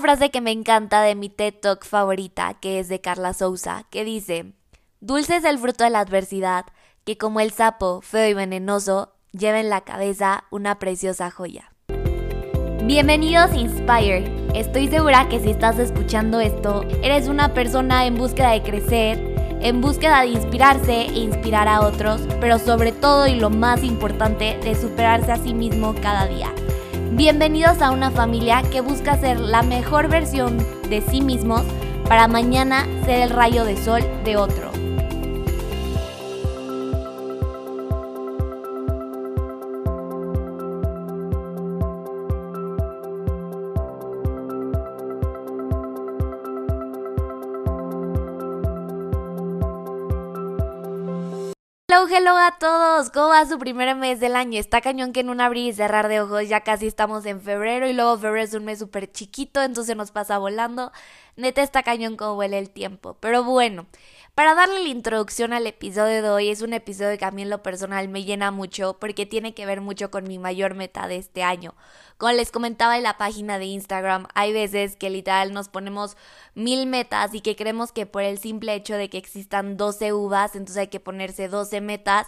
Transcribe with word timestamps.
frase 0.00 0.30
que 0.30 0.40
me 0.40 0.52
encanta 0.52 1.02
de 1.02 1.14
mi 1.14 1.28
TED 1.28 1.54
Talk 1.60 1.84
favorita, 1.84 2.54
que 2.54 2.78
es 2.78 2.88
de 2.88 3.00
Carla 3.00 3.32
Souza, 3.32 3.84
que 3.90 4.04
dice, 4.04 4.52
Dulce 5.00 5.36
es 5.36 5.44
el 5.44 5.58
fruto 5.58 5.84
de 5.84 5.90
la 5.90 6.00
adversidad, 6.00 6.66
que 7.04 7.16
como 7.16 7.40
el 7.40 7.52
sapo, 7.52 8.00
feo 8.00 8.28
y 8.28 8.34
venenoso, 8.34 9.14
lleva 9.32 9.60
en 9.60 9.70
la 9.70 9.82
cabeza 9.82 10.44
una 10.50 10.78
preciosa 10.78 11.30
joya. 11.30 11.72
Bienvenidos 12.84 13.50
a 13.50 13.56
Inspire. 13.56 14.32
Estoy 14.54 14.88
segura 14.88 15.28
que 15.28 15.40
si 15.40 15.50
estás 15.50 15.78
escuchando 15.78 16.40
esto, 16.40 16.82
eres 17.02 17.28
una 17.28 17.52
persona 17.54 18.06
en 18.06 18.16
búsqueda 18.16 18.52
de 18.52 18.62
crecer, 18.62 19.18
en 19.60 19.80
búsqueda 19.80 20.22
de 20.22 20.28
inspirarse 20.28 21.02
e 21.02 21.18
inspirar 21.18 21.68
a 21.68 21.82
otros, 21.82 22.22
pero 22.40 22.58
sobre 22.58 22.92
todo 22.92 23.26
y 23.26 23.34
lo 23.34 23.50
más 23.50 23.82
importante, 23.82 24.58
de 24.62 24.74
superarse 24.74 25.32
a 25.32 25.36
sí 25.36 25.54
mismo 25.54 25.94
cada 26.00 26.26
día. 26.26 26.52
Bienvenidos 27.12 27.80
a 27.80 27.90
una 27.90 28.10
familia 28.10 28.62
que 28.70 28.82
busca 28.82 29.16
ser 29.16 29.40
la 29.40 29.62
mejor 29.62 30.08
versión 30.08 30.58
de 30.90 31.00
sí 31.00 31.22
mismos 31.22 31.62
para 32.06 32.28
mañana 32.28 32.86
ser 33.06 33.22
el 33.22 33.30
rayo 33.30 33.64
de 33.64 33.76
sol 33.78 34.02
de 34.24 34.36
otro. 34.36 34.67
Hello, 51.90 52.06
hello 52.06 52.36
a 52.36 52.58
todos. 52.58 53.08
¿Cómo 53.08 53.28
va 53.28 53.46
su 53.46 53.58
primer 53.58 53.96
mes 53.96 54.20
del 54.20 54.36
año? 54.36 54.60
Está 54.60 54.82
cañón 54.82 55.14
que 55.14 55.20
en 55.20 55.30
un 55.30 55.40
abrir 55.40 55.68
y 55.68 55.72
cerrar 55.72 56.08
de 56.08 56.20
ojos 56.20 56.46
ya 56.46 56.60
casi 56.60 56.86
estamos 56.86 57.24
en 57.24 57.40
febrero 57.40 57.88
y 57.88 57.94
luego 57.94 58.18
febrero 58.18 58.44
es 58.44 58.52
un 58.52 58.66
mes 58.66 58.78
súper 58.80 59.10
chiquito, 59.10 59.62
entonces 59.62 59.96
nos 59.96 60.10
pasa 60.10 60.36
volando. 60.36 60.92
Neta 61.36 61.62
está 61.62 61.82
cañón 61.82 62.18
como 62.18 62.34
huele 62.34 62.58
el 62.58 62.68
tiempo. 62.68 63.16
Pero 63.20 63.42
bueno, 63.42 63.86
para 64.34 64.54
darle 64.54 64.82
la 64.82 64.88
introducción 64.90 65.54
al 65.54 65.66
episodio 65.66 66.22
de 66.22 66.28
hoy, 66.28 66.50
es 66.50 66.60
un 66.60 66.74
episodio 66.74 67.16
que 67.16 67.24
a 67.24 67.30
mí 67.30 67.40
en 67.40 67.48
lo 67.48 67.62
personal 67.62 68.06
me 68.08 68.22
llena 68.24 68.50
mucho 68.50 68.98
porque 69.00 69.24
tiene 69.24 69.54
que 69.54 69.64
ver 69.64 69.80
mucho 69.80 70.10
con 70.10 70.24
mi 70.28 70.38
mayor 70.38 70.74
meta 70.74 71.08
de 71.08 71.16
este 71.16 71.42
año. 71.42 71.74
Como 72.18 72.32
les 72.32 72.50
comentaba 72.50 72.96
en 72.96 73.04
la 73.04 73.16
página 73.16 73.60
de 73.60 73.66
Instagram, 73.66 74.26
hay 74.34 74.52
veces 74.52 74.96
que 74.96 75.08
literal 75.08 75.52
nos 75.52 75.68
ponemos 75.68 76.16
mil 76.56 76.86
metas 76.86 77.32
y 77.32 77.40
que 77.40 77.54
creemos 77.54 77.92
que 77.92 78.06
por 78.06 78.22
el 78.22 78.38
simple 78.38 78.74
hecho 78.74 78.96
de 78.96 79.08
que 79.08 79.18
existan 79.18 79.76
12 79.76 80.12
uvas, 80.12 80.56
entonces 80.56 80.78
hay 80.78 80.88
que 80.88 80.98
ponerse 80.98 81.46
12 81.46 81.80
metas. 81.80 82.26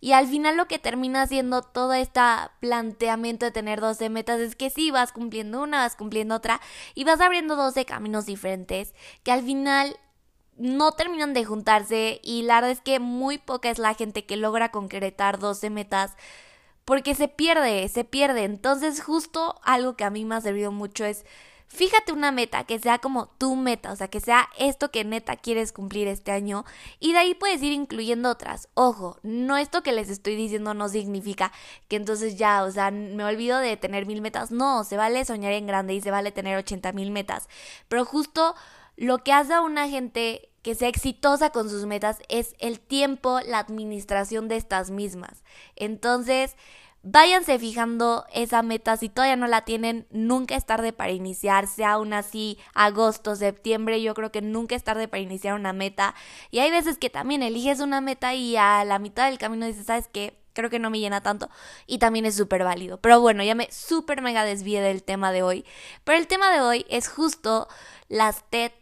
Y 0.00 0.12
al 0.12 0.26
final 0.26 0.56
lo 0.56 0.66
que 0.68 0.78
termina 0.78 1.26
siendo 1.26 1.60
todo 1.60 1.92
este 1.92 2.20
planteamiento 2.60 3.44
de 3.44 3.52
tener 3.52 3.80
12 3.80 4.08
metas 4.08 4.40
es 4.40 4.56
que 4.56 4.70
sí, 4.70 4.90
vas 4.90 5.12
cumpliendo 5.12 5.62
una, 5.62 5.80
vas 5.80 5.96
cumpliendo 5.96 6.34
otra 6.34 6.60
y 6.94 7.04
vas 7.04 7.20
abriendo 7.20 7.56
12 7.56 7.84
caminos 7.84 8.24
diferentes 8.24 8.94
que 9.22 9.32
al 9.32 9.42
final 9.42 9.98
no 10.56 10.92
terminan 10.92 11.34
de 11.34 11.44
juntarse 11.44 12.20
y 12.22 12.42
la 12.42 12.54
verdad 12.54 12.70
es 12.70 12.80
que 12.80 13.00
muy 13.00 13.36
poca 13.36 13.68
es 13.68 13.78
la 13.78 13.92
gente 13.92 14.24
que 14.24 14.38
logra 14.38 14.70
concretar 14.70 15.38
12 15.38 15.68
metas 15.68 16.16
porque 16.86 17.14
se 17.14 17.28
pierde, 17.28 17.86
se 17.90 18.04
pierde. 18.04 18.44
Entonces 18.44 19.02
justo 19.02 19.60
algo 19.62 19.96
que 19.96 20.04
a 20.04 20.10
mí 20.10 20.24
me 20.24 20.36
ha 20.36 20.40
servido 20.40 20.72
mucho 20.72 21.04
es 21.04 21.26
Fíjate 21.68 22.12
una 22.12 22.30
meta 22.30 22.64
que 22.64 22.78
sea 22.78 23.00
como 23.00 23.26
tu 23.26 23.56
meta, 23.56 23.90
o 23.90 23.96
sea, 23.96 24.08
que 24.08 24.20
sea 24.20 24.48
esto 24.56 24.92
que 24.92 25.04
neta 25.04 25.36
quieres 25.36 25.72
cumplir 25.72 26.06
este 26.06 26.30
año 26.30 26.64
y 27.00 27.12
de 27.12 27.18
ahí 27.18 27.34
puedes 27.34 27.60
ir 27.60 27.72
incluyendo 27.72 28.30
otras. 28.30 28.68
Ojo, 28.74 29.18
no 29.22 29.56
esto 29.56 29.82
que 29.82 29.92
les 29.92 30.08
estoy 30.08 30.36
diciendo 30.36 30.74
no 30.74 30.88
significa 30.88 31.52
que 31.88 31.96
entonces 31.96 32.36
ya, 32.38 32.62
o 32.62 32.70
sea, 32.70 32.92
me 32.92 33.24
olvido 33.24 33.58
de 33.58 33.76
tener 33.76 34.06
mil 34.06 34.22
metas. 34.22 34.52
No, 34.52 34.84
se 34.84 34.96
vale 34.96 35.24
soñar 35.24 35.52
en 35.52 35.66
grande 35.66 35.94
y 35.94 36.00
se 36.00 36.12
vale 36.12 36.30
tener 36.30 36.56
ochenta 36.56 36.92
mil 36.92 37.10
metas. 37.10 37.48
Pero 37.88 38.04
justo 38.04 38.54
lo 38.96 39.18
que 39.18 39.32
hace 39.32 39.54
a 39.54 39.60
una 39.60 39.88
gente 39.88 40.50
que 40.62 40.74
sea 40.74 40.88
exitosa 40.88 41.50
con 41.50 41.70
sus 41.70 41.86
metas 41.86 42.18
es 42.28 42.56
el 42.58 42.80
tiempo, 42.80 43.40
la 43.46 43.60
administración 43.60 44.48
de 44.48 44.56
estas 44.56 44.90
mismas. 44.90 45.44
Entonces, 45.76 46.56
váyanse 47.08 47.56
fijando 47.60 48.26
esa 48.32 48.62
meta. 48.62 48.96
Si 48.96 49.08
todavía 49.08 49.36
no 49.36 49.46
la 49.46 49.64
tienen, 49.64 50.08
nunca 50.10 50.56
es 50.56 50.66
tarde 50.66 50.92
para 50.92 51.12
iniciar, 51.12 51.68
sea 51.68 51.92
aún 51.92 52.12
así 52.12 52.58
agosto, 52.74 53.36
septiembre, 53.36 54.02
yo 54.02 54.12
creo 54.14 54.32
que 54.32 54.42
nunca 54.42 54.74
es 54.74 54.82
tarde 54.82 55.06
para 55.06 55.22
iniciar 55.22 55.54
una 55.54 55.72
meta. 55.72 56.16
Y 56.50 56.58
hay 56.58 56.72
veces 56.72 56.98
que 56.98 57.10
también 57.10 57.44
eliges 57.44 57.78
una 57.78 58.00
meta 58.00 58.34
y 58.34 58.56
a 58.56 58.84
la 58.84 58.98
mitad 58.98 59.26
del 59.26 59.38
camino 59.38 59.66
dices, 59.66 59.86
¿sabes 59.86 60.08
qué? 60.12 60.36
Creo 60.52 60.68
que 60.68 60.80
no 60.80 60.90
me 60.90 60.98
llena 60.98 61.20
tanto 61.20 61.48
y 61.86 61.98
también 61.98 62.24
es 62.24 62.34
súper 62.34 62.64
válido. 62.64 62.98
Pero 63.00 63.20
bueno, 63.20 63.44
ya 63.44 63.54
me 63.54 63.70
súper 63.70 64.20
mega 64.20 64.42
desvié 64.42 64.80
del 64.80 65.04
tema 65.04 65.30
de 65.30 65.44
hoy. 65.44 65.64
Pero 66.02 66.18
el 66.18 66.26
tema 66.26 66.50
de 66.50 66.60
hoy 66.60 66.86
es 66.88 67.08
justo 67.08 67.68
las 68.08 68.42
TED 68.50 68.72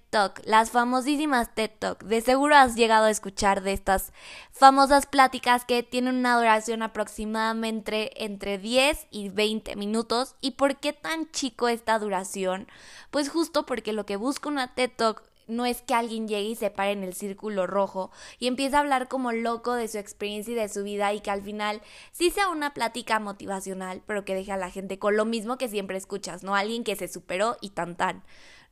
las 0.45 0.71
famosísimas 0.71 1.53
TED 1.55 1.71
Talk. 1.77 2.05
De 2.05 2.21
seguro 2.21 2.55
has 2.55 2.77
llegado 2.77 3.07
a 3.07 3.11
escuchar 3.11 3.63
de 3.63 3.73
estas 3.73 4.13
famosas 4.53 5.07
pláticas 5.07 5.65
que 5.65 5.83
tienen 5.83 6.17
una 6.17 6.37
duración 6.37 6.83
aproximadamente 6.83 8.25
entre 8.25 8.59
10 8.59 9.09
y 9.11 9.31
20 9.31 9.75
minutos. 9.75 10.37
¿Y 10.41 10.53
por 10.53 10.77
qué 10.77 10.93
tan 10.93 11.31
chico 11.33 11.67
esta 11.67 11.99
duración? 11.99 12.69
Pues 13.11 13.29
justo 13.29 13.67
porque 13.67 13.93
lo 13.93 14.07
que 14.07 14.17
busca 14.17 14.49
una 14.49 14.73
TED 14.75 14.93
Talk 14.95 15.25
no 15.49 15.67
es 15.67 15.83
que 15.83 15.95
alguien 15.95 16.29
llegue 16.29 16.51
y 16.51 16.55
se 16.55 16.71
pare 16.71 16.93
en 16.93 17.03
el 17.03 17.15
círculo 17.15 17.67
rojo 17.67 18.13
y 18.39 18.47
empiece 18.47 18.77
a 18.77 18.81
hablar 18.81 19.09
como 19.09 19.33
loco 19.33 19.75
de 19.75 19.89
su 19.89 19.99
experiencia 19.99 20.53
y 20.53 20.57
de 20.57 20.69
su 20.69 20.85
vida 20.85 21.13
y 21.13 21.21
que 21.21 21.33
al 21.33 21.43
final 21.43 21.83
sí 22.13 22.31
sea 22.31 22.49
una 22.49 22.73
plática 22.73 23.19
motivacional, 23.19 24.01
pero 24.07 24.25
que 24.25 24.37
deje 24.37 24.53
a 24.53 24.57
la 24.57 24.71
gente 24.71 25.01
con 25.01 25.17
lo 25.17 25.25
mismo 25.25 25.59
que 25.59 25.69
siempre 25.69 25.99
escuchas, 25.99 26.45
¿no? 26.45 26.55
Alguien 26.55 26.85
que 26.85 26.97
se 26.97 27.09
superó 27.09 27.57
y 27.61 27.71
tan 27.71 27.97
tan. 27.97 28.23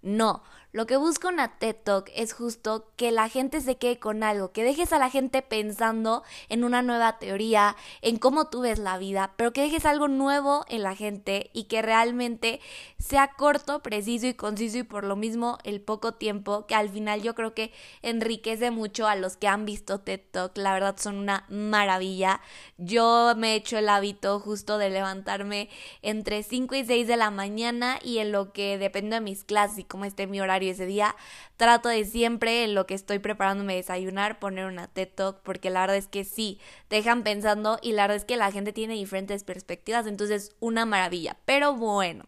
No, 0.02 0.42
lo 0.72 0.86
que 0.86 0.96
busca 0.96 1.28
una 1.28 1.58
TED 1.58 1.76
Talk 1.84 2.10
es 2.14 2.32
justo 2.32 2.90
que 2.96 3.10
la 3.10 3.28
gente 3.28 3.60
se 3.60 3.76
quede 3.76 3.98
con 3.98 4.22
algo, 4.22 4.52
que 4.52 4.64
dejes 4.64 4.94
a 4.94 4.98
la 4.98 5.10
gente 5.10 5.42
pensando 5.42 6.22
en 6.48 6.64
una 6.64 6.80
nueva 6.80 7.18
teoría, 7.18 7.76
en 8.00 8.16
cómo 8.16 8.48
tú 8.48 8.62
ves 8.62 8.78
la 8.78 8.96
vida, 8.96 9.34
pero 9.36 9.52
que 9.52 9.60
dejes 9.60 9.84
algo 9.84 10.08
nuevo 10.08 10.64
en 10.68 10.82
la 10.82 10.96
gente 10.96 11.50
y 11.52 11.64
que 11.64 11.82
realmente 11.82 12.58
sea 12.98 13.34
corto, 13.36 13.82
preciso 13.82 14.26
y 14.26 14.32
conciso 14.32 14.78
y 14.78 14.82
por 14.82 15.04
lo 15.04 15.14
mismo 15.14 15.58
el 15.64 15.82
poco 15.82 16.14
tiempo 16.14 16.66
que 16.66 16.74
al 16.74 16.88
final 16.88 17.20
yo 17.20 17.34
creo 17.34 17.52
que 17.52 17.70
enriquece 18.00 18.70
mucho 18.70 19.06
a 19.06 19.14
los 19.14 19.36
que 19.36 19.48
han 19.48 19.66
visto 19.66 20.00
TED 20.00 20.20
Talk. 20.30 20.56
La 20.56 20.72
verdad 20.72 20.96
son 20.98 21.16
una 21.16 21.44
maravilla. 21.50 22.40
Yo 22.78 23.34
me 23.36 23.52
he 23.52 23.56
hecho 23.56 23.76
el 23.76 23.90
hábito 23.90 24.40
justo 24.40 24.78
de 24.78 24.88
levantarme 24.88 25.68
entre 26.00 26.42
5 26.42 26.74
y 26.76 26.84
6 26.86 27.06
de 27.06 27.16
la 27.18 27.30
mañana 27.30 27.98
y 28.02 28.18
en 28.18 28.32
lo 28.32 28.54
que 28.54 28.78
depende 28.78 29.16
de 29.16 29.20
mis 29.20 29.44
clases 29.44 29.80
y 29.80 29.84
cómo 29.84 30.06
esté 30.06 30.26
mi 30.26 30.40
horario 30.40 30.61
ese 30.68 30.86
día, 30.86 31.16
trato 31.56 31.88
de 31.88 32.04
siempre 32.04 32.64
en 32.64 32.74
lo 32.74 32.86
que 32.86 32.94
estoy 32.94 33.18
preparándome 33.18 33.76
desayunar 33.76 34.38
poner 34.38 34.66
una 34.66 34.88
TED 34.88 35.08
Talk 35.14 35.40
porque 35.42 35.70
la 35.70 35.80
verdad 35.80 35.96
es 35.96 36.08
que 36.08 36.24
sí, 36.24 36.58
dejan 36.90 37.22
pensando 37.22 37.78
y 37.82 37.92
la 37.92 38.02
verdad 38.02 38.16
es 38.16 38.24
que 38.24 38.36
la 38.36 38.50
gente 38.52 38.72
tiene 38.72 38.94
diferentes 38.94 39.44
perspectivas, 39.44 40.06
entonces 40.06 40.54
una 40.60 40.86
maravilla. 40.86 41.36
Pero 41.44 41.74
bueno, 41.74 42.24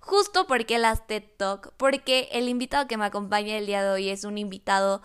justo 0.00 0.46
porque 0.46 0.78
las 0.78 1.06
TED 1.06 1.24
Talk, 1.36 1.72
porque 1.76 2.28
el 2.32 2.48
invitado 2.48 2.86
que 2.86 2.96
me 2.96 3.04
acompaña 3.04 3.56
el 3.56 3.66
día 3.66 3.82
de 3.82 3.90
hoy 3.90 4.08
es 4.08 4.24
un 4.24 4.38
invitado 4.38 5.02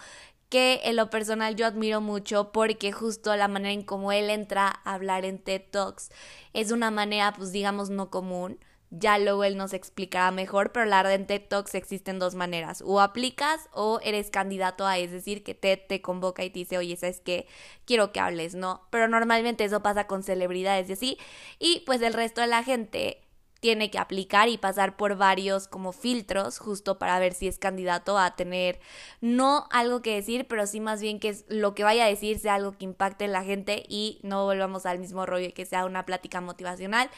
que 0.49 0.81
en 0.83 0.95
lo 0.95 1.09
personal 1.09 1.55
yo 1.55 1.65
admiro 1.65 2.01
mucho 2.01 2.51
porque 2.51 2.91
justo 2.91 3.35
la 3.35 3.47
manera 3.47 3.71
en 3.71 3.83
cómo 3.83 4.11
él 4.11 4.29
entra 4.29 4.81
a 4.83 4.95
hablar 4.95 5.23
en 5.23 5.37
TED 5.37 5.61
Talks 5.71 6.09
es 6.53 6.71
una 6.71 6.91
manera 6.91 7.33
pues 7.33 7.51
digamos 7.51 7.91
no 7.91 8.09
común 8.09 8.59
ya 8.91 9.17
luego 9.19 9.43
él 9.43 9.57
nos 9.57 9.73
explicará 9.73 10.31
mejor, 10.31 10.71
pero 10.71 10.85
la 10.85 10.97
verdad 10.97 11.13
en 11.13 11.27
TED 11.27 11.43
Talks 11.47 11.75
existen 11.75 12.19
dos 12.19 12.35
maneras, 12.35 12.83
o 12.85 13.01
aplicas 13.01 13.69
o 13.73 13.99
eres 14.03 14.29
candidato 14.29 14.85
a, 14.85 14.97
es 14.97 15.11
decir, 15.11 15.43
que 15.43 15.53
TED 15.53 15.79
te 15.87 16.01
convoca 16.01 16.43
y 16.43 16.49
te 16.49 16.59
dice, 16.59 16.77
oye, 16.77 16.95
¿sabes 16.95 17.21
qué? 17.21 17.47
Quiero 17.85 18.11
que 18.11 18.19
hables, 18.19 18.55
¿no? 18.55 18.87
Pero 18.89 19.07
normalmente 19.07 19.63
eso 19.63 19.81
pasa 19.81 20.07
con 20.07 20.23
celebridades 20.23 20.89
y 20.89 20.93
así, 20.93 21.17
y 21.59 21.81
pues 21.85 22.01
el 22.01 22.13
resto 22.13 22.41
de 22.41 22.47
la 22.47 22.63
gente 22.63 23.21
tiene 23.59 23.91
que 23.91 23.99
aplicar 23.99 24.47
y 24.47 24.57
pasar 24.57 24.95
por 24.95 25.17
varios 25.17 25.67
como 25.67 25.91
filtros 25.91 26.59
justo 26.59 26.97
para 26.97 27.19
ver 27.19 27.33
si 27.33 27.47
es 27.47 27.59
candidato 27.59 28.17
a 28.17 28.35
tener 28.35 28.79
no 29.21 29.67
algo 29.71 30.01
que 30.01 30.15
decir, 30.15 30.47
pero 30.47 30.65
sí 30.65 30.79
más 30.79 31.01
bien 31.01 31.19
que 31.19 31.35
lo 31.49 31.75
que 31.75 31.83
vaya 31.83 32.05
a 32.05 32.07
decir 32.07 32.39
sea 32.39 32.55
algo 32.55 32.71
que 32.77 32.85
impacte 32.85 33.25
en 33.25 33.33
la 33.33 33.43
gente 33.43 33.83
y 33.87 34.19
no 34.23 34.45
volvamos 34.45 34.85
al 34.85 34.99
mismo 34.99 35.25
rollo 35.25 35.47
y 35.47 35.51
que 35.51 35.65
sea 35.65 35.85
una 35.85 36.05
plática 36.05 36.41
motivacional 36.41 37.09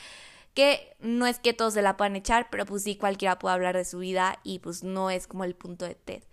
que 0.53 0.95
no 0.99 1.27
es 1.27 1.39
que 1.39 1.53
todos 1.53 1.73
se 1.73 1.81
la 1.81 1.97
puedan 1.97 2.15
echar, 2.15 2.49
pero 2.49 2.65
pues 2.65 2.83
sí 2.83 2.95
cualquiera 2.95 3.39
puede 3.39 3.55
hablar 3.55 3.75
de 3.77 3.85
su 3.85 3.99
vida 3.99 4.39
y 4.43 4.59
pues 4.59 4.83
no 4.83 5.09
es 5.09 5.27
como 5.27 5.43
el 5.43 5.55
punto 5.55 5.85
de 5.85 5.95
TED. 5.95 6.23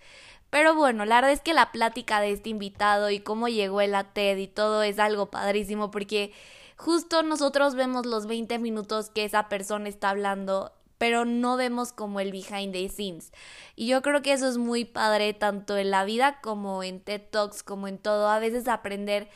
Pero 0.51 0.75
bueno, 0.75 1.05
la 1.05 1.17
verdad 1.17 1.33
es 1.33 1.41
que 1.41 1.55
la 1.55 1.73
plática 1.73 2.21
de 2.21 2.33
este 2.33 2.51
invitado 2.51 3.11
y 3.11 3.21
cómo 3.21 3.49
llegó 3.49 3.81
él 3.81 3.95
a 3.95 4.13
TED 4.13 4.39
y 4.39 4.49
todo 4.49 4.83
es 4.83 4.99
algo 4.99 5.31
padrísimo 5.31 5.91
porque 5.91 6.33
justo 6.77 7.23
nosotros 7.23 7.75
vemos 7.75 8.07
los 8.07 8.27
20 8.27 8.59
minutos 8.59 9.11
que 9.11 9.25
esa 9.25 9.49
persona 9.49 9.89
está 9.89 10.11
hablando 10.11 10.73
pero 10.99 11.25
no 11.25 11.57
vemos 11.57 11.93
como 11.93 12.21
el 12.21 12.33
behind 12.33 12.73
the 12.73 12.89
scenes. 12.89 13.33
Y 13.77 13.87
yo 13.87 14.03
creo 14.03 14.21
que 14.21 14.33
eso 14.33 14.49
es 14.49 14.59
muy 14.59 14.85
padre 14.85 15.33
tanto 15.33 15.77
en 15.77 15.91
la 15.91 16.05
vida 16.05 16.41
como 16.43 16.83
en 16.83 17.01
TED 17.01 17.23
Talks, 17.31 17.63
como 17.63 17.89
en 17.89 17.99
todo. 17.99 18.29
A 18.29 18.41
veces 18.41 18.67
aprender 18.67 19.29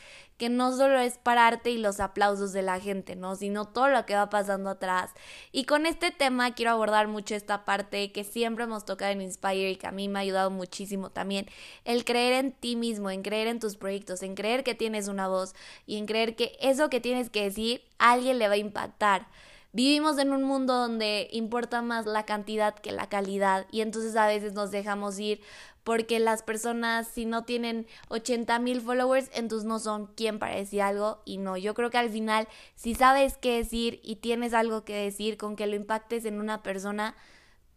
que 0.43 0.49
no 0.49 0.75
solo 0.75 0.99
es 0.99 1.17
pararte 1.19 1.71
y 1.71 1.77
los 1.77 2.01
aplausos 2.01 2.51
de 2.51 2.63
la 2.63 2.77
gente, 2.77 3.15
¿no? 3.15 3.37
Sino 3.37 3.63
todo 3.63 3.87
lo 3.87 4.05
que 4.05 4.13
va 4.13 4.29
pasando 4.29 4.71
atrás. 4.71 5.09
Y 5.53 5.63
con 5.63 5.85
este 5.85 6.11
tema 6.11 6.53
quiero 6.53 6.71
abordar 6.71 7.07
mucho 7.07 7.33
esta 7.33 7.63
parte 7.63 8.11
que 8.11 8.25
siempre 8.25 8.65
hemos 8.65 8.83
tocado 8.83 9.13
en 9.13 9.21
Inspire 9.21 9.71
y 9.71 9.77
que 9.77 9.87
a 9.87 9.93
mí 9.93 10.09
me 10.09 10.19
ha 10.19 10.21
ayudado 10.21 10.51
muchísimo 10.51 11.11
también, 11.11 11.47
el 11.85 12.03
creer 12.03 12.33
en 12.33 12.51
ti 12.51 12.75
mismo, 12.75 13.09
en 13.09 13.21
creer 13.21 13.47
en 13.47 13.61
tus 13.61 13.77
proyectos, 13.77 14.21
en 14.21 14.35
creer 14.35 14.65
que 14.65 14.75
tienes 14.75 15.07
una 15.07 15.29
voz 15.29 15.55
y 15.87 15.95
en 15.95 16.07
creer 16.07 16.35
que 16.35 16.57
eso 16.59 16.89
que 16.89 16.99
tienes 16.99 17.29
que 17.29 17.43
decir 17.43 17.81
a 17.97 18.11
alguien 18.11 18.37
le 18.37 18.49
va 18.49 18.55
a 18.55 18.57
impactar. 18.57 19.27
Vivimos 19.75 20.19
en 20.19 20.31
un 20.31 20.43
mundo 20.43 20.75
donde 20.75 21.27
importa 21.31 21.81
más 21.81 22.05
la 22.05 22.27
cantidad 22.27 22.75
que 22.75 22.91
la 22.91 23.09
calidad 23.09 23.65
y 23.71 23.81
entonces 23.81 24.15
a 24.15 24.27
veces 24.27 24.53
nos 24.53 24.69
dejamos 24.69 25.17
ir 25.17 25.41
porque 25.83 26.19
las 26.19 26.43
personas 26.43 27.07
si 27.07 27.25
no 27.25 27.43
tienen 27.43 27.87
80 28.09 28.59
mil 28.59 28.81
followers 28.81 29.31
entonces 29.33 29.67
no 29.67 29.79
son 29.79 30.05
quien 30.15 30.37
para 30.37 30.55
decir 30.55 30.83
algo 30.83 31.23
y 31.25 31.39
no, 31.39 31.57
yo 31.57 31.73
creo 31.73 31.89
que 31.89 31.97
al 31.97 32.11
final 32.11 32.47
si 32.75 32.93
sabes 32.93 33.35
qué 33.37 33.57
decir 33.57 33.99
y 34.03 34.17
tienes 34.17 34.53
algo 34.53 34.85
que 34.85 34.93
decir 34.93 35.37
con 35.37 35.55
que 35.55 35.65
lo 35.65 35.75
impactes 35.75 36.25
en 36.25 36.39
una 36.39 36.61
persona, 36.61 37.15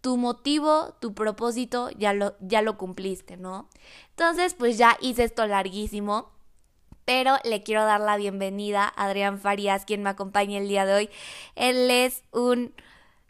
tu 0.03 0.19
motivo, 0.19 0.95
tu 1.01 1.15
propósito 1.15 1.89
ya 1.97 2.13
lo, 2.13 2.37
ya 2.41 2.61
lo 2.61 2.77
cumpliste, 2.77 3.39
¿no? 3.39 3.71
Entonces 4.11 4.53
pues 4.53 4.77
ya 4.77 4.99
hice 5.01 5.25
esto 5.25 5.47
larguísimo 5.47 6.36
pero 7.07 7.37
le 7.45 7.63
quiero 7.63 7.85
dar 7.85 8.01
la 8.01 8.19
bienvenida 8.19 8.93
a 8.97 9.07
Adrián 9.07 9.41
Farías, 9.41 9.87
quien 9.87 10.03
me 10.03 10.11
acompaña 10.11 10.59
el 10.59 10.69
día 10.69 10.85
de 10.85 10.93
hoy. 10.93 11.11
Él 11.55 11.91
es 11.91 12.25
un 12.33 12.75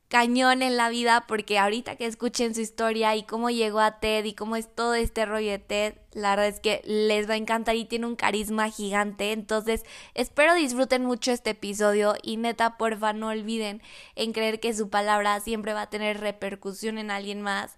cañón 0.08 0.62
en 0.62 0.76
la 0.76 0.88
vida 0.88 1.24
porque 1.28 1.58
ahorita 1.58 1.96
que 1.96 2.06
escuchen 2.06 2.54
su 2.54 2.62
historia 2.62 3.14
y 3.16 3.24
cómo 3.24 3.50
llegó 3.50 3.80
a 3.80 3.98
TED 4.00 4.24
y 4.24 4.32
cómo 4.32 4.56
es 4.56 4.74
todo 4.74 4.94
este 4.94 5.26
rollo 5.26 5.50
de 5.50 5.58
TED, 5.58 5.94
la 6.14 6.30
verdad 6.30 6.46
es 6.46 6.60
que 6.60 6.80
les 6.84 7.28
va 7.28 7.34
a 7.34 7.36
encantar 7.36 7.76
y 7.76 7.84
tiene 7.84 8.06
un 8.06 8.16
carisma 8.16 8.70
gigante. 8.70 9.32
Entonces, 9.32 9.84
espero 10.14 10.54
disfruten 10.54 11.04
mucho 11.04 11.30
este 11.30 11.50
episodio 11.50 12.14
y 12.22 12.38
neta, 12.38 12.78
porfa, 12.78 13.12
no 13.12 13.28
olviden 13.28 13.82
en 14.14 14.32
creer 14.32 14.58
que 14.58 14.72
su 14.72 14.88
palabra 14.88 15.38
siempre 15.40 15.74
va 15.74 15.82
a 15.82 15.90
tener 15.90 16.18
repercusión 16.20 16.96
en 16.96 17.10
alguien 17.10 17.42
más 17.42 17.76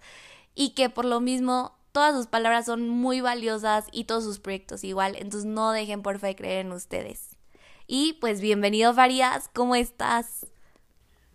y 0.55 0.69
que 0.71 0.89
por 0.89 1.03
lo 1.03 1.19
mismo 1.19 1.78
todas 1.99 2.15
sus 2.15 2.27
palabras 2.27 2.65
son 2.65 2.87
muy 2.87 3.19
valiosas 3.19 3.89
y 3.91 4.05
todos 4.05 4.23
sus 4.23 4.39
proyectos 4.39 4.85
igual, 4.85 5.17
entonces 5.17 5.43
no 5.43 5.73
dejen 5.73 6.01
por 6.01 6.17
de 6.17 6.33
creer 6.33 6.65
en 6.65 6.71
ustedes. 6.71 7.35
Y 7.87 8.13
pues 8.21 8.39
bienvenido 8.39 8.93
Farías, 8.93 9.49
¿cómo 9.53 9.75
estás? 9.75 10.47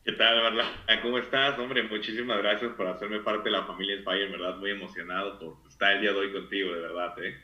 ¿Qué 0.07 0.13
tal, 0.13 0.43
Marla? 0.43 0.65
¿Cómo 1.03 1.19
estás? 1.19 1.59
Hombre, 1.59 1.83
muchísimas 1.83 2.39
gracias 2.39 2.73
por 2.79 2.87
hacerme 2.87 3.19
parte 3.19 3.51
de 3.51 3.59
la 3.59 3.67
familia 3.67 4.01
Spire, 4.01 4.25
en 4.25 4.33
verdad 4.33 4.57
muy 4.57 4.71
emocionado 4.71 5.39
por 5.39 5.59
estar 5.69 5.93
el 5.93 6.01
día 6.01 6.13
de 6.13 6.19
hoy 6.19 6.33
contigo, 6.33 6.73
de 6.73 6.81
verdad, 6.81 7.15
¿eh? 7.23 7.35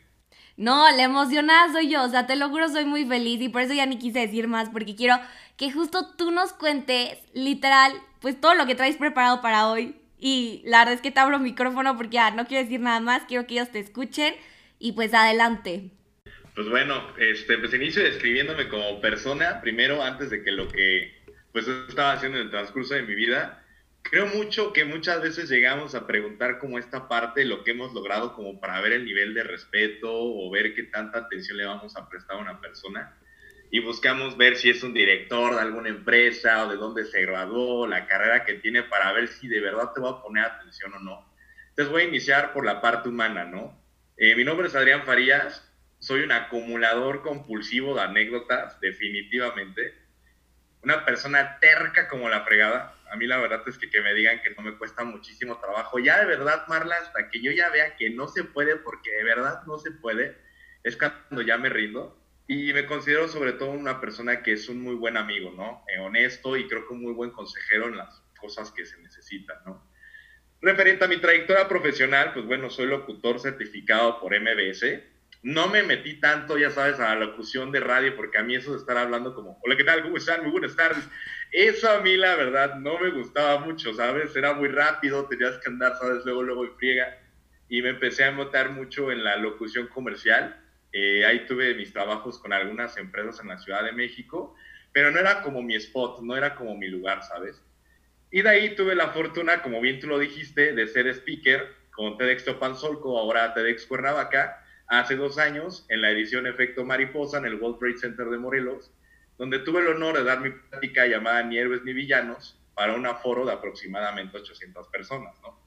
No, 0.56 0.90
la 0.90 1.02
emocionada 1.02 1.70
soy 1.74 1.90
yo, 1.90 2.02
o 2.02 2.08
sea, 2.08 2.26
te 2.26 2.36
lo 2.36 2.48
juro, 2.48 2.70
soy 2.70 2.86
muy 2.86 3.04
feliz 3.04 3.42
y 3.42 3.50
por 3.50 3.60
eso 3.60 3.74
ya 3.74 3.84
ni 3.84 3.98
quise 3.98 4.20
decir 4.20 4.48
más, 4.48 4.70
porque 4.70 4.96
quiero 4.96 5.16
que 5.58 5.70
justo 5.70 6.14
tú 6.16 6.30
nos 6.30 6.54
cuentes, 6.54 7.18
literal, 7.34 7.92
pues 8.22 8.40
todo 8.40 8.54
lo 8.54 8.64
que 8.64 8.76
traes 8.76 8.96
preparado 8.96 9.42
para 9.42 9.68
hoy. 9.68 9.99
Y 10.20 10.62
la 10.66 10.80
verdad 10.80 10.94
es 10.94 11.00
que 11.00 11.10
te 11.10 11.18
abro 11.18 11.38
micrófono 11.38 11.96
porque 11.96 12.14
ya 12.14 12.30
no 12.30 12.46
quiero 12.46 12.62
decir 12.62 12.80
nada 12.80 13.00
más, 13.00 13.22
quiero 13.26 13.46
que 13.46 13.54
ellos 13.54 13.70
te 13.70 13.80
escuchen 13.80 14.34
y 14.78 14.92
pues 14.92 15.14
adelante. 15.14 15.90
Pues 16.54 16.68
bueno, 16.68 17.02
este, 17.18 17.56
pues 17.56 17.72
inicio 17.72 18.02
describiéndome 18.02 18.68
como 18.68 19.00
persona, 19.00 19.60
primero 19.62 20.02
antes 20.02 20.30
de 20.30 20.42
que 20.42 20.52
lo 20.52 20.68
que 20.68 21.18
pues 21.52 21.66
estaba 21.66 22.12
haciendo 22.12 22.38
en 22.38 22.44
el 22.44 22.50
transcurso 22.50 22.94
de 22.94 23.02
mi 23.02 23.14
vida. 23.14 23.64
Creo 24.02 24.26
mucho 24.26 24.72
que 24.72 24.84
muchas 24.84 25.22
veces 25.22 25.50
llegamos 25.50 25.94
a 25.94 26.06
preguntar 26.06 26.58
como 26.58 26.78
esta 26.78 27.08
parte, 27.08 27.44
lo 27.44 27.64
que 27.64 27.72
hemos 27.72 27.92
logrado 27.92 28.34
como 28.34 28.60
para 28.60 28.80
ver 28.80 28.92
el 28.92 29.04
nivel 29.04 29.34
de 29.34 29.42
respeto 29.42 30.10
o 30.12 30.50
ver 30.50 30.74
qué 30.74 30.84
tanta 30.84 31.18
atención 31.18 31.58
le 31.58 31.66
vamos 31.66 31.96
a 31.96 32.08
prestar 32.08 32.36
a 32.36 32.40
una 32.40 32.60
persona 32.60 33.14
y 33.70 33.80
buscamos 33.80 34.36
ver 34.36 34.56
si 34.56 34.68
es 34.68 34.82
un 34.82 34.92
director 34.92 35.54
de 35.54 35.60
alguna 35.60 35.88
empresa 35.88 36.64
o 36.64 36.70
de 36.70 36.76
dónde 36.76 37.04
se 37.04 37.22
graduó, 37.22 37.86
la 37.86 38.06
carrera 38.06 38.44
que 38.44 38.54
tiene 38.54 38.82
para 38.82 39.12
ver 39.12 39.28
si 39.28 39.46
de 39.46 39.60
verdad 39.60 39.92
te 39.94 40.00
va 40.00 40.10
a 40.10 40.22
poner 40.22 40.44
atención 40.44 40.92
o 40.94 40.98
no. 40.98 41.32
Entonces 41.68 41.92
voy 41.92 42.02
a 42.02 42.08
iniciar 42.08 42.52
por 42.52 42.64
la 42.64 42.80
parte 42.80 43.08
humana, 43.08 43.44
¿no? 43.44 43.80
Eh, 44.16 44.34
mi 44.34 44.42
nombre 44.42 44.66
es 44.66 44.74
Adrián 44.74 45.04
Farías, 45.04 45.66
soy 46.00 46.22
un 46.22 46.32
acumulador 46.32 47.22
compulsivo 47.22 47.94
de 47.94 48.02
anécdotas, 48.02 48.80
definitivamente. 48.80 49.94
Una 50.82 51.04
persona 51.04 51.58
terca 51.60 52.08
como 52.08 52.28
la 52.28 52.44
fregada. 52.44 52.96
A 53.12 53.16
mí 53.16 53.26
la 53.26 53.38
verdad 53.38 53.62
es 53.66 53.78
que 53.78 53.88
que 53.88 54.00
me 54.00 54.14
digan 54.14 54.40
que 54.42 54.50
no 54.50 54.62
me 54.62 54.76
cuesta 54.78 55.04
muchísimo 55.04 55.60
trabajo. 55.60 55.98
Ya 55.98 56.18
de 56.18 56.26
verdad, 56.26 56.64
Marla, 56.68 56.96
hasta 56.96 57.28
que 57.28 57.40
yo 57.40 57.52
ya 57.52 57.68
vea 57.70 57.96
que 57.96 58.10
no 58.10 58.28
se 58.28 58.44
puede, 58.44 58.76
porque 58.76 59.10
de 59.10 59.24
verdad 59.24 59.62
no 59.66 59.78
se 59.78 59.90
puede, 59.92 60.36
es 60.82 60.96
cuando 60.96 61.42
ya 61.42 61.56
me 61.58 61.68
rindo 61.68 62.19
y 62.52 62.72
me 62.72 62.84
considero 62.84 63.28
sobre 63.28 63.52
todo 63.52 63.70
una 63.70 64.00
persona 64.00 64.42
que 64.42 64.54
es 64.54 64.68
un 64.68 64.82
muy 64.82 64.96
buen 64.96 65.16
amigo, 65.16 65.52
¿no? 65.56 65.84
Eh, 65.86 66.00
honesto 66.00 66.56
y 66.56 66.66
creo 66.66 66.84
que 66.84 66.94
un 66.94 67.02
muy 67.02 67.12
buen 67.12 67.30
consejero 67.30 67.86
en 67.86 67.96
las 67.96 68.24
cosas 68.40 68.72
que 68.72 68.84
se 68.84 69.00
necesitan, 69.00 69.56
¿no? 69.64 69.88
Referente 70.60 71.04
a 71.04 71.08
mi 71.08 71.18
trayectoria 71.18 71.68
profesional, 71.68 72.32
pues 72.34 72.44
bueno, 72.46 72.68
soy 72.68 72.86
locutor 72.86 73.38
certificado 73.38 74.18
por 74.18 74.32
MBS. 74.36 75.00
No 75.44 75.68
me 75.68 75.84
metí 75.84 76.18
tanto, 76.18 76.58
ya 76.58 76.72
sabes, 76.72 76.98
a 76.98 77.14
la 77.14 77.26
locución 77.26 77.70
de 77.70 77.78
radio, 77.78 78.16
porque 78.16 78.38
a 78.38 78.42
mí 78.42 78.56
eso 78.56 78.72
de 78.72 78.78
estar 78.78 78.96
hablando 78.96 79.32
como, 79.32 79.60
hola, 79.62 79.76
¿qué 79.76 79.84
tal? 79.84 80.02
¿Cómo 80.02 80.16
están? 80.16 80.42
Muy 80.42 80.50
buenas 80.50 80.74
tardes. 80.74 81.08
Eso 81.52 81.88
a 81.88 82.00
mí, 82.00 82.16
la 82.16 82.34
verdad, 82.34 82.74
no 82.80 82.98
me 82.98 83.10
gustaba 83.10 83.60
mucho, 83.60 83.94
¿sabes? 83.94 84.34
Era 84.34 84.54
muy 84.54 84.70
rápido, 84.70 85.28
tenías 85.28 85.56
que 85.58 85.68
andar, 85.68 85.96
¿sabes? 86.00 86.24
Luego, 86.24 86.42
luego 86.42 86.64
y 86.64 86.70
friega. 86.70 87.16
Y 87.68 87.80
me 87.80 87.90
empecé 87.90 88.24
a 88.24 88.32
notar 88.32 88.72
mucho 88.72 89.12
en 89.12 89.22
la 89.22 89.36
locución 89.36 89.86
comercial 89.86 90.59
eh, 90.92 91.24
ahí 91.24 91.46
tuve 91.46 91.74
mis 91.74 91.92
trabajos 91.92 92.38
con 92.38 92.52
algunas 92.52 92.96
empresas 92.96 93.40
en 93.40 93.48
la 93.48 93.58
Ciudad 93.58 93.84
de 93.84 93.92
México, 93.92 94.54
pero 94.92 95.10
no 95.10 95.18
era 95.18 95.42
como 95.42 95.62
mi 95.62 95.76
spot, 95.76 96.20
no 96.22 96.36
era 96.36 96.54
como 96.54 96.76
mi 96.76 96.88
lugar, 96.88 97.22
¿sabes? 97.22 97.62
Y 98.30 98.42
de 98.42 98.48
ahí 98.48 98.74
tuve 98.74 98.94
la 98.94 99.08
fortuna, 99.08 99.62
como 99.62 99.80
bien 99.80 100.00
tú 100.00 100.06
lo 100.06 100.18
dijiste, 100.18 100.72
de 100.72 100.86
ser 100.86 101.06
speaker 101.08 101.74
con 101.90 102.16
TEDx 102.16 102.44
Topanzolco, 102.44 103.18
ahora 103.18 103.54
TEDx 103.54 103.86
Cuernavaca, 103.86 104.64
hace 104.86 105.16
dos 105.16 105.38
años 105.38 105.86
en 105.88 106.02
la 106.02 106.10
edición 106.10 106.46
Efecto 106.46 106.84
Mariposa 106.84 107.38
en 107.38 107.46
el 107.46 107.56
World 107.56 107.78
Trade 107.78 107.98
Center 107.98 108.26
de 108.26 108.38
Morelos, 108.38 108.92
donde 109.38 109.60
tuve 109.60 109.80
el 109.80 109.88
honor 109.88 110.18
de 110.18 110.24
dar 110.24 110.40
mi 110.40 110.50
plática 110.50 111.06
llamada 111.06 111.42
Ni 111.42 111.58
héroes 111.58 111.82
ni 111.84 111.92
villanos 111.92 112.58
para 112.74 112.94
un 112.94 113.06
aforo 113.06 113.44
de 113.46 113.52
aproximadamente 113.52 114.36
800 114.36 114.88
personas, 114.88 115.34
¿no? 115.42 115.59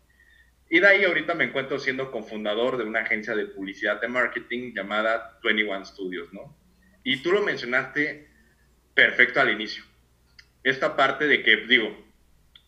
Y 0.73 0.79
de 0.79 0.87
ahí 0.87 1.03
ahorita 1.03 1.35
me 1.35 1.43
encuentro 1.43 1.77
siendo 1.77 2.09
cofundador 2.09 2.77
de 2.77 2.83
una 2.83 3.01
agencia 3.01 3.35
de 3.35 3.45
publicidad 3.45 4.01
de 4.01 4.07
marketing 4.07 4.73
llamada 4.73 5.37
21 5.43 5.85
Studios, 5.85 6.33
¿no? 6.33 6.57
Y 7.03 7.21
tú 7.21 7.31
lo 7.31 7.43
mencionaste 7.43 8.27
perfecto 8.95 9.39
al 9.39 9.51
inicio. 9.51 9.83
Esta 10.63 10.95
parte 10.95 11.27
de 11.27 11.43
que, 11.43 11.57
digo, 11.67 11.95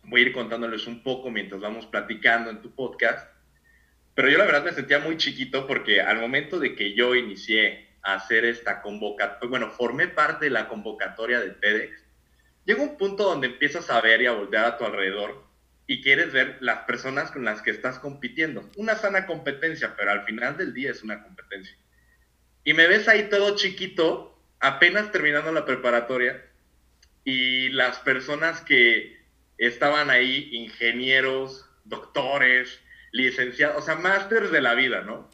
voy 0.04 0.22
a 0.22 0.26
ir 0.26 0.34
contándoles 0.34 0.86
un 0.86 1.02
poco 1.02 1.32
mientras 1.32 1.60
vamos 1.60 1.88
platicando 1.88 2.52
en 2.52 2.62
tu 2.62 2.76
podcast, 2.76 3.28
pero 4.14 4.30
yo 4.30 4.38
la 4.38 4.46
verdad 4.46 4.66
me 4.66 4.74
sentía 4.74 5.00
muy 5.00 5.18
chiquito 5.18 5.66
porque 5.66 6.00
al 6.00 6.20
momento 6.20 6.60
de 6.60 6.76
que 6.76 6.94
yo 6.94 7.16
inicié 7.16 7.90
a 8.04 8.14
hacer 8.14 8.46
esta 8.46 8.84
convocatoria, 8.84 9.50
bueno, 9.50 9.72
formé 9.72 10.10
parte 10.10 10.46
de 10.46 10.52
la 10.52 10.68
convocatoria 10.68 11.40
de 11.40 11.50
TEDx, 11.50 12.06
llega 12.66 12.84
un 12.84 12.98
punto 12.98 13.24
donde 13.24 13.48
empiezas 13.48 13.90
a 13.90 14.00
ver 14.00 14.22
y 14.22 14.28
a 14.28 14.34
voltear 14.34 14.66
a 14.66 14.78
tu 14.78 14.86
alrededor 14.86 15.45
y 15.88 16.02
quieres 16.02 16.34
ver 16.34 16.58
las 16.62 16.80
personas 16.86 17.32
con 17.32 17.46
las 17.46 17.62
que 17.62 17.72
estás 17.72 18.00
compitiendo. 18.00 18.70
Una 18.76 18.96
sana 18.96 19.26
competencia, 19.26 19.96
pero 19.96 20.12
al 20.12 20.26
final 20.26 20.58
del 20.58 20.74
día 20.74 20.92
es 20.92 21.04
una 21.04 21.24
competencia. 21.24 21.78
Y 22.64 22.74
me 22.74 22.88
ves 22.88 23.08
ahí 23.08 23.30
todo 23.30 23.56
chiquito, 23.56 24.42
apenas 24.60 25.12
terminando 25.12 25.52
la 25.52 25.66
preparatoria, 25.66 26.44
y 27.24 27.70
las 27.70 28.00
personas 28.00 28.62
que 28.62 29.20
estaban 29.58 30.10
ahí, 30.10 30.50
ingenieros, 30.52 31.70
doctores, 31.84 32.80
licenciados, 33.12 33.84
o 33.84 33.86
sea, 33.86 33.96
másters 33.96 34.52
de 34.52 34.62
la 34.62 34.74
vida, 34.74 35.02
¿no? 35.02 35.30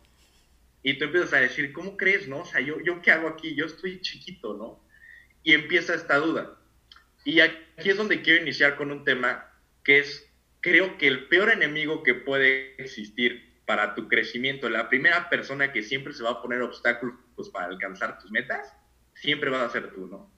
Y 0.83 0.97
tú 0.97 1.05
empiezas 1.05 1.33
a 1.33 1.39
decir, 1.39 1.71
¿cómo 1.73 1.95
crees, 1.95 2.27
no? 2.27 2.39
O 2.39 2.45
sea, 2.45 2.59
¿yo, 2.59 2.81
¿yo 2.81 3.01
qué 3.01 3.11
hago 3.11 3.27
aquí? 3.27 3.55
Yo 3.55 3.65
estoy 3.65 4.01
chiquito, 4.01 4.55
¿no? 4.55 4.83
Y 5.43 5.53
empieza 5.53 5.93
esta 5.93 6.17
duda. 6.17 6.57
Y 7.23 7.39
aquí 7.39 7.89
es 7.89 7.97
donde 7.97 8.21
quiero 8.21 8.41
iniciar 8.41 8.75
con 8.75 8.91
un 8.91 9.03
tema 9.03 9.47
que 9.83 9.99
es 9.99 10.30
creo 10.61 10.97
que 10.97 11.07
el 11.07 11.27
peor 11.27 11.49
enemigo 11.49 12.03
que 12.03 12.13
puede 12.13 12.81
existir 12.81 13.51
para 13.65 13.95
tu 13.95 14.07
crecimiento, 14.07 14.69
la 14.69 14.89
primera 14.89 15.29
persona 15.29 15.73
que 15.73 15.83
siempre 15.83 16.13
se 16.13 16.23
va 16.23 16.31
a 16.31 16.41
poner 16.41 16.61
obstáculos 16.61 17.49
para 17.51 17.65
alcanzar 17.65 18.19
tus 18.19 18.31
metas, 18.31 18.73
siempre 19.13 19.49
va 19.49 19.65
a 19.65 19.69
ser 19.69 19.91
tú, 19.93 20.07
¿no? 20.07 20.31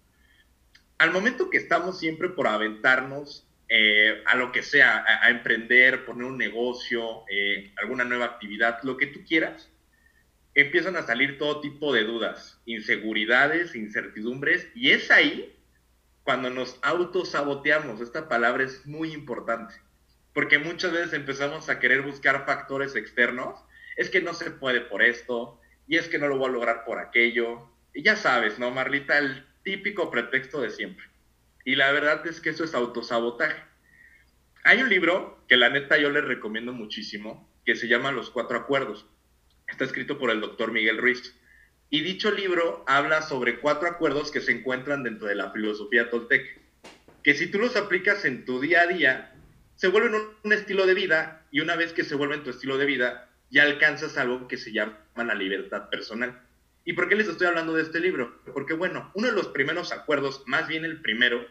Al 0.97 1.11
momento 1.11 1.49
que 1.49 1.57
estamos 1.57 1.99
siempre 1.99 2.29
por 2.29 2.47
aventarnos 2.47 3.47
eh, 3.67 4.23
a 4.25 4.35
lo 4.35 4.51
que 4.51 4.63
sea, 4.63 5.03
a, 5.05 5.29
emprender, 5.29 6.05
poner 6.05 6.25
un 6.25 6.37
negocio, 6.37 7.23
eh, 7.29 7.73
alguna 7.81 8.03
nueva 8.03 8.25
actividad, 8.25 8.79
lo 8.83 8.97
que 8.97 9.07
tú 9.07 9.21
quieras, 9.27 9.71
empiezan 10.53 10.95
a 10.95 11.01
salir 11.01 11.37
todo 11.37 11.59
tipo 11.59 11.93
de 11.93 12.03
dudas, 12.03 12.61
inseguridades, 12.65 13.75
incertidumbres, 13.75 14.69
y 14.75 14.91
es 14.91 15.09
ahí 15.11 15.57
cuando 16.21 16.49
nos 16.49 16.79
autosaboteamos. 16.83 17.99
Esta 17.99 18.29
palabra 18.29 18.63
es 18.63 18.85
muy 18.85 19.11
importante 19.11 19.73
porque 20.33 20.59
muchas 20.59 20.91
veces 20.91 21.13
empezamos 21.13 21.69
a 21.69 21.79
querer 21.79 22.01
buscar 22.01 22.45
factores 22.45 22.95
externos. 22.95 23.59
Es 23.95 24.09
que 24.09 24.21
no 24.21 24.33
se 24.33 24.51
puede 24.51 24.81
por 24.81 25.03
esto, 25.03 25.61
y 25.87 25.97
es 25.97 26.07
que 26.07 26.17
no 26.17 26.27
lo 26.27 26.37
voy 26.37 26.49
a 26.49 26.53
lograr 26.53 26.85
por 26.85 26.99
aquello, 26.99 27.69
ya 27.95 28.15
sabes, 28.15 28.57
¿no, 28.57 28.71
Marlita? 28.71 29.17
El 29.17 29.45
típico 29.63 30.09
pretexto 30.09 30.61
de 30.61 30.71
siempre. 30.71 31.05
Y 31.65 31.75
la 31.75 31.91
verdad 31.91 32.25
es 32.25 32.41
que 32.41 32.49
eso 32.49 32.63
es 32.63 32.73
autosabotaje. 32.73 33.61
Hay 34.63 34.81
un 34.81 34.89
libro 34.89 35.43
que 35.47 35.57
la 35.57 35.69
neta 35.69 35.97
yo 35.97 36.09
les 36.09 36.23
recomiendo 36.23 36.73
muchísimo, 36.73 37.49
que 37.65 37.75
se 37.75 37.87
llama 37.87 38.11
Los 38.11 38.29
Cuatro 38.29 38.57
Acuerdos. 38.57 39.05
Está 39.67 39.85
escrito 39.85 40.17
por 40.17 40.31
el 40.31 40.41
doctor 40.41 40.71
Miguel 40.71 40.97
Ruiz. 40.97 41.39
Y 41.89 42.01
dicho 42.01 42.31
libro 42.31 42.83
habla 42.87 43.21
sobre 43.21 43.59
cuatro 43.59 43.87
acuerdos 43.87 44.31
que 44.31 44.41
se 44.41 44.51
encuentran 44.51 45.03
dentro 45.03 45.27
de 45.27 45.35
la 45.35 45.51
filosofía 45.51 46.09
tolteca, 46.09 46.59
que 47.23 47.35
si 47.35 47.47
tú 47.51 47.59
los 47.59 47.75
aplicas 47.75 48.25
en 48.25 48.45
tu 48.45 48.59
día 48.59 48.81
a 48.81 48.87
día, 48.87 49.32
se 49.75 49.87
vuelven 49.87 50.21
un, 50.43 50.53
estilo 50.53 50.85
de 50.85 50.93
vida 50.93 51.45
y 51.51 51.59
una 51.59 51.75
vez 51.75 51.93
que 51.93 52.03
se 52.03 52.15
vuelven 52.15 52.43
tu 52.43 52.49
estilo 52.49 52.77
de 52.77 52.85
vida, 52.85 53.29
ya 53.49 53.63
alcanzas 53.63 54.17
algo 54.17 54.47
que 54.47 54.57
se 54.57 54.71
llama 54.71 54.97
la 55.15 55.35
libertad 55.35 55.89
personal. 55.89 56.41
¿Y 56.85 56.93
por 56.93 57.07
qué 57.07 57.15
les 57.15 57.27
estoy 57.27 57.47
hablando 57.47 57.73
de 57.73 57.83
este 57.83 57.99
libro? 57.99 58.41
Porque 58.53 58.73
bueno, 58.73 59.11
uno 59.13 59.27
de 59.27 59.33
los 59.33 59.47
primeros 59.47 59.91
acuerdos, 59.91 60.43
más 60.47 60.67
bien 60.67 60.85
el 60.85 61.01
primero, 61.01 61.45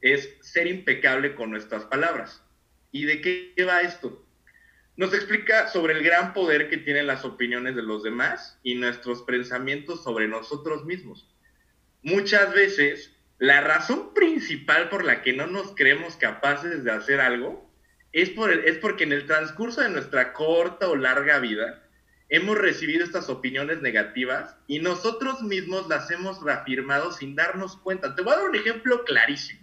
es 0.00 0.36
ser 0.40 0.66
impecable 0.66 1.34
con 1.34 1.50
nuestras 1.50 1.84
palabras. 1.84 2.42
¿Y 2.92 3.04
de 3.04 3.20
qué 3.20 3.64
va 3.64 3.80
esto? 3.80 4.26
Nos 4.96 5.12
explica 5.12 5.68
sobre 5.68 5.92
el 5.92 6.02
gran 6.02 6.32
poder 6.32 6.70
que 6.70 6.78
tienen 6.78 7.06
las 7.06 7.24
opiniones 7.24 7.76
de 7.76 7.82
los 7.82 8.02
demás 8.02 8.58
y 8.62 8.76
nuestros 8.76 9.22
pensamientos 9.22 10.02
sobre 10.02 10.26
nosotros 10.26 10.86
mismos. 10.86 11.28
Muchas 12.02 12.54
veces, 12.54 13.15
la 13.38 13.60
razón 13.60 14.14
principal 14.14 14.88
por 14.88 15.04
la 15.04 15.22
que 15.22 15.32
no 15.32 15.46
nos 15.46 15.74
creemos 15.74 16.16
capaces 16.16 16.84
de 16.84 16.90
hacer 16.90 17.20
algo 17.20 17.70
es, 18.12 18.30
por 18.30 18.50
es 18.50 18.78
porque 18.78 19.04
en 19.04 19.12
el 19.12 19.26
transcurso 19.26 19.82
de 19.82 19.90
nuestra 19.90 20.32
corta 20.32 20.88
o 20.88 20.96
larga 20.96 21.38
vida, 21.38 21.82
hemos 22.28 22.56
recibido 22.56 23.04
estas 23.04 23.28
opiniones 23.28 23.82
negativas 23.82 24.56
y 24.66 24.80
nosotros 24.80 25.42
mismos 25.42 25.86
las 25.88 26.10
hemos 26.10 26.42
reafirmado 26.42 27.12
sin 27.12 27.36
darnos 27.36 27.76
cuenta. 27.76 28.14
Te 28.14 28.22
voy 28.22 28.32
a 28.32 28.36
dar 28.36 28.48
un 28.48 28.56
ejemplo 28.56 29.04
clarísimo. 29.04 29.60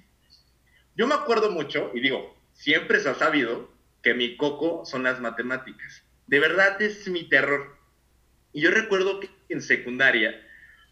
Yo 0.96 1.08
me 1.08 1.16
acuerdo 1.16 1.50
mucho, 1.50 1.90
y 1.96 2.00
digo, 2.00 2.38
siempre 2.54 3.00
se 3.00 3.10
ha 3.10 3.16
sabido 3.16 3.72
que 4.04 4.14
mi 4.14 4.38
coco 4.38 4.86
son 4.86 5.02
las 5.02 5.20
matemáticas. 5.20 6.04
De 6.28 6.40
verdad 6.40 6.80
es 6.80 7.08
mi 7.08 7.28
terror. 7.28 7.76
Y 8.52 8.62
yo 8.62 8.70
recuerdo 8.70 9.20
que 9.20 9.30
en 9.50 9.62
secundaria 9.62 10.40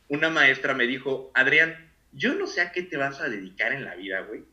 una 0.07 0.29
maestra 0.29 0.73
me 0.73 0.87
dijo, 0.87 1.31
Adrián, 1.35 1.90
yo 2.11 2.33
no 2.35 2.47
sé 2.47 2.61
a 2.61 2.71
qué 2.71 2.83
te 2.83 2.97
vas 2.97 3.21
a 3.21 3.29
dedicar 3.29 3.73
en 3.73 3.85
la 3.85 3.95
vida, 3.95 4.21
güey, 4.21 4.43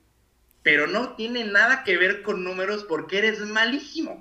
pero 0.63 0.87
no 0.87 1.15
tiene 1.17 1.45
nada 1.45 1.85
que 1.85 1.97
ver 1.97 2.23
con 2.23 2.45
números 2.45 2.85
porque 2.85 3.19
eres 3.19 3.41
malísimo. 3.41 4.21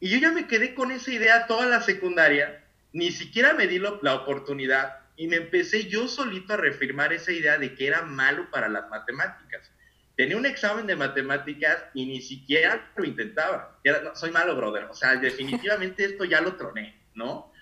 Y 0.00 0.10
yo 0.10 0.18
ya 0.18 0.32
me 0.32 0.46
quedé 0.46 0.74
con 0.74 0.90
esa 0.90 1.12
idea 1.12 1.46
toda 1.46 1.66
la 1.66 1.82
secundaria, 1.82 2.64
ni 2.92 3.10
siquiera 3.10 3.54
me 3.54 3.66
di 3.66 3.78
la 3.78 4.14
oportunidad 4.14 5.00
y 5.16 5.26
me 5.26 5.36
empecé 5.36 5.86
yo 5.88 6.06
solito 6.06 6.54
a 6.54 6.58
reafirmar 6.58 7.12
esa 7.12 7.32
idea 7.32 7.58
de 7.58 7.74
que 7.74 7.88
era 7.88 8.02
malo 8.02 8.48
para 8.50 8.68
las 8.68 8.88
matemáticas. 8.88 9.70
Tenía 10.16 10.36
un 10.36 10.46
examen 10.46 10.86
de 10.86 10.96
matemáticas 10.96 11.84
y 11.94 12.06
ni 12.06 12.20
siquiera 12.22 12.90
lo 12.96 13.04
intentaba. 13.04 13.80
soy 14.14 14.30
malo, 14.30 14.56
brother. 14.56 14.84
O 14.84 14.94
sea, 14.94 15.16
definitivamente 15.16 16.04
esto 16.04 16.24
ya 16.24 16.40
lo 16.40 16.56
troné, 16.56 17.00
¿no? 17.14 17.52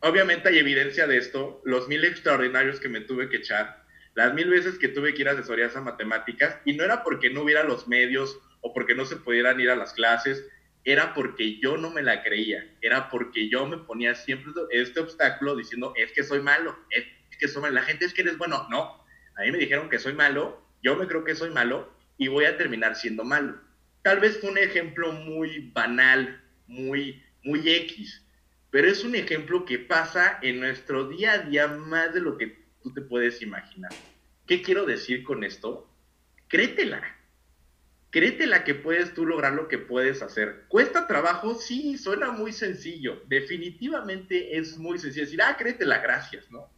Obviamente 0.00 0.48
hay 0.48 0.58
evidencia 0.58 1.06
de 1.06 1.16
esto. 1.16 1.60
Los 1.64 1.88
mil 1.88 2.04
extraordinarios 2.04 2.78
que 2.78 2.88
me 2.88 3.00
tuve 3.00 3.28
que 3.28 3.38
echar, 3.38 3.77
las 4.18 4.34
mil 4.34 4.50
veces 4.50 4.80
que 4.80 4.88
tuve 4.88 5.14
que 5.14 5.22
ir 5.22 5.28
a 5.28 5.30
asesorías 5.30 5.76
a 5.76 5.80
matemáticas, 5.80 6.58
y 6.64 6.72
no 6.72 6.82
era 6.82 7.04
porque 7.04 7.30
no 7.30 7.42
hubiera 7.42 7.62
los 7.62 7.86
medios 7.86 8.36
o 8.62 8.74
porque 8.74 8.96
no 8.96 9.04
se 9.04 9.14
pudieran 9.14 9.60
ir 9.60 9.70
a 9.70 9.76
las 9.76 9.92
clases, 9.92 10.44
era 10.82 11.14
porque 11.14 11.60
yo 11.60 11.76
no 11.76 11.90
me 11.90 12.02
la 12.02 12.24
creía, 12.24 12.68
era 12.80 13.10
porque 13.10 13.48
yo 13.48 13.64
me 13.66 13.78
ponía 13.78 14.16
siempre 14.16 14.52
este 14.72 14.98
obstáculo 14.98 15.54
diciendo, 15.54 15.92
es 15.94 16.10
que 16.10 16.24
soy 16.24 16.40
malo, 16.40 16.76
es 16.90 17.06
que 17.38 17.46
soy 17.46 17.62
malo. 17.62 17.76
La 17.76 17.82
gente 17.82 18.06
es 18.06 18.12
que 18.12 18.22
eres 18.22 18.36
bueno. 18.38 18.66
No, 18.68 19.04
a 19.36 19.42
mí 19.42 19.52
me 19.52 19.58
dijeron 19.58 19.88
que 19.88 20.00
soy 20.00 20.14
malo, 20.14 20.66
yo 20.82 20.96
me 20.96 21.06
creo 21.06 21.22
que 21.22 21.36
soy 21.36 21.50
malo 21.50 21.88
y 22.16 22.26
voy 22.26 22.46
a 22.46 22.56
terminar 22.56 22.96
siendo 22.96 23.22
malo. 23.22 23.60
Tal 24.02 24.18
vez 24.18 24.40
fue 24.40 24.50
un 24.50 24.58
ejemplo 24.58 25.12
muy 25.12 25.70
banal, 25.72 26.42
muy, 26.66 27.22
muy 27.44 27.70
X, 27.70 28.26
pero 28.72 28.88
es 28.88 29.04
un 29.04 29.14
ejemplo 29.14 29.64
que 29.64 29.78
pasa 29.78 30.40
en 30.42 30.58
nuestro 30.58 31.08
día 31.08 31.34
a 31.34 31.38
día 31.38 31.68
más 31.68 32.12
de 32.12 32.20
lo 32.20 32.36
que 32.36 32.66
tú 32.82 32.92
te 32.92 33.00
puedes 33.00 33.42
imaginar. 33.42 33.92
¿Qué 34.46 34.62
quiero 34.62 34.86
decir 34.86 35.24
con 35.24 35.44
esto? 35.44 35.88
Créetela 36.48 37.18
créetela 38.10 38.64
que 38.64 38.74
puedes 38.74 39.12
tú 39.14 39.26
lograr 39.26 39.52
lo 39.52 39.68
que 39.68 39.78
puedes 39.78 40.22
hacer. 40.22 40.64
¿Cuesta 40.68 41.06
trabajo? 41.06 41.54
Sí, 41.54 41.98
suena 41.98 42.30
muy 42.30 42.52
sencillo. 42.52 43.22
Definitivamente 43.26 44.56
es 44.56 44.78
muy 44.78 44.98
sencillo 44.98 45.24
decir, 45.24 45.42
ah, 45.42 45.56
créetela, 45.56 45.98
gracias, 45.98 46.50
¿no? 46.50 46.70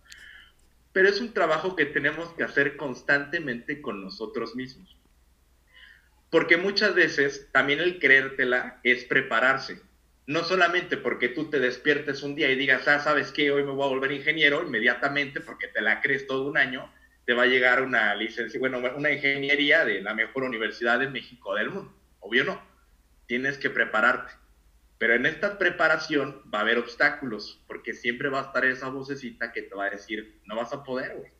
Pero 0.92 1.08
es 1.08 1.20
un 1.20 1.32
trabajo 1.32 1.76
que 1.76 1.86
tenemos 1.86 2.32
que 2.34 2.42
hacer 2.42 2.76
constantemente 2.76 3.80
con 3.80 4.02
nosotros 4.02 4.56
mismos. 4.56 4.96
Porque 6.30 6.56
muchas 6.56 6.94
veces 6.94 7.48
también 7.52 7.80
el 7.80 7.98
creértela 7.98 8.80
es 8.82 9.04
prepararse. 9.04 9.80
No 10.30 10.44
solamente 10.44 10.96
porque 10.96 11.28
tú 11.28 11.50
te 11.50 11.58
despiertes 11.58 12.22
un 12.22 12.36
día 12.36 12.48
y 12.50 12.54
digas, 12.54 12.86
ah, 12.86 13.00
¿sabes 13.00 13.32
qué? 13.32 13.50
Hoy 13.50 13.64
me 13.64 13.72
voy 13.72 13.84
a 13.84 13.88
volver 13.88 14.12
ingeniero 14.12 14.62
inmediatamente 14.62 15.40
porque 15.40 15.66
te 15.66 15.80
la 15.80 16.00
crees 16.00 16.28
todo 16.28 16.48
un 16.48 16.56
año 16.56 16.88
te 17.24 17.34
va 17.34 17.42
a 17.42 17.46
llegar 17.46 17.82
una 17.82 18.14
licencia, 18.14 18.60
bueno, 18.60 18.78
una 18.96 19.10
ingeniería 19.10 19.84
de 19.84 20.00
la 20.00 20.14
mejor 20.14 20.44
universidad 20.44 21.00
de 21.00 21.08
México 21.08 21.56
del 21.56 21.70
mundo. 21.70 21.92
Obvio 22.20 22.44
no. 22.44 22.62
Tienes 23.26 23.58
que 23.58 23.70
prepararte. 23.70 24.32
Pero 24.98 25.14
en 25.14 25.26
esta 25.26 25.58
preparación 25.58 26.42
va 26.52 26.58
a 26.58 26.62
haber 26.62 26.78
obstáculos, 26.78 27.64
porque 27.66 27.92
siempre 27.92 28.28
va 28.28 28.40
a 28.40 28.44
estar 28.46 28.64
esa 28.64 28.88
vocecita 28.88 29.50
que 29.50 29.62
te 29.62 29.74
va 29.74 29.86
a 29.86 29.90
decir, 29.90 30.40
no 30.44 30.54
vas 30.54 30.72
a 30.72 30.84
poder, 30.84 31.16
güey. 31.16 31.32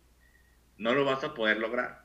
No 0.79 0.95
lo 0.95 1.05
vas 1.05 1.23
a 1.23 1.35
poder 1.35 1.59
lograr. 1.59 2.05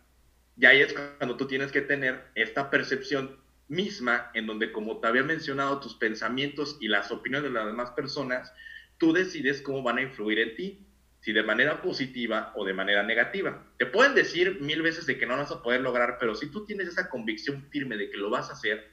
Y 0.56 0.66
ahí 0.68 0.82
es 0.82 0.94
cuando 0.94 1.36
tú 1.36 1.48
tienes 1.48 1.72
que 1.72 1.82
tener 1.82 2.26
esta 2.36 2.70
percepción 2.70 3.40
misma, 3.68 4.32
en 4.34 4.48
donde, 4.48 4.72
como 4.72 5.00
te 5.00 5.08
había 5.08 5.24
mencionado, 5.24 5.80
tus 5.80 5.96
pensamientos 5.96 6.78
y 6.80 6.88
las 6.88 7.12
opiniones 7.12 7.52
de 7.52 7.58
las 7.58 7.66
demás 7.66 7.92
personas, 7.92 8.54
tú 8.98 9.14
decides 9.14 9.62
cómo 9.62 9.84
van 9.84 9.98
a 9.98 10.02
influir 10.04 10.40
en 10.40 10.56
ti 10.56 10.88
si 11.22 11.34
de 11.34 11.42
manera 11.42 11.82
positiva 11.82 12.54
o 12.56 12.66
de 12.66 12.74
manera 12.74 13.02
negativa. 13.02 13.66
Te 13.80 13.88
pueden 13.88 14.14
decir 14.14 14.62
mil 14.62 14.84
veces 14.84 15.08
de 15.08 15.18
que 15.18 15.26
no 15.26 15.36
vas 15.36 15.52
a 15.52 15.64
poder 15.64 15.82
lograr, 15.82 16.18
pero 16.20 16.36
si 16.36 16.52
tú 16.52 16.66
tienes 16.66 16.88
esa 16.88 17.10
convicción 17.10 17.68
firme 17.72 17.98
de 17.98 18.12
que 18.12 18.18
lo 18.18 18.30
vas 18.30 18.52
a 18.52 18.54
hacer 18.54 18.92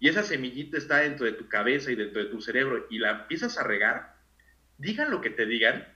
y 0.00 0.08
esa 0.08 0.24
semillita 0.24 0.76
está 0.76 0.98
dentro 0.98 1.24
de 1.24 1.32
tu 1.32 1.48
cabeza 1.48 1.92
y 1.92 1.94
dentro 1.94 2.24
de 2.24 2.30
tu 2.30 2.40
cerebro 2.40 2.88
y 2.90 2.98
la 2.98 3.10
empiezas 3.12 3.58
a 3.58 3.62
regar, 3.62 4.16
digan 4.78 5.12
lo 5.12 5.20
que 5.20 5.30
te 5.30 5.46
digan, 5.46 5.86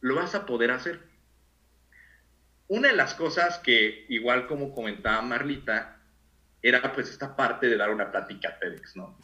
lo 0.00 0.14
vas 0.14 0.36
a 0.36 0.46
poder 0.46 0.70
hacer. 0.70 1.00
Una 2.68 2.88
de 2.88 2.96
las 2.96 3.14
cosas 3.14 3.58
que, 3.58 4.06
igual 4.08 4.46
como 4.46 4.72
comentaba 4.72 5.22
Marlita, 5.22 5.95
era 6.62 6.92
pues 6.92 7.10
esta 7.10 7.36
parte 7.36 7.68
de 7.68 7.76
dar 7.76 7.90
una 7.90 8.10
plática 8.10 8.58
TEDx, 8.58 8.96
¿no? 8.96 9.18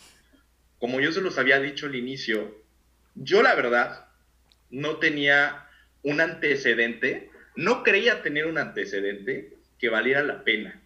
Como 0.79 1.01
yo 1.01 1.13
se 1.13 1.21
los 1.21 1.39
había 1.39 1.61
dicho 1.61 1.87
al 1.87 1.95
inicio, 1.95 2.63
yo 3.15 3.43
la 3.43 3.55
verdad 3.55 4.07
no 4.71 4.97
tenía 4.97 5.67
un 6.03 6.21
antecedente, 6.21 7.31
no 7.57 7.83
creía 7.83 8.23
tener 8.23 8.47
un 8.47 8.59
antecedente 8.59 9.57
que 9.79 9.89
valiera 9.89 10.23
la 10.23 10.45
pena. 10.45 10.81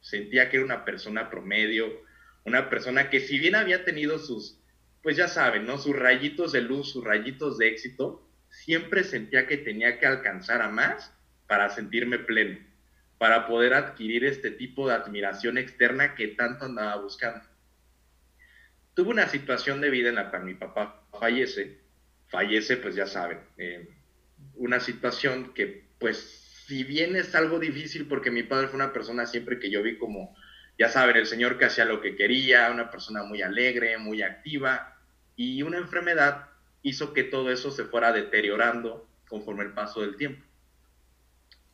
Sentía 0.00 0.48
que 0.48 0.56
era 0.56 0.64
una 0.64 0.84
persona 0.84 1.30
promedio, 1.30 2.02
una 2.44 2.70
persona 2.70 3.10
que 3.10 3.20
si 3.20 3.38
bien 3.38 3.54
había 3.54 3.84
tenido 3.84 4.18
sus, 4.18 4.58
pues 5.02 5.16
ya 5.16 5.28
saben, 5.28 5.66
¿no? 5.66 5.78
Sus 5.78 5.96
rayitos 5.96 6.52
de 6.52 6.62
luz, 6.62 6.92
sus 6.92 7.04
rayitos 7.04 7.58
de 7.58 7.68
éxito, 7.68 8.26
siempre 8.50 9.04
sentía 9.04 9.46
que 9.46 9.56
tenía 9.56 9.98
que 9.98 10.06
alcanzar 10.06 10.62
a 10.62 10.68
más 10.68 11.12
para 11.46 11.70
sentirme 11.70 12.18
pleno, 12.18 12.58
para 13.20 13.46
poder 13.46 13.74
adquirir 13.74 14.24
este 14.24 14.50
tipo 14.50 14.88
de 14.88 14.94
admiración 14.94 15.58
externa 15.58 16.14
que 16.14 16.28
tanto 16.28 16.64
andaba 16.64 16.96
buscando. 17.02 17.44
Tuve 18.94 19.10
una 19.10 19.28
situación 19.28 19.82
de 19.82 19.90
vida 19.90 20.08
en 20.08 20.14
la 20.14 20.30
que 20.30 20.38
mi 20.38 20.54
papá 20.54 21.04
fallece, 21.12 21.82
fallece, 22.28 22.78
pues 22.78 22.94
ya 22.94 23.06
saben, 23.06 23.40
eh, 23.58 23.90
una 24.54 24.80
situación 24.80 25.52
que, 25.52 25.90
pues, 25.98 26.64
si 26.66 26.82
bien 26.82 27.14
es 27.14 27.34
algo 27.34 27.58
difícil, 27.58 28.06
porque 28.06 28.30
mi 28.30 28.42
padre 28.42 28.68
fue 28.68 28.76
una 28.76 28.94
persona 28.94 29.26
siempre 29.26 29.58
que 29.58 29.70
yo 29.70 29.82
vi 29.82 29.98
como, 29.98 30.34
ya 30.78 30.88
saben, 30.88 31.16
el 31.16 31.26
señor 31.26 31.58
que 31.58 31.66
hacía 31.66 31.84
lo 31.84 32.00
que 32.00 32.16
quería, 32.16 32.70
una 32.70 32.90
persona 32.90 33.22
muy 33.22 33.42
alegre, 33.42 33.98
muy 33.98 34.22
activa, 34.22 34.96
y 35.36 35.62
una 35.62 35.76
enfermedad 35.76 36.46
hizo 36.80 37.12
que 37.12 37.24
todo 37.24 37.50
eso 37.50 37.70
se 37.70 37.84
fuera 37.84 38.14
deteriorando 38.14 39.06
conforme 39.28 39.64
el 39.64 39.74
paso 39.74 40.00
del 40.00 40.16
tiempo. 40.16 40.42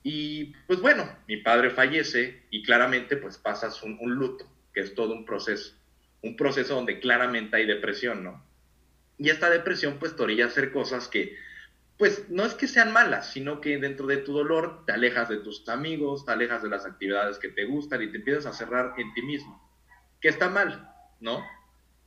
Y 0.09 0.55
pues 0.69 0.81
bueno, 0.81 1.05
mi 1.27 1.39
padre 1.39 1.71
fallece 1.71 2.45
y 2.51 2.63
claramente 2.63 3.17
pues 3.17 3.39
pasas 3.39 3.83
un, 3.83 3.99
un, 4.01 4.15
luto, 4.15 4.49
que 4.73 4.79
es 4.79 4.95
todo 4.95 5.13
un 5.13 5.25
proceso, 5.25 5.75
un 6.23 6.37
proceso 6.37 6.77
donde 6.77 7.01
claramente 7.01 7.57
hay 7.57 7.67
depresión, 7.67 8.23
¿no? 8.23 8.41
Y 9.19 9.31
esta 9.31 9.51
depresión 9.51 9.99
pues 9.99 10.15
te 10.15 10.23
orilla 10.23 10.45
a 10.45 10.47
hacer 10.47 10.71
cosas 10.71 11.09
que 11.09 11.37
pues 11.99 12.29
no 12.29 12.45
es 12.45 12.55
que 12.55 12.69
sean 12.69 12.93
malas, 12.93 13.33
sino 13.33 13.61
que 13.61 13.79
dentro 13.79 14.07
de 14.07 14.19
tu 14.19 14.33
dolor 14.33 14.85
te 14.87 14.93
alejas 14.93 15.29
de 15.29 15.39
tus 15.39 15.69
amigos, 15.69 16.25
te 16.25 16.31
alejas 16.31 16.63
de 16.63 16.69
las 16.69 16.87
actividades 16.87 17.41
que 17.41 17.49
te 17.49 17.65
gustan 17.65 18.01
y 18.01 18.13
te 18.13 18.19
empiezas 18.19 18.47
a 18.47 18.53
cerrar 18.53 18.95
en 18.99 19.13
ti 19.13 19.23
mismo, 19.23 19.61
que 20.21 20.29
está 20.29 20.49
mal, 20.49 20.89
¿no? 21.19 21.45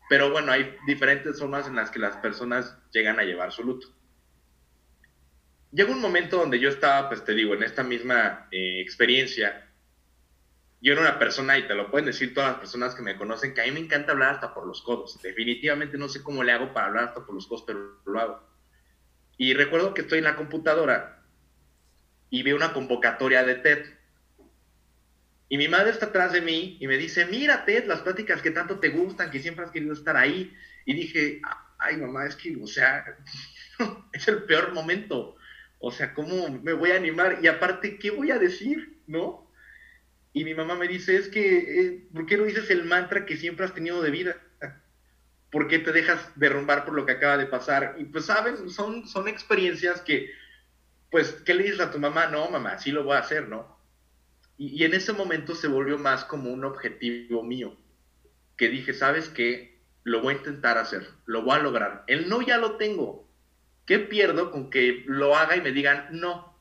Pero 0.08 0.32
bueno, 0.32 0.54
hay 0.54 0.74
diferentes 0.88 1.38
formas 1.38 1.68
en 1.68 1.76
las 1.76 1.92
que 1.92 2.00
las 2.00 2.16
personas 2.16 2.78
llegan 2.94 3.20
a 3.20 3.24
llevar 3.24 3.52
su 3.52 3.62
luto. 3.62 3.88
Llega 5.72 5.92
un 5.92 6.02
momento 6.02 6.38
donde 6.38 6.60
yo 6.60 6.70
estaba, 6.70 7.10
pues 7.10 7.24
te 7.24 7.34
digo, 7.34 7.54
en 7.54 7.64
esta 7.64 7.84
misma 7.84 8.48
eh, 8.52 8.82
experiencia. 8.82 9.66
Yo 10.82 10.94
era 10.94 11.02
una 11.02 11.20
persona, 11.20 11.58
y 11.58 11.68
te 11.68 11.76
lo 11.76 11.92
pueden 11.92 12.06
decir 12.06 12.34
todas 12.34 12.52
las 12.52 12.60
personas 12.60 12.96
que 12.96 13.02
me 13.02 13.18
conocen, 13.18 13.54
que 13.54 13.62
a 13.62 13.66
mí 13.66 13.72
me 13.72 13.82
encanta 13.82 14.14
hablar 14.14 14.36
hasta 14.36 14.54
por 14.54 14.66
los 14.66 14.82
codos. 14.82 15.22
Definitivamente 15.22 15.98
no 15.98 16.08
sé 16.08 16.24
cómo 16.24 16.44
le 16.44 16.54
hago 16.54 16.74
para 16.74 16.88
hablar 16.88 17.04
hasta 17.10 17.26
por 17.26 17.36
los 17.36 17.48
codos, 17.48 17.64
pero 17.68 18.00
lo 18.06 18.20
hago. 18.20 18.50
Y 19.38 19.54
recuerdo 19.54 19.94
que 19.94 20.02
estoy 20.02 20.20
en 20.20 20.26
la 20.26 20.36
computadora 20.36 21.24
y 22.30 22.44
veo 22.44 22.56
una 22.56 22.74
convocatoria 22.74 23.44
de 23.44 23.56
TED. 23.56 23.86
Y 25.50 25.58
mi 25.58 25.68
madre 25.68 25.92
está 25.92 26.08
atrás 26.08 26.32
de 26.32 26.42
mí 26.42 26.78
y 26.80 26.88
me 26.88 26.98
dice, 26.98 27.26
mira 27.26 27.66
Ted, 27.66 27.86
las 27.86 28.02
pláticas 28.02 28.42
que 28.42 28.52
tanto 28.52 28.80
te 28.80 28.90
gustan, 28.90 29.32
que 29.32 29.40
siempre 29.40 29.66
has 29.66 29.72
querido 29.72 29.94
estar 29.94 30.16
ahí. 30.16 30.54
Y 30.86 30.94
dije, 30.94 31.42
ay 31.78 31.98
mamá, 31.98 32.26
es 32.26 32.36
que, 32.36 32.56
o 32.62 32.68
sea, 32.68 33.04
es 34.14 34.28
el 34.28 34.44
peor 34.44 34.74
momento. 34.74 35.38
O 35.80 35.92
sea, 35.92 36.14
¿cómo 36.14 36.50
me 36.50 36.74
voy 36.74 36.92
a 36.92 36.98
animar? 36.98 37.40
Y 37.42 37.48
aparte, 37.48 37.98
¿qué 37.98 38.12
voy 38.12 38.32
a 38.32 38.38
decir? 38.38 39.00
¿No? 39.08 39.50
Y 40.34 40.44
mi 40.44 40.54
mamá 40.54 40.76
me 40.76 40.88
dice, 40.88 41.16
es 41.16 41.30
que, 41.30 41.58
eh, 41.58 42.08
¿por 42.14 42.26
qué 42.26 42.38
no 42.38 42.44
dices 42.44 42.70
el 42.70 42.84
mantra 42.84 43.26
que 43.26 43.38
siempre 43.38 43.66
has 43.66 43.74
tenido 43.74 44.02
de 44.02 44.12
vida? 44.12 44.38
¿Por 45.52 45.68
qué 45.68 45.80
te 45.80 45.92
dejas 45.92 46.32
derrumbar 46.36 46.86
por 46.86 46.94
lo 46.94 47.06
que 47.06 47.14
acaba 47.14 47.38
de 47.38 47.48
pasar? 47.48 47.96
Y 47.98 48.06
pues, 48.06 48.26
¿saben? 48.26 48.70
Son, 48.70 49.08
son 49.08 49.28
experiencias 49.28 50.02
que, 50.02 50.30
pues, 51.10 51.32
¿qué 51.46 51.56
le 51.56 51.64
dices 51.64 51.80
a 51.80 51.92
tu 51.92 51.98
mamá? 51.98 52.28
No, 52.28 52.50
mamá, 52.52 52.78
sí 52.78 52.92
lo 52.92 53.04
voy 53.04 53.16
a 53.16 53.20
hacer, 53.20 53.48
¿no? 53.48 53.80
Y, 54.58 54.82
y 54.82 54.84
en 54.84 54.94
ese 54.94 55.14
momento 55.14 55.56
se 55.56 55.68
volvió 55.68 55.98
más 55.98 56.26
como 56.26 56.52
un 56.52 56.66
objetivo 56.66 57.42
mío, 57.42 57.76
que 58.58 58.68
dije, 58.68 58.94
¿sabes 58.94 59.30
qué? 59.30 59.80
Lo 60.04 60.22
voy 60.22 60.36
a 60.36 60.38
intentar 60.38 60.78
hacer, 60.78 61.08
lo 61.26 61.42
voy 61.42 61.56
a 61.56 61.64
lograr. 61.64 62.04
El 62.08 62.30
no 62.30 62.42
ya 62.42 62.58
lo 62.58 62.76
tengo, 62.76 63.29
¿Qué 63.90 63.98
pierdo 63.98 64.52
con 64.52 64.70
que 64.70 65.04
lo 65.08 65.36
haga 65.36 65.56
y 65.56 65.62
me 65.62 65.72
digan 65.72 66.10
no? 66.12 66.56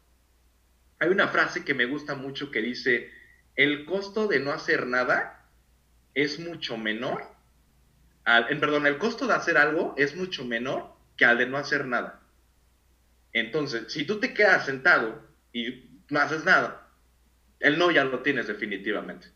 Hay 0.99 1.11
una 1.11 1.29
frase 1.29 1.63
que 1.63 1.75
me 1.75 1.85
gusta 1.85 2.15
mucho 2.15 2.51
que 2.51 2.63
dice, 2.63 3.13
el 3.55 3.85
costo 3.85 4.29
de 4.29 4.41
no 4.41 4.51
hacer 4.51 4.87
nada 4.87 5.47
es 6.15 6.41
mucho 6.41 6.79
menor, 6.79 7.23
en, 8.25 8.59
perdón, 8.61 8.87
el 8.87 8.97
costo 8.97 9.27
de 9.27 9.35
hacer 9.35 9.59
algo 9.59 9.95
es 9.99 10.17
mucho 10.17 10.47
menor 10.47 10.95
que 11.19 11.27
al 11.27 11.37
de 11.37 11.45
no 11.45 11.59
hacer 11.59 11.85
nada. 11.85 12.23
Entonces, 13.35 13.93
si 13.93 14.07
tú 14.07 14.21
te 14.21 14.33
quedas 14.33 14.65
sentado 14.65 15.23
y 15.53 15.87
no 16.09 16.21
haces 16.21 16.47
nada, 16.47 16.89
el 17.61 17.79
no 17.79 17.91
ya 17.91 18.05
lo 18.05 18.21
tienes 18.21 18.47
definitivamente. 18.47 19.29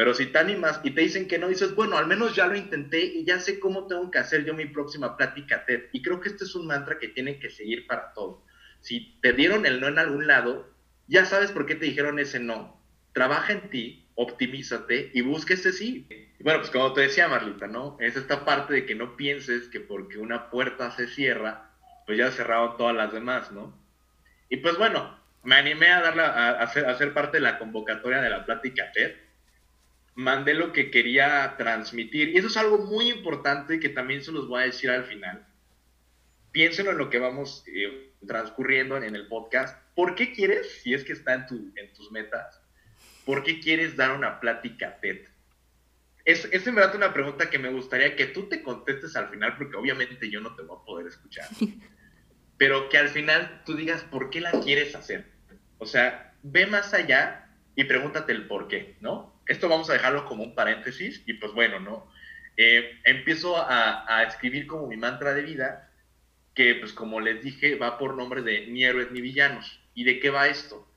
Pero 0.00 0.14
si 0.14 0.24
te 0.24 0.38
animas 0.38 0.80
y 0.82 0.92
te 0.92 1.02
dicen 1.02 1.28
que 1.28 1.38
no, 1.38 1.46
dices, 1.46 1.74
bueno, 1.74 1.98
al 1.98 2.06
menos 2.06 2.34
ya 2.34 2.46
lo 2.46 2.56
intenté 2.56 3.04
y 3.04 3.26
ya 3.26 3.38
sé 3.38 3.60
cómo 3.60 3.86
tengo 3.86 4.10
que 4.10 4.16
hacer 4.16 4.46
yo 4.46 4.54
mi 4.54 4.64
próxima 4.64 5.14
plática 5.14 5.66
TED. 5.66 5.90
Y 5.92 6.00
creo 6.00 6.20
que 6.20 6.30
este 6.30 6.44
es 6.44 6.54
un 6.54 6.66
mantra 6.66 6.98
que 6.98 7.08
tienen 7.08 7.38
que 7.38 7.50
seguir 7.50 7.86
para 7.86 8.14
todo. 8.14 8.42
Si 8.80 9.18
te 9.20 9.34
dieron 9.34 9.66
el 9.66 9.78
no 9.78 9.88
en 9.88 9.98
algún 9.98 10.26
lado, 10.26 10.72
ya 11.06 11.26
sabes 11.26 11.52
por 11.52 11.66
qué 11.66 11.74
te 11.74 11.84
dijeron 11.84 12.18
ese 12.18 12.40
no. 12.40 12.82
Trabaja 13.12 13.52
en 13.52 13.68
ti, 13.68 14.08
optimízate 14.14 15.10
y 15.12 15.20
busca 15.20 15.52
ese 15.52 15.70
sí. 15.70 16.06
bueno, 16.38 16.60
pues 16.60 16.70
como 16.70 16.94
te 16.94 17.02
decía 17.02 17.28
Marlita, 17.28 17.66
¿no? 17.66 17.98
Es 18.00 18.16
esta 18.16 18.46
parte 18.46 18.72
de 18.72 18.86
que 18.86 18.94
no 18.94 19.18
pienses 19.18 19.68
que 19.68 19.80
porque 19.80 20.16
una 20.16 20.48
puerta 20.48 20.92
se 20.92 21.08
cierra, 21.08 21.72
pues 22.06 22.16
ya 22.16 22.30
cerraron 22.30 22.78
todas 22.78 22.96
las 22.96 23.12
demás, 23.12 23.52
¿no? 23.52 23.78
Y 24.48 24.56
pues 24.56 24.78
bueno, 24.78 25.20
me 25.42 25.56
animé 25.56 25.88
a, 25.88 26.00
darla, 26.00 26.28
a, 26.28 26.62
hacer, 26.62 26.86
a 26.86 26.96
ser 26.96 27.12
parte 27.12 27.36
de 27.36 27.42
la 27.42 27.58
convocatoria 27.58 28.22
de 28.22 28.30
la 28.30 28.46
plática 28.46 28.90
TED 28.92 29.28
mandé 30.14 30.54
lo 30.54 30.72
que 30.72 30.90
quería 30.90 31.54
transmitir. 31.56 32.30
Y 32.30 32.38
eso 32.38 32.48
es 32.48 32.56
algo 32.56 32.78
muy 32.78 33.10
importante 33.10 33.80
que 33.80 33.88
también 33.88 34.22
se 34.22 34.32
los 34.32 34.48
voy 34.48 34.62
a 34.62 34.66
decir 34.66 34.90
al 34.90 35.04
final. 35.04 35.46
Piénsenlo 36.52 36.92
en 36.92 36.98
lo 36.98 37.10
que 37.10 37.18
vamos 37.18 37.64
eh, 37.68 38.12
transcurriendo 38.26 38.96
en, 38.96 39.14
el 39.14 39.28
podcast. 39.28 39.78
¿Por 39.94 40.14
qué 40.14 40.32
quieres, 40.32 40.80
si 40.82 40.94
es 40.94 41.04
que 41.04 41.12
está 41.12 41.34
en, 41.34 41.46
tu, 41.46 41.72
en 41.76 41.92
tus 41.94 42.10
metas, 42.10 42.60
por 43.24 43.42
qué 43.44 43.60
quieres 43.60 43.96
dar 43.96 44.16
una 44.16 44.40
plática 44.40 44.98
TED? 45.00 45.28
Es, 46.24 46.46
es 46.52 46.66
en 46.66 46.74
verdad 46.74 46.96
una 46.96 47.14
pregunta 47.14 47.48
que 47.48 47.58
me 47.58 47.70
gustaría 47.70 48.16
que 48.16 48.26
tú 48.26 48.48
te 48.48 48.62
contestes 48.62 49.16
al 49.16 49.28
final, 49.28 49.56
porque 49.56 49.76
obviamente 49.76 50.28
yo 50.28 50.40
no 50.40 50.54
te 50.54 50.62
voy 50.62 50.76
a 50.80 50.84
poder 50.84 51.06
escuchar. 51.06 51.48
Pero 52.58 52.88
que 52.90 52.98
al 52.98 53.08
final 53.08 53.62
tú 53.64 53.74
digas 53.74 54.02
por 54.02 54.28
qué 54.28 54.40
la 54.40 54.50
quieres 54.60 54.94
hacer. 54.94 55.24
O 55.78 55.86
sea, 55.86 56.34
ve 56.42 56.66
más 56.66 56.92
allá 56.92 57.48
y 57.74 57.84
pregúntate 57.84 58.32
el 58.32 58.46
por 58.46 58.68
qué, 58.68 58.96
¿no? 59.00 59.39
Esto 59.50 59.68
vamos 59.68 59.90
a 59.90 59.94
dejarlo 59.94 60.26
como 60.26 60.44
un 60.44 60.54
paréntesis 60.54 61.24
y 61.26 61.34
pues 61.34 61.52
bueno, 61.52 61.80
¿no? 61.80 62.08
Eh, 62.56 63.00
empiezo 63.02 63.56
a, 63.56 64.22
escribir 64.22 64.68
como 64.68 64.86
mi 64.86 64.96
mantra 64.96 65.34
de 65.34 65.42
vida, 65.42 65.90
que 66.54 66.76
pues 66.76 66.92
como 66.92 67.18
les 67.18 67.42
dije 67.42 67.74
va 67.74 67.98
por 67.98 68.14
nombre 68.14 68.42
de 68.42 68.68
ni 68.68 68.84
héroes 68.84 69.10
ni 69.10 69.20
villanos. 69.20 69.82
¿Y 69.92 70.04
de 70.04 70.20
qué 70.20 70.30
va 70.30 70.46
esto? 70.46 70.88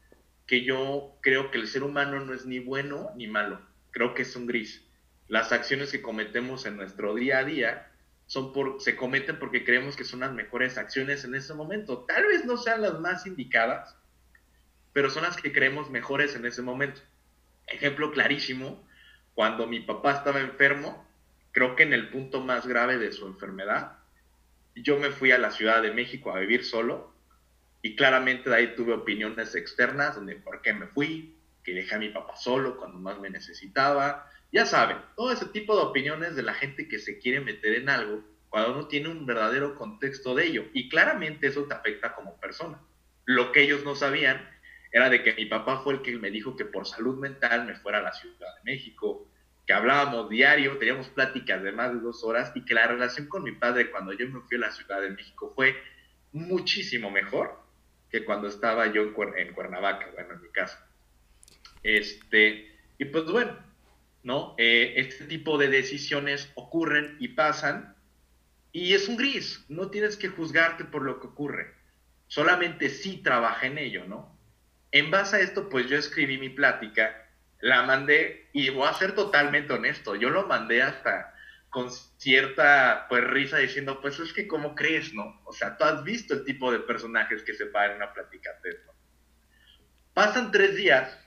Que 0.46 0.64
yo 0.64 1.18
creo 1.22 1.50
que 1.50 1.58
el 1.58 1.68
ser 1.68 1.82
humano 1.82 2.20
no 2.20 2.32
es 2.32 2.46
ni 2.46 2.60
bueno 2.60 3.10
ni 3.16 3.26
malo, 3.26 3.60
creo 3.90 4.14
que 4.14 4.22
es 4.22 4.36
un 4.36 4.46
gris. 4.46 4.86
Las 5.28 5.52
acciones 5.52 5.92
que 5.92 6.04
cometemos 6.04 6.68
en 6.68 6.78
nuestro 6.78 7.16
día 7.16 7.40
a 7.40 7.44
día 7.44 7.92
son 8.28 8.54
por, 8.54 8.80
se 8.82 8.96
cometen 8.96 9.40
porque 9.40 9.66
creemos 9.66 9.96
que 9.96 10.04
son 10.04 10.20
las 10.20 10.32
mejores 10.32 10.78
acciones 10.78 11.24
en 11.24 11.34
ese 11.34 11.56
momento. 11.56 12.06
Tal 12.06 12.28
vez 12.28 12.46
no 12.46 12.58
sean 12.58 12.84
las 12.84 13.00
más 13.00 13.26
indicadas, 13.26 13.98
pero 14.92 15.10
son 15.10 15.24
las 15.24 15.38
que 15.38 15.52
creemos 15.52 15.90
mejores 15.90 16.36
en 16.36 16.46
ese 16.46 16.62
momento. 16.62 17.02
Ejemplo 17.68 18.12
clarísimo, 18.12 18.88
cuando 19.34 19.68
mi 19.68 19.80
papá 19.80 20.14
estaba 20.14 20.40
enfermo, 20.40 21.08
creo 21.52 21.76
que 21.76 21.84
en 21.84 21.94
el 21.94 22.10
punto 22.10 22.42
más 22.42 22.68
grave 22.68 22.98
de 22.98 23.12
su 23.12 23.26
enfermedad, 23.26 24.00
yo 24.76 24.98
me 24.98 25.12
fui 25.12 25.32
a 25.32 25.38
la 25.38 25.52
Ciudad 25.52 25.82
de 25.82 25.92
México 25.92 26.32
a 26.32 26.40
vivir 26.40 26.66
solo 26.66 27.14
y 27.82 27.96
claramente 27.96 28.50
de 28.50 28.56
ahí 28.56 28.76
tuve 28.76 28.94
opiniones 28.94 29.56
externas 29.56 30.16
donde 30.16 30.36
por 30.36 30.62
qué 30.62 30.74
me 30.74 30.88
fui, 30.88 31.38
que 31.64 31.74
dejé 31.74 31.96
a 31.96 32.00
mi 32.00 32.10
papá 32.10 32.36
solo 32.36 32.78
cuando 32.78 32.98
más 32.98 33.20
me 33.20 33.30
necesitaba. 33.30 34.30
Ya 34.52 34.66
saben, 34.66 34.98
todo 35.16 35.32
ese 35.32 35.46
tipo 35.48 35.76
de 35.76 35.84
opiniones 35.84 36.36
de 36.36 36.44
la 36.44 36.54
gente 36.54 36.88
que 36.88 37.00
se 37.00 37.20
quiere 37.20 37.40
meter 37.42 37.76
en 37.76 37.90
algo 37.90 38.24
cuando 38.50 38.76
no 38.76 38.88
tiene 38.88 39.10
un 39.10 39.26
verdadero 39.26 39.76
contexto 39.76 40.36
de 40.36 40.46
ello. 40.46 40.66
Y 40.74 40.90
claramente 40.90 41.48
eso 41.48 41.64
te 41.66 41.74
afecta 41.74 42.14
como 42.16 42.40
persona. 42.40 42.80
Lo 43.26 43.52
que 43.52 43.62
ellos 43.62 43.84
no 43.84 43.96
sabían 43.96 44.48
era 44.94 45.10
de 45.10 45.24
que 45.24 45.34
mi 45.34 45.48
papá 45.48 45.80
fue 45.80 45.96
el 45.96 46.02
que 46.04 46.16
me 46.18 46.30
dijo 46.30 46.56
que 46.56 46.66
por 46.66 46.86
salud 46.86 47.18
mental 47.18 47.66
me 47.66 47.76
fuera 47.76 47.98
a 47.98 48.04
la 48.04 48.14
Ciudad 48.14 48.56
de 48.58 48.72
México, 48.72 49.28
que 49.66 49.74
hablábamos 49.74 50.30
diario, 50.30 50.78
teníamos 50.78 51.10
pláticas 51.10 51.64
de 51.64 51.72
más 51.72 51.92
de 51.92 52.00
dos 52.00 52.24
horas 52.24 52.52
y 52.54 52.64
que 52.64 52.76
la 52.76 52.86
relación 52.86 53.28
con 53.28 53.44
mi 53.44 53.54
padre 53.54 53.90
cuando 53.90 54.14
yo 54.14 54.30
me 54.30 54.42
fui 54.42 54.58
a 54.58 54.60
la 54.60 54.72
Ciudad 54.72 55.02
de 55.02 55.10
México 55.10 55.52
fue 55.56 55.76
muchísimo 56.32 57.10
mejor 57.10 57.60
que 58.12 58.24
cuando 58.24 58.48
estaba 58.48 58.86
yo 58.94 59.02
en, 59.02 59.54
Cuernavaca, 59.54 60.12
bueno, 60.14 60.36
en 60.36 60.42
mi 60.44 60.50
casa. 60.50 60.88
Este, 61.82 62.78
y 63.00 63.06
pues 63.06 63.26
bueno, 63.26 63.58
¿no? 64.22 64.54
Eh, 64.60 64.94
este 64.98 65.26
tipo 65.26 65.58
de 65.58 65.70
decisiones 65.70 66.52
ocurren 66.54 67.18
y 67.20 67.30
pasan 67.30 67.96
y 68.72 68.94
es 68.94 69.08
un 69.08 69.18
gris, 69.18 69.66
no 69.70 69.90
tienes 69.90 70.18
que 70.18 70.28
juzgarte 70.28 70.86
por 70.86 71.02
lo 71.02 71.20
que 71.20 71.28
ocurre, 71.28 71.74
solamente 72.28 72.90
sí 72.90 73.18
trabaja 73.24 73.66
en 73.66 73.80
ello, 73.80 74.06
¿no? 74.06 74.33
En 74.94 75.10
base 75.10 75.38
a 75.38 75.40
esto, 75.40 75.70
pues 75.70 75.90
yo 75.90 75.98
escribí 75.98 76.38
mi 76.38 76.50
plática, 76.50 77.28
la 77.62 77.82
mandé 77.82 78.48
y 78.54 78.70
voy 78.70 78.88
a 78.88 78.94
ser 78.94 79.16
totalmente 79.16 79.74
honesto, 79.74 80.16
yo 80.16 80.30
lo 80.30 80.46
mandé 80.46 80.84
hasta 80.84 81.34
con 81.72 81.90
cierta 81.92 83.08
pues 83.10 83.24
risa 83.24 83.58
diciendo, 83.58 84.00
pues 84.02 84.20
es 84.20 84.32
que 84.34 84.48
¿cómo 84.48 84.76
crees, 84.76 85.12
no? 85.16 85.42
O 85.46 85.52
sea, 85.52 85.76
tú 85.78 85.84
has 85.84 86.04
visto 86.04 86.36
el 86.36 86.46
tipo 86.46 86.72
de 86.72 86.78
personajes 86.78 87.42
que 87.42 87.56
se 87.56 87.66
pagan 87.66 87.92
en 87.92 87.98
una 87.98 88.14
plática 88.14 88.52
de 88.64 88.70
¿no? 88.86 88.94
Pasan 90.14 90.52
tres 90.52 90.76
días 90.76 91.18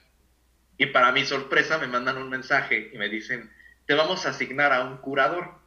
y 0.79 0.87
para 0.87 1.11
mi 1.11 1.25
sorpresa 1.25 1.77
me 1.79 1.89
mandan 1.89 2.19
un 2.19 2.31
mensaje 2.31 2.91
y 2.93 2.99
me 2.99 3.09
dicen, 3.09 3.53
te 3.85 3.95
vamos 3.95 4.27
a 4.27 4.31
asignar 4.31 4.73
a 4.73 4.85
un 4.85 4.99
curador. 4.99 5.59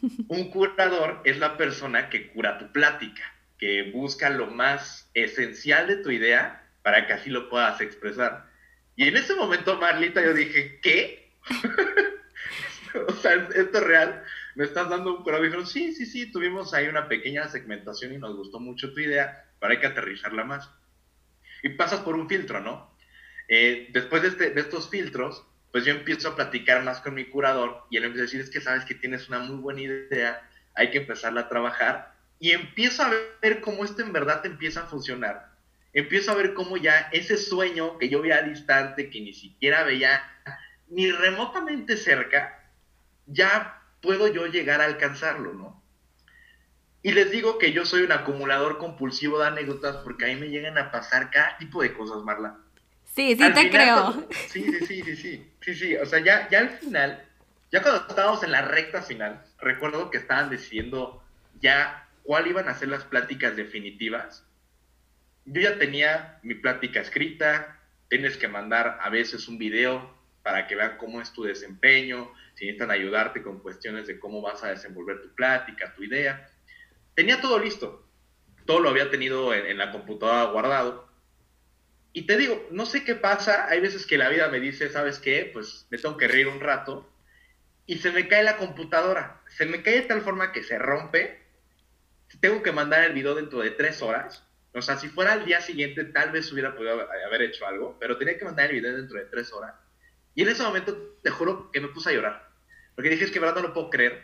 Un 0.28 0.50
curador 0.50 1.20
es 1.24 1.38
la 1.38 1.58
persona 1.58 2.08
que 2.08 2.32
cura 2.32 2.56
tu 2.56 2.72
plática, 2.72 3.34
que 3.58 3.90
busca 3.92 4.30
lo 4.30 4.46
más 4.46 5.10
esencial 5.12 5.86
de 5.86 5.96
tu 5.96 6.10
idea 6.10 6.65
para 6.86 7.04
que 7.04 7.14
así 7.14 7.30
lo 7.30 7.48
puedas 7.48 7.80
expresar. 7.80 8.46
Y 8.94 9.08
en 9.08 9.16
ese 9.16 9.34
momento, 9.34 9.76
Marlita, 9.76 10.22
yo 10.22 10.32
dije, 10.32 10.78
¿qué? 10.80 11.32
o 13.08 13.12
sea, 13.14 13.48
¿esto 13.56 13.78
es 13.78 13.84
real? 13.84 14.22
¿Me 14.54 14.66
estás 14.66 14.88
dando 14.88 15.18
un? 15.18 15.26
Y 15.26 15.42
dijeron, 15.42 15.66
sí, 15.66 15.92
sí, 15.92 16.06
sí, 16.06 16.30
tuvimos 16.30 16.72
ahí 16.74 16.86
una 16.86 17.08
pequeña 17.08 17.48
segmentación 17.48 18.12
y 18.12 18.18
nos 18.18 18.36
gustó 18.36 18.60
mucho 18.60 18.94
tu 18.94 19.00
idea, 19.00 19.46
pero 19.58 19.72
hay 19.72 19.80
que 19.80 19.88
aterrizarla 19.88 20.44
más. 20.44 20.70
Y 21.64 21.70
pasas 21.70 22.02
por 22.02 22.14
un 22.14 22.28
filtro, 22.28 22.60
¿no? 22.60 22.96
Eh, 23.48 23.88
después 23.92 24.22
de, 24.22 24.28
este, 24.28 24.50
de 24.50 24.60
estos 24.60 24.88
filtros, 24.88 25.44
pues 25.72 25.84
yo 25.84 25.90
empiezo 25.90 26.28
a 26.28 26.36
platicar 26.36 26.84
más 26.84 27.00
con 27.00 27.14
mi 27.14 27.24
curador 27.24 27.82
y 27.90 27.96
él 27.96 28.04
empieza 28.04 28.22
a 28.22 28.26
decir, 28.26 28.40
es 28.42 28.50
que 28.50 28.60
sabes 28.60 28.84
que 28.84 28.94
tienes 28.94 29.28
una 29.28 29.40
muy 29.40 29.56
buena 29.56 29.80
idea, 29.80 30.48
hay 30.76 30.92
que 30.92 30.98
empezarla 30.98 31.40
a 31.40 31.48
trabajar. 31.48 32.14
Y 32.38 32.52
empiezo 32.52 33.02
a 33.02 33.10
ver 33.42 33.60
cómo 33.60 33.84
esto 33.84 34.02
en 34.02 34.12
verdad 34.12 34.46
empieza 34.46 34.82
a 34.82 34.86
funcionar 34.86 35.55
empiezo 36.00 36.30
a 36.30 36.34
ver 36.34 36.54
cómo 36.54 36.76
ya 36.76 37.08
ese 37.12 37.38
sueño 37.38 37.96
que 37.98 38.08
yo 38.08 38.20
veía 38.20 38.42
distante, 38.42 39.08
que 39.08 39.20
ni 39.20 39.32
siquiera 39.32 39.82
veía 39.82 40.22
ni 40.88 41.10
remotamente 41.10 41.96
cerca, 41.96 42.70
ya 43.26 43.82
puedo 44.02 44.28
yo 44.28 44.46
llegar 44.46 44.80
a 44.80 44.84
alcanzarlo, 44.84 45.54
¿no? 45.54 45.82
Y 47.02 47.12
les 47.12 47.30
digo 47.30 47.58
que 47.58 47.72
yo 47.72 47.86
soy 47.86 48.02
un 48.02 48.12
acumulador 48.12 48.78
compulsivo 48.78 49.38
de 49.38 49.46
anécdotas 49.46 49.96
porque 49.98 50.26
ahí 50.26 50.36
me 50.36 50.48
llegan 50.48 50.76
a 50.76 50.90
pasar 50.90 51.30
cada 51.30 51.56
tipo 51.56 51.80
de 51.80 51.94
cosas, 51.94 52.22
Marla. 52.24 52.58
Sí, 53.04 53.34
sí 53.36 53.52
te 53.52 53.70
creo. 53.70 54.26
Sí, 54.48 54.64
sí, 54.64 54.86
sí, 54.86 55.02
sí, 55.02 55.16
sí, 55.16 55.52
sí, 55.60 55.74
sí. 55.74 55.96
O 55.96 56.04
sea, 56.04 56.18
ya, 56.18 56.48
ya 56.50 56.58
al 56.58 56.70
final, 56.70 57.24
ya 57.72 57.80
cuando 57.80 58.06
estábamos 58.06 58.42
en 58.42 58.52
la 58.52 58.62
recta 58.62 59.02
final, 59.02 59.42
recuerdo 59.58 60.10
que 60.10 60.18
estaban 60.18 60.50
decidiendo 60.50 61.22
ya 61.60 62.06
cuál 62.22 62.46
iban 62.48 62.68
a 62.68 62.74
ser 62.74 62.88
las 62.88 63.04
pláticas 63.04 63.56
definitivas. 63.56 64.45
Yo 65.46 65.60
ya 65.60 65.78
tenía 65.78 66.40
mi 66.42 66.54
plática 66.54 67.00
escrita, 67.00 67.80
tienes 68.08 68.36
que 68.36 68.48
mandar 68.48 68.98
a 69.00 69.08
veces 69.10 69.46
un 69.46 69.58
video 69.58 70.14
para 70.42 70.66
que 70.66 70.74
vean 70.76 70.96
cómo 70.98 71.20
es 71.20 71.32
tu 71.32 71.44
desempeño, 71.44 72.32
si 72.54 72.66
necesitan 72.66 72.90
ayudarte 72.90 73.42
con 73.42 73.60
cuestiones 73.60 74.06
de 74.06 74.18
cómo 74.18 74.42
vas 74.42 74.62
a 74.64 74.68
desenvolver 74.68 75.22
tu 75.22 75.34
plática, 75.34 75.94
tu 75.94 76.02
idea. 76.02 76.48
Tenía 77.14 77.40
todo 77.40 77.58
listo, 77.58 78.08
todo 78.64 78.80
lo 78.80 78.90
había 78.90 79.10
tenido 79.10 79.54
en, 79.54 79.78
la 79.78 79.92
computadora 79.92 80.50
guardado. 80.50 81.08
Y 82.12 82.22
te 82.22 82.36
digo, 82.36 82.66
no 82.72 82.86
sé 82.86 83.04
qué 83.04 83.14
pasa, 83.14 83.68
hay 83.68 83.80
veces 83.80 84.06
que 84.06 84.18
la 84.18 84.28
vida 84.28 84.48
me 84.48 84.58
dice, 84.58 84.88
¿sabes 84.88 85.18
qué? 85.18 85.50
Pues 85.52 85.86
me 85.90 85.98
tengo 85.98 86.16
que 86.16 86.28
reír 86.28 86.48
un 86.48 86.60
rato 86.60 87.12
y 87.86 87.98
se 87.98 88.10
me 88.10 88.26
cae 88.26 88.42
la 88.42 88.56
computadora. 88.56 89.42
Se 89.48 89.66
me 89.66 89.82
cae 89.82 90.00
de 90.00 90.06
tal 90.08 90.22
forma 90.22 90.50
que 90.52 90.62
se 90.62 90.78
rompe. 90.78 91.40
Tengo 92.40 92.62
que 92.62 92.72
mandar 92.72 93.04
el 93.04 93.12
video 93.12 93.34
dentro 93.34 93.60
de 93.60 93.70
tres 93.70 94.02
horas. 94.02 94.45
O 94.76 94.82
sea, 94.82 94.98
si 94.98 95.08
fuera 95.08 95.32
al 95.32 95.46
día 95.46 95.60
siguiente, 95.62 96.04
tal 96.04 96.32
vez 96.32 96.52
hubiera 96.52 96.76
podido 96.76 97.00
haber 97.26 97.42
hecho 97.42 97.66
algo, 97.66 97.96
pero 97.98 98.18
tenía 98.18 98.36
que 98.36 98.44
mandar 98.44 98.66
el 98.66 98.76
video 98.76 98.94
dentro 98.94 99.18
de 99.18 99.24
tres 99.24 99.50
horas. 99.52 99.74
Y 100.34 100.42
en 100.42 100.48
ese 100.50 100.62
momento, 100.62 101.18
te 101.22 101.30
juro 101.30 101.70
que 101.72 101.80
me 101.80 101.88
puse 101.88 102.10
a 102.10 102.12
llorar. 102.12 102.50
Porque 102.94 103.08
dije, 103.08 103.24
es 103.24 103.30
que 103.30 103.40
verdad 103.40 103.56
no 103.56 103.68
lo 103.68 103.72
puedo 103.72 103.88
creer. 103.88 104.22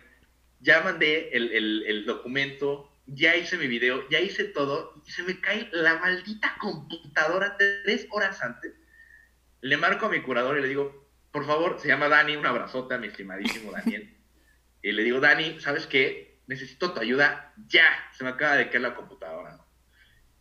Ya 0.60 0.82
mandé 0.82 1.30
el, 1.32 1.52
el, 1.52 1.84
el 1.86 2.04
documento, 2.04 2.92
ya 3.06 3.34
hice 3.34 3.56
mi 3.56 3.66
video, 3.66 4.06
ya 4.10 4.20
hice 4.20 4.44
todo, 4.44 5.02
y 5.06 5.10
se 5.10 5.22
me 5.22 5.40
cae 5.40 5.70
la 5.72 5.98
maldita 5.98 6.54
computadora 6.60 7.56
tres 7.56 8.06
horas 8.10 8.42
antes. 8.42 8.74
Le 9.62 9.78
marco 9.78 10.06
a 10.06 10.10
mi 10.10 10.20
curador 10.20 10.58
y 10.58 10.62
le 10.62 10.68
digo, 10.68 11.08
por 11.30 11.46
favor, 11.46 11.80
se 11.80 11.88
llama 11.88 12.08
Dani, 12.08 12.36
un 12.36 12.44
abrazote 12.44 12.94
a 12.94 12.98
mi 12.98 13.06
estimadísimo 13.06 13.72
Daniel. 13.72 14.18
y 14.82 14.92
le 14.92 15.02
digo, 15.02 15.18
Dani, 15.18 15.58
¿sabes 15.60 15.86
qué? 15.86 16.42
Necesito 16.46 16.92
tu 16.92 17.00
ayuda 17.00 17.54
ya. 17.68 17.86
Se 18.12 18.22
me 18.22 18.30
acaba 18.30 18.56
de 18.56 18.68
caer 18.68 18.82
la 18.82 18.94
computadora. 18.94 19.61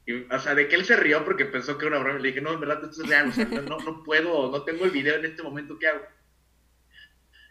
Y, 0.06 0.24
o 0.34 0.40
sea, 0.40 0.56
de 0.56 0.68
que 0.68 0.76
él 0.76 0.86
se 0.86 0.96
rió 0.96 1.24
porque 1.24 1.46
pensó 1.46 1.78
que 1.78 1.86
era 1.86 1.98
una 1.98 2.04
broma. 2.04 2.20
Le 2.20 2.30
dije, 2.30 2.42
no, 2.42 2.54
en 2.54 2.60
verdad, 2.60 2.84
esto 2.84 3.04
es 3.04 3.10
real. 3.10 3.32
No, 3.68 3.78
no 3.78 4.04
puedo, 4.04 4.52
no 4.52 4.64
tengo 4.64 4.86
el 4.86 4.92
video 4.92 5.16
en 5.16 5.26
este 5.26 5.44
momento, 5.44 5.78
¿qué 5.78 5.88
hago? 5.88 6.06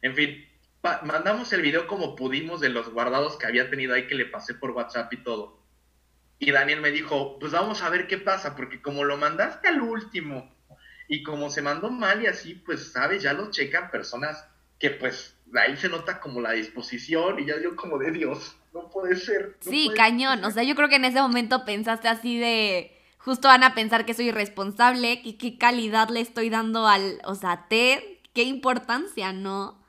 En 0.03 0.15
fin, 0.15 0.49
mandamos 0.83 1.53
el 1.53 1.63
video 1.63 1.87
como 1.87 2.17
pudimos 2.17 2.61
de 2.61 2.71
los 2.71 2.91
guardados 2.91 3.37
que 3.37 3.47
había 3.47 3.69
tenido 3.69 3.95
ahí 3.95 4.07
que 4.07 4.15
le 4.15 4.27
pasé 4.27 4.55
por 4.55 4.71
WhatsApp 4.71 5.13
y 5.13 5.23
todo. 5.23 5.61
Y 6.39 6.53
Daniel 6.53 6.81
me 6.81 6.91
dijo, 6.91 7.39
pues 7.39 7.53
vamos 7.53 7.83
a 7.83 7.91
ver 7.91 8.07
qué 8.07 8.17
pasa, 8.17 8.57
porque 8.57 8.81
como 8.81 9.05
lo 9.05 9.19
mandaste 9.19 9.69
al 9.69 9.83
último 9.83 10.57
y 11.07 11.23
como 11.23 11.51
se 11.51 11.61
mandó 11.61 11.91
mal 11.91 12.23
y 12.23 12.29
así, 12.29 12.55
pues 12.55 12.93
sabes, 12.93 13.23
ya 13.23 13.35
lo 13.35 13.51
checan 13.51 13.91
personas 13.91 14.49
que 14.79 14.91
pues 14.91 15.37
ahí 15.55 15.77
se 15.77 15.91
nota 15.91 16.19
como 16.19 16.41
la 16.41 16.53
disposición 16.53 17.39
y 17.41 17.45
ya 17.45 17.61
yo 17.61 17.77
como 17.77 17.99
de 17.99 18.13
Dios, 18.13 18.57
no 18.73 18.89
puede 18.91 19.17
ser. 19.17 19.57
sí, 19.61 19.91
cañón, 19.97 20.45
o 20.45 20.51
sea, 20.51 20.63
yo 20.63 20.75
creo 20.75 20.89
que 20.89 20.97
en 20.97 21.05
ese 21.05 21.21
momento 21.21 21.65
pensaste 21.65 22.09
así 22.09 22.39
de, 22.39 22.97
justo 23.19 23.49
van 23.49 23.65
a 23.65 23.75
pensar 23.75 24.05
que 24.07 24.15
soy 24.15 24.29
irresponsable, 24.29 25.23
que 25.23 25.37
qué 25.37 25.59
calidad 25.59 26.09
le 26.09 26.21
estoy 26.21 26.51
dando 26.51 26.87
al, 26.87 27.21
o 27.25 27.35
sea, 27.35 27.67
Ted, 27.69 28.01
qué 28.33 28.43
importancia, 28.43 29.33
¿no? 29.33 29.81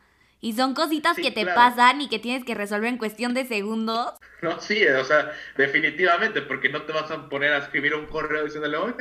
Y 0.44 0.54
son 0.54 0.74
cositas 0.74 1.16
que 1.16 1.30
te 1.30 1.46
pasan 1.46 2.02
y 2.02 2.10
que 2.10 2.18
tienes 2.18 2.44
que 2.44 2.56
resolver 2.56 2.90
en 2.90 2.98
cuestión 2.98 3.36
de 3.36 3.46
segundos. 3.46 4.14
No, 4.42 4.60
sí, 4.60 4.84
o 4.88 5.04
sea, 5.04 5.32
definitivamente, 5.56 6.42
porque 6.42 6.68
no 6.68 6.82
te 6.82 6.94
vas 6.94 7.12
a 7.12 7.30
poner 7.30 7.54
a 7.54 7.60
escribir 7.60 7.94
un 7.94 8.08
correo 8.08 8.44
diciéndole, 8.44 8.76
oye, 8.78 8.96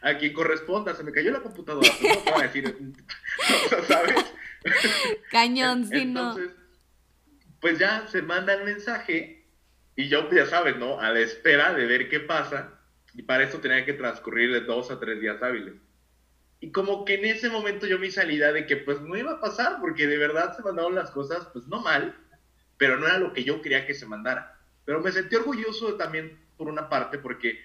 a 0.00 0.18
quien 0.18 0.32
corresponda, 0.32 0.92
se 0.92 1.04
me 1.04 1.12
cayó 1.12 1.30
la 1.30 1.38
computadora. 1.38 1.88
Pues 2.00 2.16
no 2.16 2.22
te 2.24 2.32
a 2.32 2.42
decir, 2.42 2.76
o 3.66 3.68
sea, 3.68 3.82
¿sabes? 3.84 4.34
Cañón, 5.30 5.86
sí, 5.86 6.00
Entonces, 6.00 6.50
Pues 7.62 7.78
ya 7.78 8.08
se 8.08 8.22
manda 8.22 8.54
el 8.54 8.64
mensaje 8.64 9.46
y 9.94 10.08
yo, 10.08 10.28
ya 10.32 10.46
sabes, 10.46 10.76
¿no? 10.76 11.00
A 11.00 11.10
la 11.10 11.20
espera 11.20 11.72
de 11.72 11.86
ver 11.86 12.08
qué 12.08 12.18
pasa. 12.18 12.80
Y 13.14 13.22
para 13.22 13.44
eso 13.44 13.60
tenía 13.60 13.84
que 13.84 13.92
transcurrir 13.92 14.52
de 14.52 14.62
dos 14.62 14.90
a 14.90 14.98
tres 14.98 15.20
días 15.20 15.40
hábiles. 15.40 15.74
Y 16.58 16.72
como 16.72 17.04
que 17.04 17.14
en 17.14 17.24
ese 17.24 17.50
momento 17.50 17.86
yo 17.86 18.00
mi 18.00 18.10
salida 18.10 18.52
de 18.52 18.66
que 18.66 18.78
pues 18.78 19.00
no 19.00 19.16
iba 19.16 19.34
a 19.34 19.40
pasar, 19.40 19.78
porque 19.80 20.08
de 20.08 20.18
verdad 20.18 20.56
se 20.56 20.62
mandaron 20.62 20.96
las 20.96 21.12
cosas, 21.12 21.46
pues 21.52 21.68
no 21.68 21.80
mal, 21.80 22.16
pero 22.78 22.98
no 22.98 23.06
era 23.06 23.18
lo 23.18 23.32
que 23.32 23.44
yo 23.44 23.62
quería 23.62 23.86
que 23.86 23.94
se 23.94 24.06
mandara. 24.06 24.58
Pero 24.84 25.00
me 25.00 25.12
sentí 25.12 25.36
orgulloso 25.36 25.94
también 25.94 26.36
por 26.56 26.66
una 26.66 26.88
parte, 26.88 27.18
porque 27.18 27.60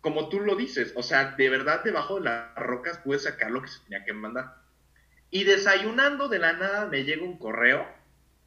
como 0.00 0.28
tú 0.28 0.38
lo 0.38 0.54
dices, 0.54 0.92
o 0.94 1.02
sea, 1.02 1.32
de 1.32 1.50
verdad 1.50 1.82
debajo 1.82 2.20
de 2.20 2.26
las 2.26 2.54
rocas 2.54 2.98
pude 2.98 3.18
sacar 3.18 3.50
lo 3.50 3.62
que 3.62 3.68
se 3.68 3.80
tenía 3.80 4.04
que 4.04 4.12
mandar. 4.12 4.54
Y 5.28 5.42
desayunando 5.42 6.28
de 6.28 6.38
la 6.38 6.52
nada 6.52 6.86
me 6.86 7.02
llega 7.02 7.24
un 7.24 7.36
correo 7.36 7.98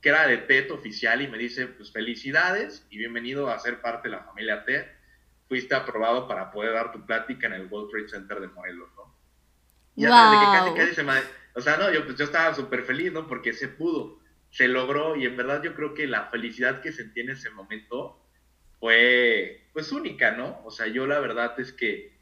que 0.04 0.10
era 0.10 0.28
de 0.28 0.38
TED 0.38 0.70
oficial 0.72 1.22
y 1.22 1.30
me 1.30 1.38
dice, 1.38 1.66
pues 1.66 1.94
felicidades 1.94 2.86
y 2.90 2.98
bienvenido 2.98 3.50
a 3.50 3.58
ser 3.58 3.80
parte 3.80 4.10
de 4.10 4.18
la 4.18 4.24
familia 4.26 4.66
TED. 4.66 4.86
Fuiste 5.48 5.74
aprobado 5.76 6.28
para 6.28 6.52
poder 6.52 6.74
dar 6.74 6.92
tu 6.92 7.06
plática 7.06 7.48
en 7.48 7.54
el 7.54 7.68
World 7.68 7.90
Trade 7.90 8.10
Center 8.10 8.42
de 8.42 8.48
Morelos, 8.50 8.90
¿no? 8.98 9.16
Ya 9.96 10.10
wow. 10.10 10.74
que 10.74 10.82
casi, 10.82 10.94
se 10.94 11.06
O 11.56 11.62
sea, 11.62 11.78
no, 11.78 11.90
yo, 11.90 12.04
pues, 12.04 12.18
yo 12.18 12.26
estaba 12.26 12.54
súper 12.54 12.84
feliz, 12.84 13.14
¿no? 13.14 13.28
Porque 13.28 13.54
se 13.54 13.70
pudo, 13.70 14.20
se 14.50 14.68
logró 14.68 15.16
y 15.16 15.26
en 15.26 15.38
verdad 15.38 15.64
yo 15.64 15.74
creo 15.74 15.94
que 15.94 16.06
la 16.06 16.26
felicidad 16.26 16.82
que 16.82 16.92
sentí 16.92 17.22
en 17.22 17.30
ese 17.30 17.50
momento 17.52 18.22
fue, 18.82 19.70
pues, 19.72 19.90
única, 19.94 20.32
¿no? 20.32 20.60
O 20.66 20.72
sea, 20.72 20.88
yo 20.88 21.08
la 21.08 21.20
verdad 21.20 21.58
es 21.62 21.72
que 21.72 22.20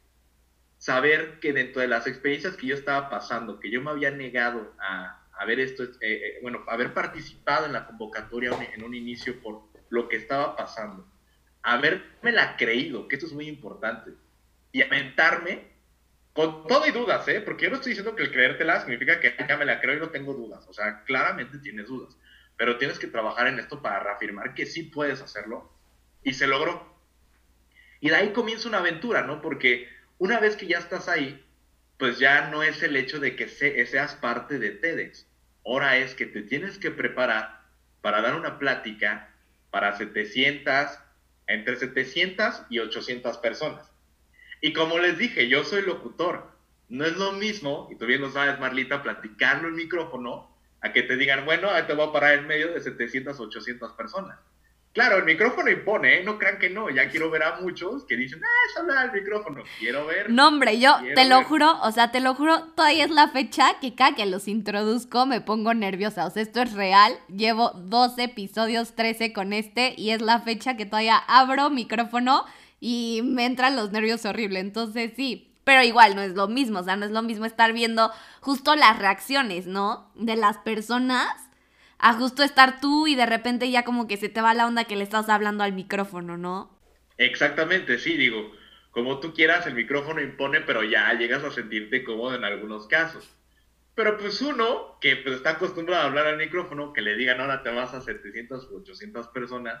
saber 0.78 1.40
que 1.40 1.52
dentro 1.52 1.80
de 1.80 1.88
las 1.88 2.06
experiencias 2.06 2.56
que 2.56 2.68
yo 2.68 2.76
estaba 2.76 3.10
pasando, 3.10 3.58
que 3.58 3.72
yo 3.72 3.82
me 3.82 3.90
había 3.90 4.12
negado 4.12 4.72
a, 4.78 5.21
ver 5.46 5.60
esto, 5.60 5.84
eh, 5.84 5.88
eh, 6.00 6.38
bueno, 6.42 6.64
haber 6.68 6.94
participado 6.94 7.66
en 7.66 7.72
la 7.72 7.86
convocatoria 7.86 8.50
en 8.74 8.84
un 8.84 8.94
inicio 8.94 9.40
por 9.40 9.62
lo 9.90 10.08
que 10.08 10.16
estaba 10.16 10.56
pasando, 10.56 11.06
haberme 11.62 12.32
la 12.32 12.56
creído, 12.56 13.08
que 13.08 13.16
esto 13.16 13.26
es 13.26 13.32
muy 13.32 13.48
importante, 13.48 14.12
y 14.72 14.82
aventarme 14.82 15.72
con 16.32 16.66
todo 16.66 16.86
y 16.86 16.92
dudas, 16.92 17.28
¿eh? 17.28 17.40
Porque 17.40 17.64
yo 17.64 17.70
no 17.70 17.76
estoy 17.76 17.90
diciendo 17.90 18.16
que 18.16 18.22
el 18.22 18.32
creértela 18.32 18.80
significa 18.80 19.20
que 19.20 19.34
ya 19.46 19.56
me 19.56 19.66
la 19.66 19.80
creo 19.80 19.96
y 19.96 20.00
no 20.00 20.08
tengo 20.08 20.32
dudas. 20.32 20.66
O 20.66 20.72
sea, 20.72 21.04
claramente 21.04 21.58
tienes 21.58 21.88
dudas. 21.88 22.16
Pero 22.56 22.78
tienes 22.78 22.98
que 22.98 23.06
trabajar 23.06 23.48
en 23.48 23.58
esto 23.58 23.82
para 23.82 24.00
reafirmar 24.00 24.54
que 24.54 24.64
sí 24.64 24.84
puedes 24.84 25.20
hacerlo. 25.20 25.70
Y 26.22 26.32
se 26.32 26.46
logró. 26.46 26.96
Y 28.00 28.08
de 28.08 28.16
ahí 28.16 28.32
comienza 28.32 28.68
una 28.68 28.78
aventura, 28.78 29.22
¿no? 29.22 29.42
Porque 29.42 29.88
una 30.18 30.40
vez 30.40 30.56
que 30.56 30.66
ya 30.66 30.78
estás 30.78 31.08
ahí, 31.08 31.44
pues 32.02 32.18
ya 32.18 32.48
no 32.48 32.64
es 32.64 32.82
el 32.82 32.96
hecho 32.96 33.20
de 33.20 33.36
que 33.36 33.46
seas 33.46 34.16
parte 34.16 34.58
de 34.58 34.70
TEDx. 34.70 35.24
Ahora 35.64 35.98
es 35.98 36.16
que 36.16 36.26
te 36.26 36.42
tienes 36.42 36.76
que 36.76 36.90
preparar 36.90 37.60
para 38.00 38.20
dar 38.20 38.34
una 38.34 38.58
plática 38.58 39.32
para 39.70 39.96
700, 39.96 40.98
entre 41.46 41.76
700 41.76 42.62
y 42.70 42.80
800 42.80 43.38
personas. 43.38 43.88
Y 44.60 44.72
como 44.72 44.98
les 44.98 45.16
dije, 45.16 45.46
yo 45.46 45.62
soy 45.62 45.82
locutor. 45.82 46.50
No 46.88 47.04
es 47.04 47.16
lo 47.16 47.30
mismo, 47.34 47.88
y 47.88 47.94
tú 47.94 48.06
bien 48.06 48.20
lo 48.20 48.32
sabes, 48.32 48.58
Marlita, 48.58 49.00
platicarlo 49.04 49.68
en 49.68 49.76
micrófono 49.76 50.52
a 50.80 50.92
que 50.92 51.04
te 51.04 51.16
digan, 51.16 51.44
bueno, 51.44 51.68
te 51.86 51.94
voy 51.94 52.08
a 52.08 52.12
parar 52.12 52.34
en 52.34 52.48
medio 52.48 52.72
de 52.74 52.80
700, 52.80 53.38
800 53.38 53.92
personas. 53.92 54.40
Claro, 54.92 55.16
el 55.16 55.24
micrófono 55.24 55.70
impone, 55.70 56.18
¿eh? 56.18 56.22
no 56.22 56.38
crean 56.38 56.58
que 56.58 56.68
no. 56.68 56.90
Ya 56.90 57.08
quiero 57.08 57.30
ver 57.30 57.42
a 57.42 57.60
muchos 57.60 58.04
que 58.04 58.14
dicen, 58.14 58.42
ah, 58.44 58.68
es 58.68 58.76
hablar 58.76 58.98
al 58.98 59.12
micrófono. 59.12 59.62
Quiero 59.78 60.06
ver. 60.06 60.30
No, 60.30 60.48
hombre, 60.48 60.78
yo 60.78 60.94
te 61.14 61.24
lo 61.24 61.42
juro, 61.44 61.80
o 61.82 61.90
sea, 61.92 62.10
te 62.10 62.20
lo 62.20 62.34
juro, 62.34 62.64
todavía 62.74 63.04
es 63.04 63.10
la 63.10 63.28
fecha 63.28 63.78
que 63.80 63.94
cada 63.94 64.14
que 64.14 64.26
los 64.26 64.48
introduzco 64.48 65.24
me 65.24 65.40
pongo 65.40 65.72
nerviosa. 65.72 66.26
O 66.26 66.30
sea, 66.30 66.42
esto 66.42 66.60
es 66.60 66.72
real. 66.72 67.18
Llevo 67.28 67.70
12 67.70 68.24
episodios, 68.24 68.94
13 68.94 69.32
con 69.32 69.54
este, 69.54 69.94
y 69.96 70.10
es 70.10 70.20
la 70.20 70.40
fecha 70.40 70.76
que 70.76 70.84
todavía 70.84 71.16
abro 71.16 71.70
micrófono 71.70 72.44
y 72.78 73.22
me 73.24 73.46
entran 73.46 73.76
los 73.76 73.92
nervios 73.92 74.26
horrible. 74.26 74.60
Entonces 74.60 75.12
sí, 75.16 75.54
pero 75.64 75.82
igual 75.82 76.16
no 76.16 76.20
es 76.20 76.34
lo 76.34 76.48
mismo, 76.48 76.80
o 76.80 76.84
sea, 76.84 76.96
no 76.96 77.06
es 77.06 77.12
lo 77.12 77.22
mismo 77.22 77.46
estar 77.46 77.72
viendo 77.72 78.10
justo 78.40 78.74
las 78.74 78.98
reacciones, 78.98 79.66
¿no? 79.66 80.10
De 80.16 80.36
las 80.36 80.58
personas 80.58 81.28
a 82.02 82.14
justo 82.14 82.42
estar 82.42 82.80
tú 82.80 83.06
y 83.06 83.14
de 83.14 83.26
repente 83.26 83.70
ya 83.70 83.84
como 83.84 84.08
que 84.08 84.16
se 84.16 84.28
te 84.28 84.42
va 84.42 84.52
la 84.54 84.66
onda 84.66 84.84
que 84.84 84.96
le 84.96 85.04
estás 85.04 85.28
hablando 85.28 85.62
al 85.62 85.72
micrófono, 85.72 86.36
¿no? 86.36 86.76
Exactamente, 87.16 87.98
sí, 87.98 88.16
digo, 88.16 88.52
como 88.90 89.20
tú 89.20 89.32
quieras, 89.32 89.66
el 89.68 89.74
micrófono 89.74 90.20
impone, 90.20 90.60
pero 90.62 90.82
ya 90.82 91.12
llegas 91.14 91.44
a 91.44 91.52
sentirte 91.52 92.02
cómodo 92.02 92.34
en 92.34 92.44
algunos 92.44 92.88
casos. 92.88 93.34
Pero 93.94 94.18
pues 94.18 94.42
uno 94.42 94.98
que 95.00 95.16
pues, 95.16 95.36
está 95.36 95.50
acostumbrado 95.50 96.02
a 96.02 96.06
hablar 96.06 96.26
al 96.26 96.38
micrófono, 96.38 96.92
que 96.92 97.02
le 97.02 97.14
digan 97.14 97.40
ahora 97.40 97.62
te 97.62 97.70
vas 97.70 97.94
a 97.94 98.00
700 98.00 98.70
u 98.72 98.78
800 98.78 99.28
personas, 99.28 99.80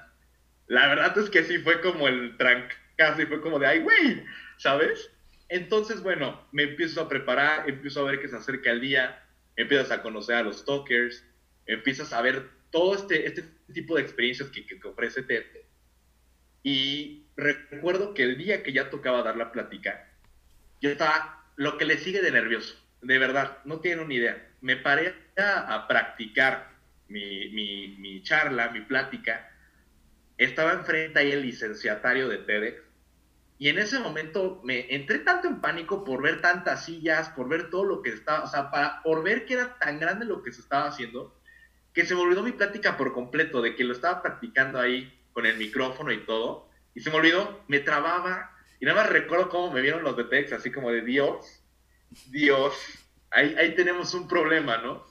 la 0.68 0.86
verdad 0.86 1.18
es 1.18 1.28
que 1.28 1.42
sí 1.42 1.58
fue 1.58 1.80
como 1.80 2.06
el 2.06 2.36
tranque 2.36 2.76
y 3.18 3.26
fue 3.26 3.40
como 3.40 3.58
de, 3.58 3.66
ay, 3.66 3.80
güey, 3.80 4.22
¿sabes? 4.58 5.10
Entonces, 5.48 6.04
bueno, 6.04 6.40
me 6.52 6.62
empiezo 6.62 7.00
a 7.00 7.08
preparar, 7.08 7.68
empiezo 7.68 8.00
a 8.00 8.10
ver 8.10 8.20
que 8.20 8.28
se 8.28 8.36
acerca 8.36 8.70
el 8.70 8.80
día, 8.80 9.24
empiezas 9.56 9.90
a 9.90 10.02
conocer 10.02 10.36
a 10.36 10.42
los 10.44 10.64
talkers, 10.64 11.24
empiezas 11.66 12.12
a 12.12 12.22
ver 12.22 12.48
todo 12.70 12.94
este, 12.94 13.26
este 13.26 13.44
tipo 13.72 13.96
de 13.96 14.02
experiencias 14.02 14.48
que, 14.50 14.66
que, 14.66 14.80
ofrece 14.86 15.22
TED. 15.22 15.44
Y 16.62 17.26
recuerdo 17.36 18.14
que 18.14 18.22
el 18.22 18.38
día 18.38 18.62
que 18.62 18.72
ya 18.72 18.90
tocaba 18.90 19.22
dar 19.22 19.36
la 19.36 19.52
plática, 19.52 20.08
yo 20.80 20.90
estaba 20.90 21.44
lo 21.56 21.76
que 21.78 21.84
le 21.84 21.98
sigue 21.98 22.22
de 22.22 22.30
nervioso, 22.30 22.76
de 23.02 23.18
verdad, 23.18 23.58
no 23.64 23.80
tienen 23.80 24.04
una 24.04 24.14
idea. 24.14 24.48
Me 24.60 24.76
paré 24.76 25.14
a, 25.36 25.86
practicar 25.88 26.70
mi, 27.08 27.48
mi, 27.50 27.96
mi, 27.98 28.22
charla, 28.22 28.70
mi 28.70 28.80
plática. 28.82 29.50
Estaba 30.38 30.72
enfrente 30.72 31.18
ahí 31.18 31.32
el 31.32 31.42
licenciatario 31.42 32.28
de 32.28 32.38
TEDx 32.38 32.82
y 33.62 33.68
en 33.68 33.78
ese 33.78 34.00
momento 34.00 34.60
me 34.64 34.92
entré 34.92 35.20
tanto 35.20 35.46
en 35.46 35.60
pánico 35.60 36.02
por 36.02 36.20
ver 36.20 36.40
tantas 36.40 36.84
sillas, 36.84 37.28
por 37.28 37.48
ver 37.48 37.70
todo 37.70 37.84
lo 37.84 38.02
que 38.02 38.10
estaba, 38.10 38.42
o 38.42 38.48
sea, 38.48 38.72
para, 38.72 39.00
por 39.04 39.22
ver 39.22 39.46
que 39.46 39.54
era 39.54 39.78
tan 39.78 40.00
grande 40.00 40.24
lo 40.24 40.42
que 40.42 40.50
se 40.50 40.60
estaba 40.60 40.88
haciendo, 40.88 41.40
que 41.92 42.06
se 42.06 42.14
me 42.14 42.22
olvidó 42.22 42.42
mi 42.42 42.52
plática 42.52 42.96
por 42.96 43.12
completo, 43.12 43.60
de 43.60 43.74
que 43.74 43.84
lo 43.84 43.92
estaba 43.92 44.22
practicando 44.22 44.80
ahí 44.80 45.20
con 45.32 45.46
el 45.46 45.56
micrófono 45.56 46.12
y 46.12 46.24
todo, 46.24 46.68
y 46.94 47.00
se 47.00 47.10
me 47.10 47.16
olvidó, 47.16 47.62
me 47.68 47.80
trababa, 47.80 48.56
y 48.80 48.86
nada 48.86 49.02
más 49.02 49.10
recuerdo 49.10 49.48
cómo 49.48 49.72
me 49.72 49.80
vieron 49.80 50.02
los 50.02 50.16
de 50.16 50.54
así 50.54 50.70
como 50.70 50.90
de 50.90 51.02
Dios, 51.02 51.62
Dios, 52.30 52.74
ahí, 53.30 53.54
ahí 53.58 53.74
tenemos 53.74 54.14
un 54.14 54.28
problema, 54.28 54.78
¿no? 54.78 55.06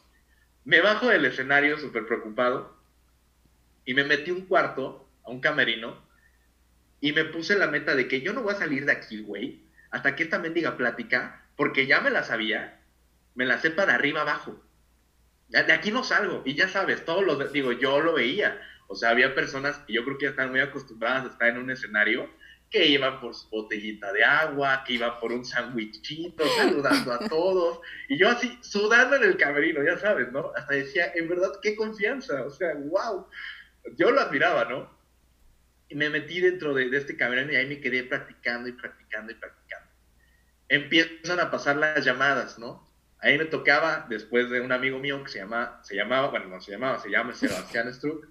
Me 0.63 0.81
bajo 0.81 1.07
del 1.07 1.25
escenario 1.25 1.77
súper 1.77 2.05
preocupado, 2.05 2.77
y 3.85 3.93
me 3.93 4.03
metí 4.03 4.31
un 4.31 4.45
cuarto, 4.45 5.07
a 5.23 5.29
un 5.29 5.39
camerino, 5.39 5.97
y 6.99 7.13
me 7.13 7.25
puse 7.25 7.57
la 7.57 7.67
meta 7.67 7.95
de 7.95 8.07
que 8.07 8.21
yo 8.21 8.33
no 8.33 8.41
voy 8.41 8.53
a 8.53 8.59
salir 8.59 8.85
de 8.85 8.91
aquí, 8.91 9.21
güey, 9.21 9.63
hasta 9.91 10.15
que 10.15 10.23
esta 10.23 10.39
mendiga 10.39 10.77
plática, 10.77 11.45
porque 11.55 11.85
ya 11.85 11.99
me 12.01 12.09
la 12.09 12.23
sabía, 12.23 12.79
me 13.35 13.45
la 13.45 13.59
sepa 13.59 13.85
de 13.85 13.93
arriba 13.93 14.21
abajo 14.21 14.61
de 15.51 15.73
aquí 15.73 15.91
no 15.91 16.03
salgo. 16.03 16.41
Y 16.45 16.55
ya 16.55 16.67
sabes, 16.67 17.03
todos 17.05 17.23
los, 17.23 17.51
digo, 17.51 17.71
yo 17.73 17.99
lo 17.99 18.13
veía. 18.13 18.61
O 18.87 18.95
sea, 18.95 19.09
había 19.09 19.35
personas 19.35 19.77
que 19.79 19.93
yo 19.93 20.03
creo 20.03 20.17
que 20.17 20.25
ya 20.25 20.31
están 20.31 20.51
muy 20.51 20.59
acostumbradas 20.59 21.25
a 21.25 21.27
estar 21.29 21.49
en 21.49 21.57
un 21.57 21.71
escenario 21.71 22.29
que 22.69 22.87
iban 22.87 23.19
por 23.19 23.35
su 23.35 23.49
botellita 23.49 24.13
de 24.13 24.23
agua, 24.23 24.83
que 24.85 24.93
iban 24.93 25.19
por 25.19 25.33
un 25.33 25.43
sándwichito, 25.43 26.47
saludando 26.55 27.11
a 27.11 27.19
todos. 27.27 27.81
Y 28.07 28.17
yo 28.17 28.29
así, 28.29 28.57
sudando 28.61 29.17
en 29.17 29.23
el 29.23 29.35
camerino, 29.35 29.83
ya 29.83 29.97
sabes, 29.97 30.31
¿no? 30.31 30.53
Hasta 30.55 30.75
decía, 30.75 31.11
en 31.13 31.27
verdad, 31.27 31.51
qué 31.61 31.75
confianza. 31.75 32.43
O 32.45 32.49
sea, 32.49 32.73
wow. 32.75 33.27
Yo 33.97 34.11
lo 34.11 34.21
admiraba, 34.21 34.65
¿no? 34.65 34.89
Y 35.89 35.95
me 35.95 36.09
metí 36.09 36.39
dentro 36.39 36.73
de, 36.73 36.89
de 36.89 36.97
este 36.97 37.17
camerino 37.17 37.51
y 37.51 37.57
ahí 37.57 37.67
me 37.67 37.81
quedé 37.81 38.03
practicando 38.03 38.69
y 38.69 38.71
practicando 38.71 39.33
y 39.33 39.35
practicando. 39.35 39.89
Empiezan 40.69 41.41
a 41.41 41.51
pasar 41.51 41.75
las 41.75 42.05
llamadas, 42.05 42.57
¿no? 42.57 42.90
Ahí 43.21 43.37
me 43.37 43.45
tocaba, 43.45 44.07
después 44.09 44.49
de 44.49 44.61
un 44.61 44.71
amigo 44.71 44.97
mío 44.97 45.23
que 45.23 45.29
se, 45.29 45.45
se 45.83 45.95
llamaba, 45.95 46.29
bueno, 46.29 46.47
no 46.47 46.59
se 46.59 46.71
llamaba, 46.71 46.99
se 46.99 47.09
llama 47.09 47.33
Sebastián 47.33 47.93
Struck, 47.93 48.27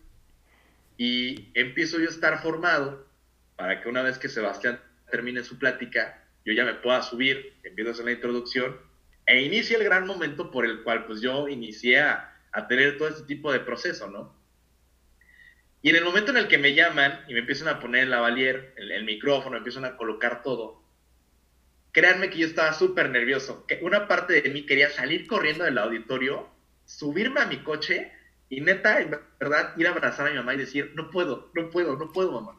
y 0.97 1.49
empiezo 1.55 1.99
yo 1.99 2.09
a 2.09 2.11
estar 2.11 2.43
formado 2.43 3.07
para 3.55 3.81
que 3.81 3.89
una 3.89 4.03
vez 4.03 4.19
que 4.19 4.29
Sebastián 4.29 4.81
termine 5.09 5.45
su 5.45 5.59
plática, 5.59 6.25
yo 6.45 6.53
ya 6.53 6.65
me 6.65 6.75
pueda 6.75 7.03
subir, 7.03 7.55
empiezo 7.63 7.91
a 7.91 7.93
hacer 7.93 8.05
la 8.05 8.13
introducción, 8.13 8.77
e 9.27 9.43
inicie 9.43 9.77
el 9.77 9.85
gran 9.85 10.07
momento 10.07 10.51
por 10.51 10.65
el 10.65 10.83
cual 10.83 11.07
pues 11.07 11.21
yo 11.21 11.49
inicié 11.49 12.01
a, 12.01 12.27
tener 12.69 12.99
todo 12.99 13.09
este 13.09 13.23
tipo 13.23 13.53
de 13.53 13.61
proceso, 13.61 14.11
¿no? 14.11 14.35
Y 15.83 15.91
en 15.91 15.97
el 15.97 16.05
momento 16.05 16.33
en 16.33 16.39
el 16.39 16.49
que 16.49 16.59
me 16.59 16.75
llaman 16.75 17.21
y 17.29 17.33
me 17.33 17.41
empiezan 17.41 17.69
a 17.69 17.79
poner 17.79 18.03
el 18.03 18.11
lavalier, 18.11 18.75
el, 18.77 18.91
el 18.91 19.05
micrófono, 19.05 19.57
empiezan 19.57 19.85
a 19.85 19.97
colocar 19.97 20.43
todo, 20.43 20.80
créanme 21.93 22.31
que 22.31 22.39
yo 22.39 22.47
estaba 22.47 22.73
súper 22.73 23.11
nervioso. 23.11 23.67
Que 23.67 23.81
una 23.83 24.09
parte 24.09 24.41
de 24.41 24.51
mí 24.51 24.67
quería 24.67 24.91
salir 24.91 25.27
corriendo 25.27 25.65
del 25.65 25.79
auditorio, 25.79 26.49
subirme 26.85 27.41
a 27.41 27.47
mi 27.47 27.59
coche 27.63 28.13
y 28.49 28.61
neta, 28.61 29.01
en 29.01 29.17
verdad, 29.39 29.75
ir 29.77 29.87
a 29.87 29.91
abrazar 29.91 30.27
a 30.27 30.31
mi 30.31 30.37
mamá 30.37 30.55
y 30.55 30.59
decir, 30.59 30.93
no 30.95 31.11
puedo, 31.11 31.51
no 31.55 31.71
puedo, 31.71 31.97
no 31.97 32.13
puedo, 32.13 32.33
mamá. 32.33 32.59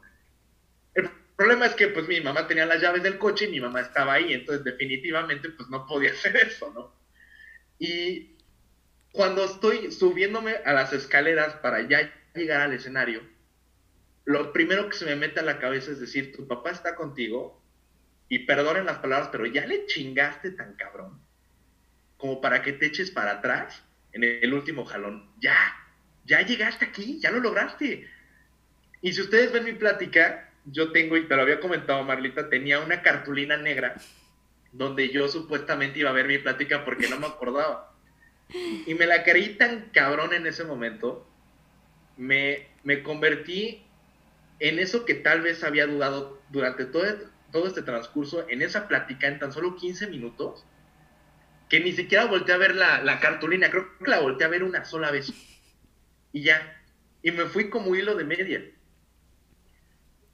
El 0.94 1.10
problema 1.36 1.66
es 1.66 1.74
que 1.74 1.88
pues 1.88 2.08
mi 2.08 2.20
mamá 2.20 2.46
tenía 2.46 2.66
las 2.66 2.80
llaves 2.80 3.02
del 3.02 3.18
coche 3.18 3.46
y 3.46 3.50
mi 3.50 3.60
mamá 3.60 3.80
estaba 3.80 4.14
ahí, 4.14 4.32
entonces 4.32 4.64
definitivamente 4.64 5.50
pues 5.50 5.68
no 5.68 5.86
podía 5.86 6.10
hacer 6.12 6.36
eso, 6.36 6.72
¿no? 6.72 6.94
Y 7.78 8.36
cuando 9.12 9.44
estoy 9.44 9.90
subiéndome 9.92 10.56
a 10.64 10.72
las 10.72 10.92
escaleras 10.92 11.54
para 11.56 11.86
ya 11.88 12.12
llegar 12.34 12.62
al 12.62 12.72
escenario, 12.72 13.22
lo 14.24 14.52
primero 14.52 14.88
que 14.88 14.96
se 14.96 15.04
me 15.04 15.16
mete 15.16 15.40
a 15.40 15.44
la 15.44 15.58
cabeza 15.58 15.90
es 15.90 16.00
decir, 16.00 16.34
tu 16.34 16.46
papá 16.46 16.70
está 16.70 16.94
contigo, 16.94 17.61
y 18.32 18.38
perdonen 18.38 18.86
las 18.86 18.96
palabras, 18.96 19.28
pero 19.30 19.44
ya 19.44 19.66
le 19.66 19.84
chingaste 19.84 20.52
tan 20.52 20.72
cabrón 20.76 21.20
como 22.16 22.40
para 22.40 22.62
que 22.62 22.72
te 22.72 22.86
eches 22.86 23.10
para 23.10 23.32
atrás 23.32 23.84
en 24.12 24.24
el 24.24 24.54
último 24.54 24.86
jalón. 24.86 25.30
Ya, 25.38 25.54
ya 26.24 26.40
llegaste 26.40 26.86
aquí, 26.86 27.20
ya 27.20 27.30
lo 27.30 27.40
lograste. 27.40 28.08
Y 29.02 29.12
si 29.12 29.20
ustedes 29.20 29.52
ven 29.52 29.64
mi 29.64 29.74
plática, 29.74 30.50
yo 30.64 30.92
tengo, 30.92 31.18
y 31.18 31.28
te 31.28 31.36
lo 31.36 31.42
había 31.42 31.60
comentado 31.60 32.02
Marlita, 32.04 32.48
tenía 32.48 32.80
una 32.80 33.02
cartulina 33.02 33.58
negra 33.58 33.96
donde 34.72 35.10
yo 35.10 35.28
supuestamente 35.28 35.98
iba 35.98 36.08
a 36.08 36.14
ver 36.14 36.26
mi 36.26 36.38
plática 36.38 36.86
porque 36.86 37.10
no 37.10 37.18
me 37.18 37.26
acordaba. 37.26 37.94
Y 38.86 38.94
me 38.94 39.04
la 39.04 39.24
creí 39.24 39.58
tan 39.58 39.90
cabrón 39.92 40.32
en 40.32 40.46
ese 40.46 40.64
momento, 40.64 41.28
me, 42.16 42.66
me 42.82 43.02
convertí 43.02 43.84
en 44.58 44.78
eso 44.78 45.04
que 45.04 45.16
tal 45.16 45.42
vez 45.42 45.62
había 45.64 45.86
dudado 45.86 46.40
durante 46.48 46.86
todo, 46.86 47.30
todo 47.52 47.66
este 47.66 47.82
transcurso 47.82 48.48
en 48.48 48.62
esa 48.62 48.88
plática 48.88 49.28
en 49.28 49.38
tan 49.38 49.52
solo 49.52 49.76
15 49.76 50.08
minutos 50.08 50.64
que 51.68 51.80
ni 51.80 51.92
siquiera 51.92 52.26
volteé 52.26 52.54
a 52.54 52.58
ver 52.58 52.74
la, 52.74 53.18
cartulina, 53.20 53.70
creo 53.70 53.96
que 53.98 54.10
la 54.10 54.20
volteé 54.20 54.46
a 54.46 54.50
ver 54.50 54.62
una 54.62 54.84
sola 54.84 55.10
vez. 55.10 55.32
Y 56.30 56.42
ya. 56.42 56.82
Y 57.22 57.30
me 57.30 57.46
fui 57.46 57.70
como 57.70 57.94
hilo 57.94 58.14
de 58.14 58.24
media. 58.24 58.62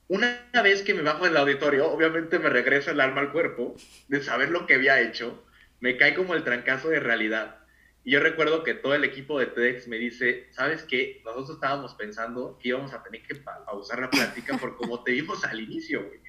Una 0.09 0.41
vez 0.65 0.83
que 0.83 0.95
me 0.95 1.03
bajo 1.03 1.27
del 1.27 1.37
auditorio, 1.37 1.93
obviamente 1.93 2.41
me 2.41 2.49
regresa 2.49 2.91
el 2.91 3.01
alma 3.01 3.21
al 3.21 3.31
cuerpo 3.31 3.77
de 4.09 4.21
saber 4.21 4.51
lo 4.51 4.67
que 4.67 4.75
había 4.75 5.01
hecho. 5.01 5.45
Me 5.79 5.97
cae 5.97 6.15
como 6.15 6.35
el 6.35 6.43
trancazo 6.43 6.89
de 6.89 6.99
realidad. 6.99 7.61
Y 8.03 8.13
yo 8.13 8.21
recuerdo 8.21 8.65
que 8.65 8.75
todo 8.75 8.95
el 8.95 9.05
equipo 9.05 9.39
de 9.39 9.47
TEDx 9.47 9.87
me 9.87 9.99
dice, 9.99 10.49
¿sabes 10.51 10.83
qué? 10.83 11.21
Nosotros 11.25 11.51
estábamos 11.51 11.95
pensando 11.95 12.59
que 12.61 12.71
íbamos 12.71 12.93
a 12.95 13.03
tener 13.05 13.23
que 13.23 13.37
pausar 13.37 14.01
la 14.01 14.11
plática 14.11 14.57
por 14.59 14.77
como 14.77 15.05
te 15.05 15.13
vimos 15.13 15.45
al 15.45 15.61
inicio, 15.61 16.05
güey 16.05 16.28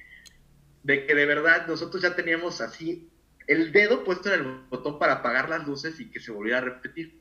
de 0.82 1.06
que 1.06 1.14
de 1.14 1.26
verdad 1.26 1.66
nosotros 1.66 2.02
ya 2.02 2.14
teníamos 2.14 2.60
así 2.60 3.10
el 3.46 3.72
dedo 3.72 4.04
puesto 4.04 4.32
en 4.32 4.40
el 4.40 4.60
botón 4.68 4.98
para 4.98 5.14
apagar 5.14 5.48
las 5.48 5.66
luces 5.66 5.98
y 5.98 6.10
que 6.10 6.20
se 6.20 6.30
volviera 6.30 6.58
a 6.58 6.62
repetir. 6.62 7.20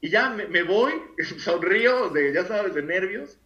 Y 0.00 0.10
ya 0.10 0.30
me, 0.30 0.62
voy, 0.62 0.92
sonrío, 1.38 2.10
de, 2.10 2.32
ya 2.32 2.44
sabes, 2.46 2.74
de 2.74 2.82
nervios, 2.82 3.38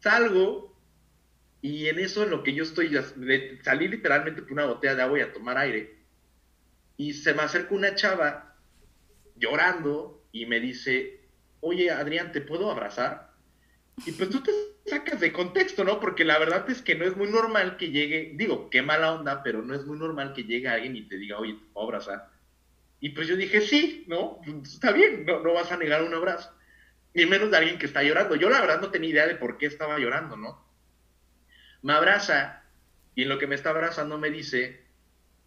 salgo 0.00 0.76
y 1.62 1.88
en 1.88 1.98
eso 1.98 2.22
en 2.22 2.30
lo 2.30 2.42
que 2.42 2.54
yo 2.54 2.62
estoy, 2.62 2.96
salí 3.62 3.88
literalmente 3.88 4.42
por 4.42 4.52
una 4.52 4.66
botella 4.66 4.94
de 4.94 5.02
agua 5.02 5.18
y 5.18 5.22
a 5.22 5.32
tomar 5.32 5.58
aire. 5.58 5.96
Y 6.96 7.14
se 7.14 7.34
me 7.34 7.42
acerca 7.42 7.74
una 7.74 7.94
chava 7.94 8.56
llorando 9.36 10.26
y 10.32 10.46
me 10.46 10.60
dice, 10.60 11.28
oye 11.60 11.90
Adrián, 11.90 12.32
¿te 12.32 12.40
puedo 12.40 12.70
abrazar? 12.70 13.34
Y 14.04 14.12
pues 14.12 14.30
tú 14.30 14.42
te 14.42 14.52
sacas 14.86 15.20
de 15.20 15.32
contexto, 15.32 15.84
¿no? 15.84 16.00
Porque 16.00 16.24
la 16.24 16.38
verdad 16.38 16.68
es 16.70 16.82
que 16.82 16.94
no 16.94 17.04
es 17.04 17.16
muy 17.16 17.28
normal 17.28 17.76
que 17.76 17.90
llegue, 17.90 18.32
digo, 18.34 18.70
qué 18.70 18.82
mala 18.82 19.12
onda, 19.12 19.42
pero 19.42 19.62
no 19.62 19.74
es 19.74 19.84
muy 19.84 19.98
normal 19.98 20.32
que 20.32 20.44
llegue 20.44 20.68
alguien 20.68 20.96
y 20.96 21.02
te 21.02 21.16
diga, 21.16 21.38
oye, 21.38 21.54
¿te 21.54 21.64
puedo 21.72 21.86
abrazar? 21.86 22.30
Y 23.00 23.10
pues 23.10 23.28
yo 23.28 23.36
dije, 23.36 23.60
sí, 23.60 24.04
¿no? 24.06 24.40
Está 24.62 24.92
bien, 24.92 25.24
no, 25.26 25.40
no 25.40 25.52
vas 25.52 25.70
a 25.72 25.76
negar 25.76 26.02
un 26.02 26.14
abrazo. 26.14 26.52
Ni 27.14 27.26
menos 27.26 27.50
de 27.50 27.56
alguien 27.56 27.78
que 27.78 27.86
está 27.86 28.02
llorando. 28.02 28.36
Yo 28.36 28.48
la 28.48 28.60
verdad 28.60 28.80
no 28.80 28.90
tenía 28.90 29.10
idea 29.10 29.26
de 29.26 29.36
por 29.36 29.58
qué 29.58 29.66
estaba 29.66 29.98
llorando, 29.98 30.36
¿no? 30.36 30.64
Me 31.82 31.92
abraza 31.92 32.62
y 33.14 33.22
en 33.22 33.28
lo 33.28 33.38
que 33.38 33.46
me 33.46 33.54
está 33.54 33.70
abrazando 33.70 34.18
me 34.18 34.30
dice 34.30 34.84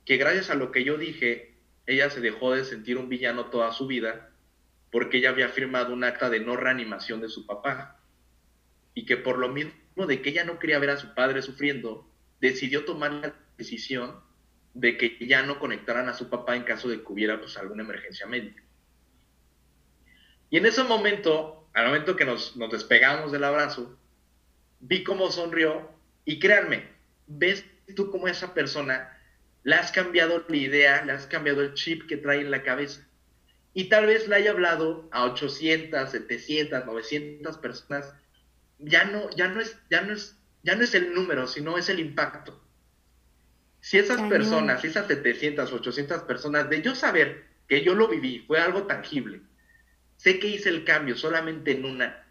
que 0.05 0.17
gracias 0.17 0.49
a 0.49 0.55
lo 0.55 0.71
que 0.71 0.83
yo 0.83 0.97
dije, 0.97 1.55
ella 1.85 2.09
se 2.09 2.21
dejó 2.21 2.53
de 2.53 2.65
sentir 2.65 2.97
un 2.97 3.09
villano 3.09 3.45
toda 3.45 3.71
su 3.71 3.87
vida 3.87 4.31
porque 4.91 5.17
ella 5.17 5.29
había 5.29 5.49
firmado 5.49 5.93
un 5.93 6.03
acta 6.03 6.29
de 6.29 6.39
no 6.39 6.55
reanimación 6.55 7.21
de 7.21 7.29
su 7.29 7.45
papá 7.45 7.98
y 8.99 9.05
que 9.05 9.15
por 9.15 9.37
lo 9.37 9.47
mismo 9.47 9.71
de 9.95 10.21
que 10.21 10.31
ella 10.31 10.43
no 10.43 10.59
quería 10.59 10.77
ver 10.77 10.89
a 10.89 10.97
su 10.97 11.13
padre 11.15 11.41
sufriendo, 11.41 12.05
decidió 12.41 12.83
tomar 12.83 13.13
la 13.13 13.33
decisión 13.57 14.19
de 14.73 14.97
que 14.97 15.17
ya 15.25 15.41
no 15.41 15.57
conectaran 15.57 16.09
a 16.09 16.13
su 16.13 16.29
papá 16.29 16.57
en 16.57 16.63
caso 16.63 16.89
de 16.89 16.97
que 16.97 17.05
hubiera 17.07 17.39
pues, 17.39 17.55
alguna 17.55 17.83
emergencia 17.83 18.27
médica. 18.27 18.61
Y 20.49 20.57
en 20.57 20.65
ese 20.65 20.83
momento, 20.83 21.69
al 21.73 21.85
momento 21.85 22.17
que 22.17 22.25
nos, 22.25 22.57
nos 22.57 22.71
despegamos 22.71 23.31
del 23.31 23.45
abrazo, 23.45 23.97
vi 24.81 25.05
cómo 25.05 25.31
sonrió 25.31 25.89
y 26.25 26.39
créanme, 26.39 26.89
ves 27.25 27.63
tú 27.95 28.11
como 28.11 28.27
esa 28.27 28.53
persona 28.53 29.17
le 29.63 29.75
has 29.75 29.93
cambiado 29.93 30.43
la 30.45 30.57
idea, 30.57 31.05
le 31.05 31.13
has 31.13 31.25
cambiado 31.25 31.61
el 31.61 31.73
chip 31.73 32.05
que 32.05 32.17
trae 32.17 32.41
en 32.41 32.51
la 32.51 32.63
cabeza. 32.63 33.07
Y 33.73 33.85
tal 33.85 34.07
vez 34.07 34.27
le 34.27 34.35
haya 34.35 34.51
hablado 34.51 35.07
a 35.13 35.23
800, 35.23 36.11
700, 36.11 36.85
900 36.85 37.57
personas 37.59 38.13
ya 38.79 39.05
no, 39.05 39.29
ya 39.31 39.47
no 39.47 39.61
es, 39.61 39.77
ya 39.89 40.01
no 40.01 40.13
es, 40.13 40.37
ya 40.63 40.75
no 40.75 40.83
es 40.83 40.95
el 40.95 41.13
número, 41.13 41.47
sino 41.47 41.77
es 41.77 41.89
el 41.89 41.99
impacto. 41.99 42.61
Si 43.81 43.97
esas 43.97 44.21
personas, 44.23 44.83
esas 44.83 45.07
700, 45.07 45.71
800 45.71 46.23
personas, 46.23 46.69
de 46.69 46.81
yo 46.81 46.95
saber 46.95 47.45
que 47.67 47.83
yo 47.83 47.95
lo 47.95 48.07
viví, 48.07 48.39
fue 48.39 48.59
algo 48.59 48.83
tangible, 48.83 49.41
sé 50.17 50.39
que 50.39 50.47
hice 50.47 50.69
el 50.69 50.83
cambio 50.83 51.15
solamente 51.15 51.71
en 51.71 51.85
una, 51.85 52.25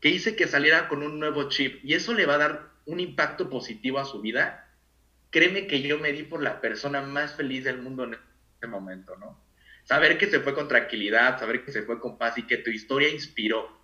que 0.00 0.08
hice 0.08 0.34
que 0.34 0.48
saliera 0.48 0.88
con 0.88 1.02
un 1.02 1.20
nuevo 1.20 1.48
chip, 1.48 1.84
y 1.84 1.94
eso 1.94 2.14
le 2.14 2.26
va 2.26 2.34
a 2.34 2.38
dar 2.38 2.70
un 2.86 2.98
impacto 2.98 3.48
positivo 3.48 4.00
a 4.00 4.04
su 4.04 4.20
vida, 4.20 4.68
créeme 5.30 5.66
que 5.66 5.82
yo 5.82 5.98
me 5.98 6.12
di 6.12 6.24
por 6.24 6.42
la 6.42 6.60
persona 6.60 7.00
más 7.00 7.36
feliz 7.36 7.64
del 7.64 7.78
mundo 7.78 8.04
en 8.04 8.14
este 8.54 8.66
momento, 8.66 9.16
¿no? 9.16 9.40
Saber 9.84 10.18
que 10.18 10.26
se 10.26 10.40
fue 10.40 10.54
con 10.54 10.68
tranquilidad, 10.68 11.38
saber 11.38 11.64
que 11.64 11.72
se 11.72 11.82
fue 11.82 12.00
con 12.00 12.18
paz 12.18 12.38
y 12.38 12.46
que 12.46 12.58
tu 12.58 12.70
historia 12.70 13.08
inspiró 13.08 13.79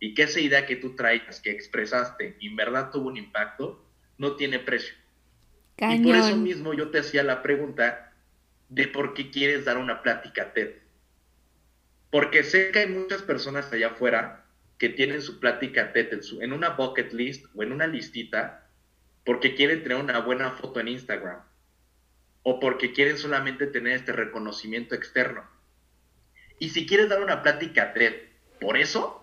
y 0.00 0.14
que 0.14 0.22
esa 0.22 0.40
idea 0.40 0.66
que 0.66 0.76
tú 0.76 0.96
traes, 0.96 1.40
que 1.40 1.50
expresaste, 1.50 2.36
en 2.40 2.56
verdad 2.56 2.90
tuvo 2.90 3.08
un 3.08 3.18
impacto, 3.18 3.86
no 4.16 4.34
tiene 4.36 4.58
precio. 4.58 4.94
Y 5.76 6.02
por 6.02 6.16
eso 6.16 6.36
mismo 6.36 6.74
yo 6.74 6.90
te 6.90 6.98
hacía 6.98 7.22
la 7.22 7.42
pregunta 7.42 8.12
de 8.68 8.88
por 8.88 9.14
qué 9.14 9.30
quieres 9.30 9.64
dar 9.64 9.78
una 9.78 10.02
plática 10.02 10.52
TED. 10.52 10.76
Porque 12.10 12.42
sé 12.42 12.70
que 12.70 12.80
hay 12.80 12.88
muchas 12.88 13.22
personas 13.22 13.72
allá 13.72 13.88
afuera 13.88 14.46
que 14.78 14.88
tienen 14.88 15.22
su 15.22 15.38
plática 15.38 15.92
TED 15.92 16.12
en, 16.12 16.42
en 16.42 16.52
una 16.52 16.70
bucket 16.70 17.12
list 17.12 17.46
o 17.54 17.62
en 17.62 17.72
una 17.72 17.86
listita 17.86 18.66
porque 19.24 19.54
quieren 19.54 19.82
tener 19.82 19.98
una 19.98 20.18
buena 20.20 20.50
foto 20.52 20.80
en 20.80 20.88
Instagram 20.88 21.40
o 22.42 22.58
porque 22.58 22.92
quieren 22.92 23.18
solamente 23.18 23.66
tener 23.66 23.92
este 23.92 24.12
reconocimiento 24.12 24.94
externo. 24.94 25.44
Y 26.58 26.70
si 26.70 26.86
quieres 26.86 27.08
dar 27.08 27.22
una 27.22 27.42
plática 27.42 27.92
TED 27.92 28.14
por 28.60 28.76
eso, 28.76 29.19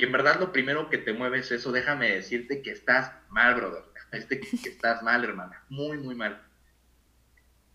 que 0.00 0.04
en 0.04 0.12
verdad 0.12 0.38
lo 0.38 0.52
primero 0.52 0.90
que 0.90 0.98
te 0.98 1.14
mueve 1.14 1.38
es 1.38 1.50
eso, 1.50 1.72
déjame 1.72 2.10
decirte 2.10 2.60
que 2.60 2.70
estás 2.70 3.12
mal, 3.30 3.54
brother. 3.54 3.82
Este 4.12 4.40
que 4.40 4.68
estás 4.68 5.02
mal, 5.02 5.24
hermana. 5.24 5.64
Muy, 5.70 5.96
muy 5.96 6.14
mal. 6.14 6.42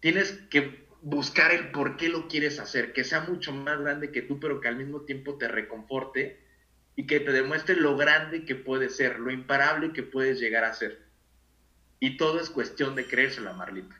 Tienes 0.01 0.33
que 0.51 0.85
buscar 1.01 1.51
el 1.51 1.71
por 1.71 1.97
qué 1.97 2.09
lo 2.09 2.27
quieres 2.27 2.59
hacer, 2.59 2.93
que 2.93 3.03
sea 3.03 3.21
mucho 3.21 3.51
más 3.53 3.79
grande 3.81 4.11
que 4.11 4.21
tú, 4.21 4.39
pero 4.39 4.61
que 4.61 4.67
al 4.67 4.75
mismo 4.75 5.01
tiempo 5.01 5.39
te 5.39 5.47
reconforte 5.47 6.39
y 6.95 7.07
que 7.07 7.21
te 7.21 7.31
demuestre 7.31 7.75
lo 7.75 7.97
grande 7.97 8.45
que 8.45 8.53
puedes 8.53 8.95
ser, 8.95 9.17
lo 9.17 9.31
imparable 9.31 9.91
que 9.91 10.03
puedes 10.03 10.39
llegar 10.39 10.63
a 10.63 10.73
ser. 10.73 11.01
Y 11.99 12.17
todo 12.17 12.39
es 12.39 12.51
cuestión 12.51 12.93
de 12.93 13.07
creérsela, 13.07 13.53
Marlita. 13.53 13.99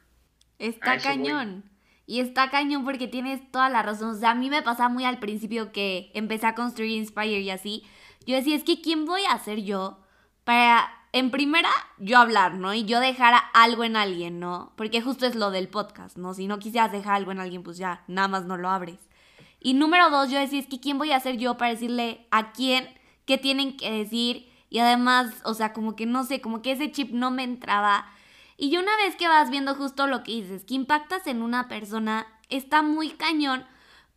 Está 0.59 0.99
cañón. 0.99 1.63
Y 2.05 2.19
está 2.19 2.51
cañón 2.51 2.83
porque 2.85 3.07
tienes 3.07 3.51
toda 3.51 3.69
la 3.69 3.81
razón. 3.81 4.11
O 4.11 4.19
sea, 4.19 4.31
a 4.31 4.35
mí 4.35 4.51
me 4.51 4.61
pasaba 4.61 4.89
muy 4.89 5.05
al 5.05 5.19
principio 5.19 5.71
que 5.71 6.11
empecé 6.13 6.45
a 6.45 6.53
construir 6.53 6.91
Inspire 6.91 7.39
y 7.39 7.49
así. 7.49 7.83
Yo 8.25 8.35
decía, 8.35 8.55
es 8.55 8.63
que 8.63 8.81
¿quién 8.81 9.05
voy 9.05 9.23
a 9.25 9.37
ser 9.39 9.63
yo 9.63 9.99
para, 10.43 10.89
en 11.11 11.31
primera, 11.31 11.69
yo 11.97 12.17
hablar, 12.17 12.55
¿no? 12.55 12.73
Y 12.73 12.85
yo 12.85 12.99
dejar 12.99 13.33
algo 13.53 13.83
en 13.83 13.95
alguien, 13.95 14.39
¿no? 14.39 14.73
Porque 14.75 15.01
justo 15.01 15.25
es 15.25 15.35
lo 15.35 15.51
del 15.51 15.67
podcast, 15.67 16.17
¿no? 16.17 16.33
Si 16.33 16.47
no 16.47 16.59
quisieras 16.59 16.91
dejar 16.91 17.15
algo 17.15 17.31
en 17.31 17.39
alguien, 17.39 17.63
pues 17.63 17.77
ya, 17.77 18.03
nada 18.07 18.27
más 18.27 18.45
no 18.45 18.57
lo 18.57 18.69
abres. 18.69 18.99
Y 19.59 19.73
número 19.73 20.09
dos, 20.09 20.29
yo 20.29 20.39
decía, 20.39 20.59
es 20.59 20.67
que 20.67 20.79
¿quién 20.79 20.97
voy 20.97 21.11
a 21.11 21.19
ser 21.19 21.37
yo 21.37 21.57
para 21.57 21.71
decirle 21.71 22.27
a 22.31 22.51
quién 22.51 22.87
qué 23.25 23.37
tienen 23.37 23.77
que 23.77 23.91
decir? 23.91 24.51
Y 24.69 24.79
además, 24.79 25.33
o 25.43 25.53
sea, 25.53 25.73
como 25.73 25.95
que 25.95 26.05
no 26.05 26.23
sé, 26.23 26.41
como 26.41 26.61
que 26.61 26.71
ese 26.71 26.91
chip 26.91 27.11
no 27.11 27.29
me 27.29 27.43
entraba. 27.43 28.05
Y 28.57 28.77
una 28.77 28.95
vez 28.97 29.15
que 29.15 29.27
vas 29.27 29.49
viendo 29.49 29.75
justo 29.75 30.07
lo 30.07 30.23
que 30.23 30.31
dices, 30.31 30.63
que 30.63 30.75
impactas 30.75 31.27
en 31.27 31.41
una 31.41 31.67
persona, 31.67 32.25
está 32.49 32.81
muy 32.81 33.09
cañón 33.09 33.65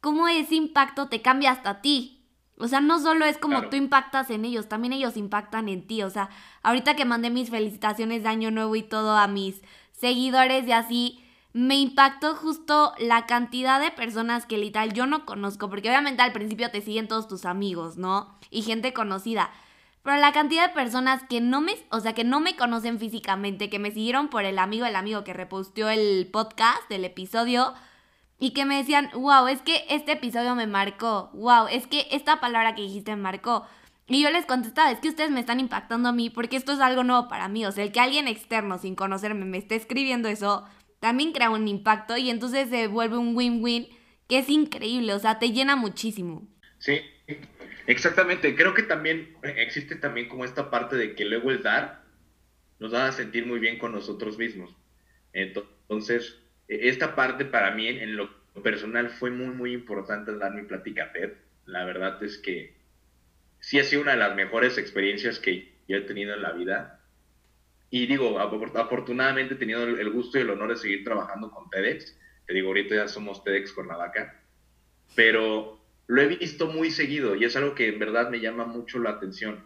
cómo 0.01 0.29
ese 0.29 0.55
impacto 0.57 1.09
te 1.09 1.23
cambia 1.23 1.51
hasta 1.51 1.71
a 1.71 1.81
ti. 1.81 2.14
O 2.57 2.69
sea, 2.69 2.81
no 2.81 3.01
solo 3.01 3.25
es 3.25 3.37
como 3.39 3.69
tú 3.69 3.77
impactas 3.77 4.31
en 4.31 4.45
ellos, 4.45 4.69
también 4.69 4.93
ellos 4.93 5.17
impactan 5.17 5.69
en 5.69 5.87
ti. 5.87 6.03
O 6.03 6.11
sea, 6.11 6.31
ahorita 6.63 6.95
que 6.95 7.05
mandé 7.05 7.31
mis 7.31 7.51
felicitaciones 7.51 8.23
de 8.23 8.29
Año 8.29 8.51
Nuevo 8.51 8.77
y 8.77 8.83
todo 8.83 9.17
a 9.17 9.27
mis 9.27 9.61
seguidores 9.93 10.67
y 10.67 10.73
así, 10.73 11.25
me 11.53 11.77
impactó 11.77 12.35
justo 12.35 12.95
la 12.99 13.27
cantidad 13.27 13.81
de 13.81 13.93
personas 13.93 14.45
que 14.45 14.59
literal 14.59 14.93
yo 14.93 15.07
no 15.07 15.25
conozco, 15.25 15.71
porque 15.71 15.89
obviamente 15.89 16.23
al 16.23 16.33
principio 16.33 16.71
te 16.71 16.81
siguen 16.81 17.09
todos 17.09 17.29
tus 17.29 17.45
amigos, 17.45 17.97
¿no? 17.97 18.37
Y 18.51 18.63
gente 18.63 18.93
conocida. 18.93 19.51
Pero 20.03 20.19
la 20.19 20.33
cantidad 20.33 20.69
de 20.69 20.75
personas 20.75 21.23
que 21.29 21.41
no 21.41 21.61
me, 21.61 21.77
o 21.91 22.01
sea, 22.01 22.13
que 22.13 22.25
no 22.25 22.41
me 22.41 22.57
conocen 22.57 22.99
físicamente, 22.99 23.71
que 23.71 23.79
me 23.79 23.91
siguieron 23.91 24.29
por 24.29 24.45
el 24.45 24.59
amigo 24.59 24.85
del 24.85 24.97
amigo 24.97 25.25
que 25.25 25.33
reposteó 25.33 25.89
el 25.89 26.29
podcast, 26.31 26.91
el 26.91 27.05
episodio, 27.05 27.73
y 28.45 28.51
que 28.51 28.67
me 28.67 28.77
decían, 28.77 29.09
wow, 29.15 29.49
es 29.49 29.63
que 29.63 29.87
este 29.89 30.13
episodio 30.13 30.55
me 30.55 30.67
marcó, 30.67 31.31
wow, 31.33 31.67
es 31.67 31.87
que 31.87 32.07
esta 32.11 32.41
palabra 32.41 32.75
que 32.75 32.83
dijiste 32.83 33.17
me 33.17 33.23
marcó. 33.23 33.67
Y 34.07 34.23
yo 34.23 34.31
les 34.31 34.45
contestaba, 34.45 34.91
es 34.91 34.99
que 34.99 35.09
ustedes 35.09 35.31
me 35.31 35.41
están 35.41 35.61
impactando 35.61 36.11
a 36.11 36.13
mí 36.13 36.29
porque 36.29 36.57
esto 36.57 36.73
es 36.73 36.81
algo 36.81 37.05
nuevo 37.05 37.27
para 37.27 37.49
mí. 37.49 37.65
O 37.65 37.73
sea, 37.73 37.85
el 37.85 37.91
que 37.91 38.01
alguien 38.01 38.29
externo 38.29 38.77
sin 38.77 38.97
conocerme 38.97 39.47
me 39.47 39.57
esté 39.57 39.77
escribiendo 39.77 40.29
eso, 40.29 40.69
también 41.01 41.33
crea 41.33 41.49
un 41.49 41.67
impacto 41.69 42.19
y 42.19 42.29
entonces 42.29 42.69
se 42.69 42.87
vuelve 42.87 43.17
un 43.17 43.35
win-win 43.35 43.89
que 44.29 44.41
es 44.41 44.51
increíble, 44.51 45.15
o 45.15 45.19
sea, 45.19 45.39
te 45.39 45.51
llena 45.51 45.75
muchísimo. 45.75 46.47
Sí, 46.77 47.01
exactamente. 47.87 48.55
Creo 48.55 48.75
que 48.75 48.83
también 48.83 49.39
existe 49.57 49.97
también 49.97 50.29
como 50.29 50.45
esta 50.45 50.71
parte 50.71 50.97
de 50.97 51.15
que 51.15 51.25
luego 51.25 51.51
el 51.51 51.63
dar 51.63 52.05
nos 52.79 52.93
va 52.93 53.07
a 53.07 53.13
sentir 53.13 53.47
muy 53.47 53.59
bien 53.59 53.79
con 53.79 53.93
nosotros 53.93 54.37
mismos. 54.37 54.77
Entonces, 55.33 56.44
esta 56.69 57.15
parte 57.15 57.45
para 57.45 57.73
mí 57.73 57.89
en 57.89 58.17
lo 58.17 58.31
personal 58.63 59.11
fue 59.11 59.31
muy, 59.31 59.55
muy 59.55 59.73
importante 59.73 60.37
dar 60.37 60.55
mi 60.55 60.63
plática 60.63 61.13
TED. 61.13 61.33
La 61.67 61.85
verdad 61.85 62.23
es 62.23 62.39
que 62.39 62.75
sí 63.61 63.79
ha 63.79 63.85
sido 63.85 64.03
una 64.03 64.13
de 64.13 64.19
las 64.19 64.37
mejores 64.37 64.79
experiencias 64.79 65.39
que 65.39 65.75
yo 65.89 65.97
he 65.97 66.03
tenido 66.03 66.35
en 66.35 66.43
la 66.43 66.53
vida. 66.53 67.01
Y 67.91 68.07
digo, 68.07 68.39
afortunadamente 68.39 69.55
he 69.55 69.57
tenido 69.59 69.85
el 69.85 70.11
gusto 70.11 70.39
y 70.39 70.43
el 70.43 70.51
honor 70.51 70.71
de 70.71 70.77
seguir 70.77 71.05
trabajando 71.05 71.51
con 71.51 71.71
TEDx. 71.71 72.19
Te 72.47 72.55
digo, 72.55 72.69
ahorita 72.69 72.95
ya 72.95 73.09
somos 73.09 73.45
TEDx 73.45 73.73
Cuernavaca. 73.73 74.43
Pero 75.15 75.81
lo 76.07 76.23
he 76.23 76.27
visto 76.27 76.67
muy 76.67 76.91
seguido 76.91 77.37
y 77.37 77.45
es 77.45 77.57
algo 77.57 77.75
que 77.75 77.89
en 77.89 77.99
verdad 77.99 78.31
me 78.31 78.41
llama 78.41 78.65
mucho 78.65 78.99
la 78.99 79.11
atención. 79.11 79.65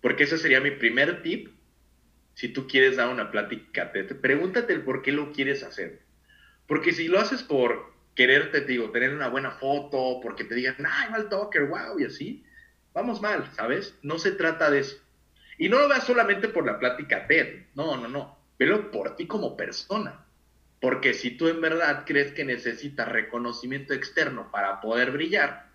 Porque 0.00 0.24
ese 0.24 0.38
sería 0.38 0.60
mi 0.60 0.72
primer 0.72 1.22
tip. 1.22 1.48
Si 2.34 2.48
tú 2.48 2.66
quieres 2.66 2.96
dar 2.96 3.08
una 3.08 3.30
plática 3.30 3.92
TED, 3.92 4.16
pregúntate 4.20 4.72
el 4.72 4.82
por 4.82 5.02
qué 5.02 5.12
lo 5.12 5.32
quieres 5.32 5.62
hacer. 5.62 6.00
Porque 6.70 6.92
si 6.92 7.08
lo 7.08 7.18
haces 7.18 7.42
por 7.42 7.92
quererte, 8.14 8.60
digo, 8.60 8.92
tener 8.92 9.12
una 9.12 9.26
buena 9.26 9.50
foto, 9.50 10.20
porque 10.22 10.44
te 10.44 10.54
digan, 10.54 10.76
ay, 10.88 11.10
mal 11.10 11.28
talker, 11.28 11.64
wow, 11.64 11.98
y 11.98 12.04
así, 12.04 12.44
vamos 12.94 13.20
mal, 13.20 13.50
¿sabes? 13.56 13.98
No 14.02 14.20
se 14.20 14.30
trata 14.30 14.70
de 14.70 14.78
eso. 14.78 14.96
Y 15.58 15.68
no 15.68 15.80
lo 15.80 15.88
veas 15.88 16.04
solamente 16.04 16.46
por 16.46 16.64
la 16.64 16.78
plática 16.78 17.26
TED, 17.26 17.64
no, 17.74 17.96
no, 17.96 18.06
no, 18.06 18.38
velo 18.56 18.92
por 18.92 19.16
ti 19.16 19.26
como 19.26 19.56
persona. 19.56 20.24
Porque 20.80 21.12
si 21.12 21.32
tú 21.32 21.48
en 21.48 21.60
verdad 21.60 22.04
crees 22.06 22.30
que 22.30 22.44
necesitas 22.44 23.08
reconocimiento 23.08 23.92
externo 23.92 24.48
para 24.52 24.80
poder 24.80 25.10
brillar, 25.10 25.70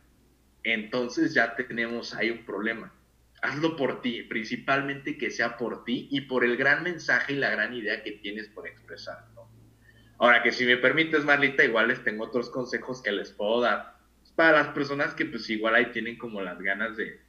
entonces 0.63 1.34
ya 1.34 1.58
tenemos 1.58 2.13
ahí 2.13 2.29
un 2.29 2.45
problema. 2.45 2.93
Hazlo 3.41 3.75
por 3.75 4.01
ti, 4.01 4.23
principalmente 4.23 5.17
que 5.17 5.29
sea 5.29 5.58
por 5.58 5.84
ti 5.84 6.08
y 6.10 6.21
por 6.21 6.45
el 6.45 6.55
gran 6.55 6.84
mensaje 6.84 7.34
y 7.34 7.36
la 7.36 7.49
gran 7.49 7.73
idea 7.73 8.01
que 8.01 8.13
tienes 8.13 8.47
por 8.47 8.65
expresar. 8.65 9.35
Ahora 10.17 10.41
que 10.43 10.51
si 10.51 10.65
me 10.65 10.78
permites, 10.78 11.25
Marlita, 11.25 11.63
igual 11.63 11.89
les 11.89 12.04
tengo 12.04 12.23
otros 12.23 12.49
consejos 12.49 13.01
que 13.01 13.12
les 13.12 13.32
puedo 13.32 13.62
dar 13.62 13.95
para 14.36 14.51
las 14.51 14.67
personas 14.69 15.13
que 15.13 15.25
pues 15.25 15.49
igual 15.49 15.75
ahí 15.75 15.88
tienen 15.88 16.17
como 16.17 16.41
las 16.41 16.62
ganas 16.62 16.97
de... 16.97 17.19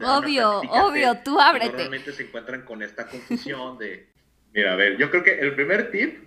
obvio, 0.00 0.60
obvio, 0.60 1.18
tú 1.24 1.40
ábrete. 1.40 1.68
Normalmente 1.68 2.12
se 2.12 2.24
encuentran 2.24 2.62
con 2.62 2.82
esta 2.82 3.06
confusión 3.06 3.78
de... 3.78 4.08
Mira, 4.52 4.72
a 4.72 4.76
ver, 4.76 4.96
yo 4.96 5.10
creo 5.10 5.22
que 5.22 5.38
el 5.38 5.54
primer 5.54 5.90
tip, 5.90 6.24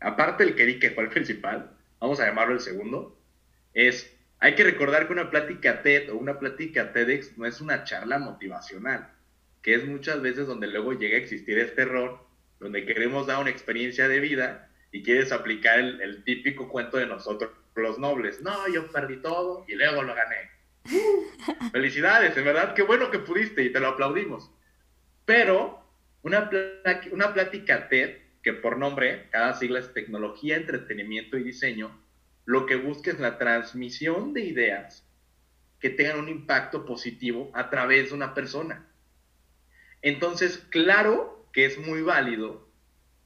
aparte 0.00 0.44
del 0.44 0.54
que 0.54 0.66
di 0.66 0.78
que 0.78 0.90
fue 0.90 1.04
el 1.04 1.10
principal, 1.10 1.70
vamos 2.00 2.20
a 2.20 2.26
llamarlo 2.26 2.54
el 2.54 2.60
segundo, 2.60 3.18
es 3.74 4.16
hay 4.38 4.56
que 4.56 4.64
recordar 4.64 5.06
que 5.06 5.12
una 5.12 5.30
plática 5.30 5.82
TED 5.82 6.12
o 6.12 6.16
una 6.16 6.40
plática 6.40 6.92
TEDx 6.92 7.38
no 7.38 7.46
es 7.46 7.60
una 7.60 7.84
charla 7.84 8.18
motivacional, 8.18 9.08
que 9.62 9.74
es 9.74 9.86
muchas 9.86 10.20
veces 10.20 10.48
donde 10.48 10.66
luego 10.66 10.92
llega 10.92 11.16
a 11.16 11.20
existir 11.20 11.58
este 11.58 11.82
error, 11.82 12.26
donde 12.58 12.84
queremos 12.84 13.28
dar 13.28 13.40
una 13.40 13.50
experiencia 13.50 14.08
de 14.08 14.18
vida 14.18 14.71
y 14.92 15.02
quieres 15.02 15.32
aplicar 15.32 15.78
el, 15.80 16.22
típico 16.22 16.68
cuento 16.68 16.98
de 16.98 17.06
nosotros 17.06 17.50
los 17.74 17.98
nobles. 17.98 18.42
No, 18.42 18.68
yo 18.68 18.90
perdí 18.92 19.16
todo 19.16 19.64
y 19.66 19.74
luego 19.74 20.02
lo 20.02 20.14
gané. 20.14 20.50
Felicidades, 21.72 22.36
en 22.36 22.44
verdad, 22.44 22.74
qué 22.74 22.82
bueno 22.82 23.10
que 23.10 23.18
pudiste 23.18 23.64
y 23.64 23.72
te 23.72 23.80
lo 23.80 23.88
aplaudimos. 23.88 24.52
Pero 25.24 25.82
una, 26.22 26.50
una 27.10 27.32
plática 27.32 27.88
TED, 27.88 28.18
que 28.42 28.52
por 28.52 28.76
nombre, 28.76 29.28
cada 29.30 29.54
sigla 29.54 29.78
es 29.78 29.94
tecnología, 29.94 30.56
entretenimiento 30.56 31.38
y 31.38 31.42
diseño, 31.42 31.98
lo 32.44 32.66
que 32.66 32.76
busca 32.76 33.10
es 33.10 33.18
la 33.18 33.38
transmisión 33.38 34.34
de 34.34 34.42
ideas 34.42 35.08
que 35.80 35.90
tengan 35.90 36.18
un 36.18 36.28
impacto 36.28 36.84
positivo 36.84 37.50
a 37.54 37.70
través 37.70 38.10
de 38.10 38.14
una 38.14 38.34
persona. 38.34 38.86
Entonces, 40.02 40.58
claro 40.68 41.48
que 41.52 41.64
es 41.64 41.78
muy 41.78 42.02
válido 42.02 42.68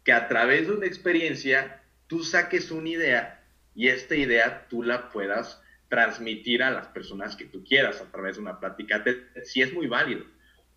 que 0.07 0.13
a 0.13 0.29
través 0.29 0.69
de 0.69 0.75
una 0.75 0.87
experiencia 0.87 1.83
tú 2.07 2.23
saques 2.23 2.71
una 2.71 2.89
idea 2.89 3.43
y 3.75 3.89
esta 3.89 4.15
idea 4.15 4.69
tú 4.71 4.85
la 4.85 5.11
puedas 5.11 5.61
transmitir 5.89 6.63
a 6.63 6.71
las 6.71 6.87
personas 6.87 7.35
que 7.35 7.47
tú 7.47 7.65
quieras 7.65 8.01
a 8.01 8.13
través 8.13 8.37
de 8.37 8.43
una 8.43 8.61
plática 8.61 9.03
TED. 9.03 9.17
Sí 9.43 9.63
es 9.63 9.73
muy 9.73 9.89
válido, 9.89 10.25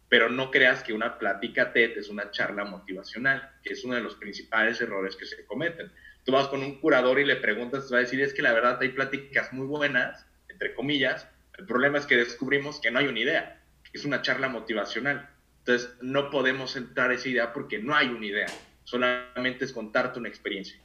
pero 0.09 0.29
no 0.29 0.49
creas 0.49 0.81
que 0.81 0.93
una 0.93 1.19
plática 1.19 1.71
TED 1.73 1.95
es 1.99 2.09
una 2.09 2.31
charla 2.31 2.65
motivacional, 2.65 3.51
que 3.63 3.73
es 3.73 3.83
uno 3.83 3.93
de 3.93 4.01
los 4.01 4.15
principales 4.15 4.81
errores 4.81 5.15
que 5.15 5.27
se 5.27 5.45
cometen. 5.45 5.91
Tú 6.25 6.31
vas 6.31 6.47
con 6.47 6.63
un 6.63 6.79
curador 6.79 7.19
y 7.19 7.25
le 7.25 7.35
preguntas, 7.35 7.87
te 7.87 7.93
va 7.93 7.99
a 7.99 8.03
decir, 8.03 8.19
es 8.21 8.33
que 8.33 8.41
la 8.41 8.53
verdad 8.53 8.79
hay 8.81 8.89
pláticas 8.89 9.53
muy 9.53 9.67
buenas, 9.67 10.25
entre 10.47 10.73
comillas, 10.73 11.29
el 11.59 11.67
problema 11.67 11.99
es 11.99 12.07
que 12.07 12.17
descubrimos 12.17 12.81
que 12.81 12.89
no 12.89 12.97
hay 12.97 13.05
una 13.05 13.19
idea, 13.19 13.61
es 13.93 14.05
una 14.05 14.23
charla 14.23 14.49
motivacional. 14.49 15.29
Entonces, 15.59 15.95
no 16.01 16.31
podemos 16.31 16.75
entrar 16.75 17.11
esa 17.11 17.29
idea 17.29 17.53
porque 17.53 17.77
no 17.77 17.95
hay 17.95 18.07
una 18.07 18.25
idea, 18.25 18.47
solamente 18.89 19.65
es 19.65 19.71
contarte 19.71 20.17
una 20.17 20.29
experiencia. 20.29 20.81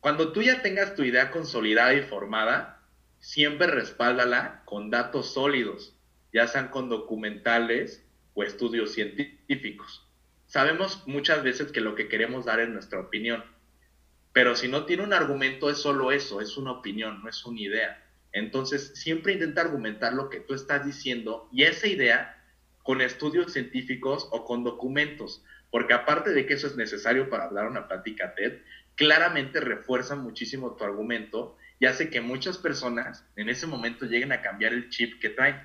Cuando 0.00 0.32
tú 0.32 0.40
ya 0.40 0.62
tengas 0.62 0.94
tu 0.94 1.02
idea 1.02 1.30
consolidada 1.30 1.92
y 1.92 2.02
formada, 2.02 2.82
siempre 3.18 3.66
respáldala 3.66 4.62
con 4.64 4.90
datos 4.90 5.34
sólidos, 5.34 5.94
ya 6.32 6.46
sean 6.46 6.68
con 6.68 6.88
documentales 6.88 8.06
o 8.32 8.42
estudios 8.42 8.92
científicos. 8.92 10.08
Sabemos 10.46 11.02
muchas 11.06 11.42
veces 11.42 11.72
que 11.72 11.82
lo 11.82 11.94
que 11.94 12.08
queremos 12.08 12.46
dar 12.46 12.60
es 12.60 12.70
nuestra 12.70 13.00
opinión, 13.00 13.44
pero 14.32 14.56
si 14.56 14.68
no 14.68 14.86
tiene 14.86 15.02
un 15.02 15.12
argumento 15.12 15.68
es 15.68 15.78
solo 15.78 16.10
eso, 16.10 16.40
es 16.40 16.56
una 16.56 16.72
opinión, 16.72 17.22
no 17.22 17.28
es 17.28 17.44
una 17.44 17.60
idea. 17.60 18.02
Entonces, 18.32 18.92
siempre 18.94 19.34
intenta 19.34 19.60
argumentar 19.60 20.14
lo 20.14 20.30
que 20.30 20.40
tú 20.40 20.54
estás 20.54 20.86
diciendo 20.86 21.48
y 21.52 21.64
esa 21.64 21.86
idea 21.86 22.35
con 22.86 23.02
estudios 23.02 23.52
científicos 23.52 24.28
o 24.30 24.44
con 24.44 24.64
documentos, 24.64 25.44
porque 25.70 25.92
aparte 25.92 26.30
de 26.30 26.46
que 26.46 26.54
eso 26.54 26.66
es 26.66 26.76
necesario 26.76 27.28
para 27.28 27.44
hablar 27.44 27.66
una 27.66 27.88
plática 27.88 28.34
TED, 28.34 28.60
claramente 28.94 29.60
refuerza 29.60 30.14
muchísimo 30.14 30.76
tu 30.76 30.84
argumento 30.84 31.58
y 31.78 31.84
hace 31.84 32.08
que 32.08 32.22
muchas 32.22 32.56
personas 32.56 33.26
en 33.36 33.50
ese 33.50 33.66
momento 33.66 34.06
lleguen 34.06 34.32
a 34.32 34.40
cambiar 34.40 34.72
el 34.72 34.88
chip 34.88 35.20
que 35.20 35.28
traen. 35.28 35.60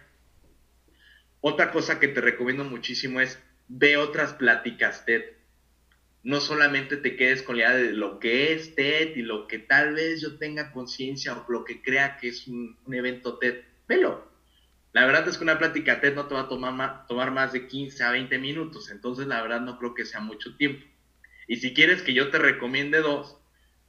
Otra 1.39 1.71
cosa 1.71 1.99
que 1.99 2.09
te 2.09 2.19
recomiendo 2.19 2.65
muchísimo 2.65 3.21
es 3.21 3.39
ve 3.69 3.95
otras 3.95 4.33
pláticas 4.33 5.05
TED 5.05 5.23
no 6.23 6.39
solamente 6.39 6.97
te 6.97 7.15
quedes 7.15 7.41
con 7.41 7.57
la 7.57 7.63
idea 7.63 7.75
de 7.75 7.93
lo 7.93 8.19
que 8.19 8.53
es 8.53 8.75
TED 8.75 9.15
y 9.15 9.21
lo 9.23 9.47
que 9.47 9.59
tal 9.59 9.95
vez 9.95 10.21
yo 10.21 10.37
tenga 10.37 10.71
conciencia 10.71 11.33
o 11.33 11.51
lo 11.51 11.63
que 11.63 11.81
crea 11.81 12.17
que 12.17 12.29
es 12.29 12.47
un, 12.47 12.77
evento 12.91 13.37
TED, 13.39 13.61
velo. 13.87 14.30
La 14.93 15.05
verdad 15.05 15.27
es 15.27 15.37
que 15.37 15.43
una 15.43 15.57
plática 15.57 16.01
TED 16.01 16.15
no 16.15 16.27
te 16.27 16.33
va 16.33 16.41
a 16.41 16.47
tomar, 16.47 17.31
más 17.31 17.53
de 17.53 17.67
15 17.67 18.03
a 18.03 18.11
20 18.11 18.37
minutos, 18.39 18.91
entonces 18.91 19.25
la 19.27 19.41
verdad 19.41 19.61
no 19.61 19.77
creo 19.77 19.93
que 19.93 20.05
sea 20.05 20.19
mucho 20.19 20.55
tiempo. 20.57 20.85
Y 21.47 21.57
si 21.57 21.73
quieres 21.73 22.01
que 22.01 22.13
yo 22.13 22.29
te 22.29 22.37
recomiende 22.37 22.99
dos, 22.99 23.37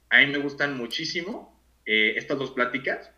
a 0.09 0.19
mí 0.19 0.27
me 0.27 0.37
gustan 0.37 0.77
muchísimo 0.77 1.61
eh, 1.85 2.13
estas 2.15 2.37
dos 2.37 2.51
pláticas. 2.51 3.11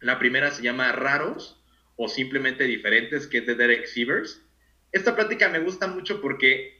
La 0.00 0.18
primera 0.18 0.52
se 0.52 0.62
llama 0.62 0.92
Raros 0.92 1.60
o 1.96 2.08
simplemente 2.08 2.64
Diferentes, 2.64 3.26
que 3.26 3.38
es 3.38 3.46
de 3.46 3.56
Derek 3.56 3.86
Sievers. 3.86 4.40
Esta 4.92 5.16
plática 5.16 5.48
me 5.48 5.58
gusta 5.58 5.88
mucho 5.88 6.20
porque 6.20 6.78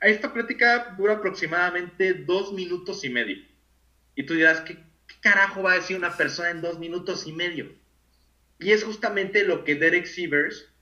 esta 0.00 0.32
plática 0.32 0.94
dura 0.96 1.14
aproximadamente 1.14 2.14
dos 2.14 2.52
minutos 2.52 3.04
y 3.04 3.10
medio. 3.10 3.38
Y 4.14 4.24
tú 4.24 4.34
dirás, 4.34 4.60
¿qué, 4.60 4.78
carajo 5.20 5.62
va 5.62 5.72
a 5.72 5.76
decir 5.76 5.96
una 5.96 6.16
persona 6.16 6.50
en 6.50 6.62
dos 6.62 6.78
minutos 6.78 7.26
y 7.26 7.32
medio? 7.32 7.72
Y 8.58 8.72
es 8.72 8.84
justamente 8.84 9.44
lo 9.44 9.64
que 9.64 9.74
Derek 9.74 10.06
Sievers 10.06 10.72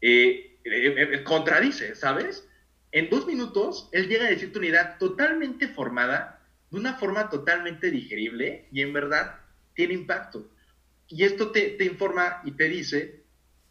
eh, 0.00 0.58
eh, 0.64 0.94
eh, 1.12 1.24
contradice, 1.24 1.94
¿sabes? 1.94 2.48
En 2.92 3.10
dos 3.10 3.26
minutos, 3.26 3.88
él 3.92 4.08
llega 4.08 4.26
a 4.26 4.30
decirte 4.30 4.58
una 4.58 4.68
idea 4.68 4.98
totalmente 4.98 5.68
formada, 5.68 6.46
de 6.70 6.78
una 6.78 6.94
forma 6.94 7.28
totalmente 7.28 7.90
digerible 7.90 8.68
y 8.70 8.82
en 8.82 8.92
verdad 8.92 9.40
tiene 9.74 9.94
impacto. 9.94 10.50
Y 11.08 11.24
esto 11.24 11.50
te, 11.50 11.70
te 11.70 11.84
informa 11.84 12.40
y 12.44 12.52
te 12.52 12.68
dice 12.68 13.24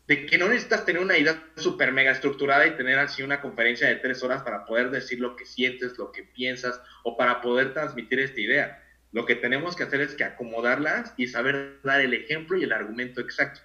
de 0.07 0.25
que 0.25 0.37
no 0.37 0.49
necesitas 0.49 0.85
tener 0.85 1.01
una 1.01 1.17
idea 1.17 1.41
súper 1.55 1.93
mega 1.93 2.11
estructurada 2.11 2.67
y 2.67 2.75
tener 2.75 2.99
así 2.99 3.23
una 3.23 3.41
conferencia 3.41 3.87
de 3.87 3.95
tres 3.95 4.21
horas 4.21 4.43
para 4.43 4.65
poder 4.65 4.91
decir 4.91 5.19
lo 5.19 5.35
que 5.35 5.45
sientes, 5.45 5.97
lo 5.97 6.11
que 6.11 6.23
piensas 6.23 6.81
o 7.03 7.15
para 7.15 7.41
poder 7.41 7.73
transmitir 7.73 8.19
esta 8.19 8.41
idea. 8.41 8.82
Lo 9.13 9.25
que 9.25 9.35
tenemos 9.35 9.75
que 9.75 9.83
hacer 9.83 10.01
es 10.01 10.15
que 10.15 10.25
acomodarlas 10.25 11.13
y 11.15 11.27
saber 11.27 11.79
dar 11.83 12.01
el 12.01 12.13
ejemplo 12.13 12.57
y 12.57 12.63
el 12.63 12.73
argumento 12.73 13.21
exacto. 13.21 13.61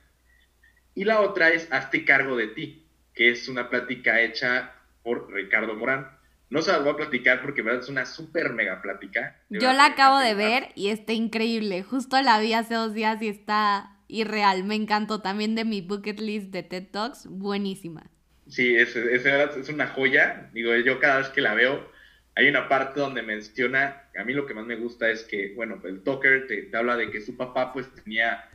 Y 0.95 1.05
la 1.05 1.21
otra 1.21 1.49
es 1.49 1.67
Hazte 1.73 2.05
cargo 2.05 2.37
de 2.37 2.49
ti, 2.49 2.87
que 3.15 3.31
es 3.31 3.49
una 3.49 3.69
plática 3.69 4.21
hecha 4.21 4.75
por 5.03 5.33
Ricardo 5.33 5.75
Morán. 5.75 6.09
No 6.51 6.63
se 6.63 6.71
las 6.71 6.83
voy 6.83 6.93
a 6.93 6.97
platicar 6.97 7.43
porque 7.43 7.63
verdad 7.63 7.83
es 7.83 7.89
una 7.89 8.07
súper 8.07 8.53
mega 8.53 8.81
plática. 8.81 9.37
Yo 9.49 9.73
la 9.73 9.87
acabo 9.87 10.19
de 10.19 10.35
ver 10.35 10.69
y 10.75 10.89
está 10.89 11.13
increíble. 11.13 11.83
Justo 11.83 12.21
la 12.23 12.39
vi 12.41 12.53
hace 12.53 12.75
dos 12.75 12.95
días 12.95 13.21
y 13.23 13.29
está 13.29 13.99
y 14.09 14.25
real. 14.25 14.65
Me 14.65 14.75
encantó 14.75 15.21
también 15.21 15.55
de 15.55 15.65
mi 15.65 15.83
bucket 15.83 16.21
list 16.21 16.51
de 16.51 16.63
TED 16.63 16.87
Talks, 16.91 17.27
buenísima. 17.27 18.11
Sí, 18.49 18.75
es, 18.75 18.97
es, 18.97 19.27
es, 19.27 19.69
una 19.69 19.89
joya. 19.89 20.51
Digo, 20.55 20.75
yo 20.75 20.99
cada 20.99 21.19
vez 21.19 21.29
que 21.29 21.43
la 21.43 21.55
veo, 21.55 21.91
hay 22.35 22.49
una 22.49 22.69
parte 22.69 22.99
donde 22.99 23.23
menciona, 23.23 24.08
a 24.19 24.25
mí 24.25 24.33
lo 24.33 24.47
que 24.47 24.55
más 24.55 24.67
me 24.67 24.77
gusta 24.77 25.09
es 25.09 25.23
que, 25.25 25.55
bueno, 25.55 25.81
el 25.85 26.03
talker 26.03 26.47
te, 26.47 26.77
habla 26.77 26.97
de 26.97 27.11
que 27.11 27.21
su 27.21 27.37
papá 27.37 27.73
pues 27.73 27.93
tenía 27.95 28.51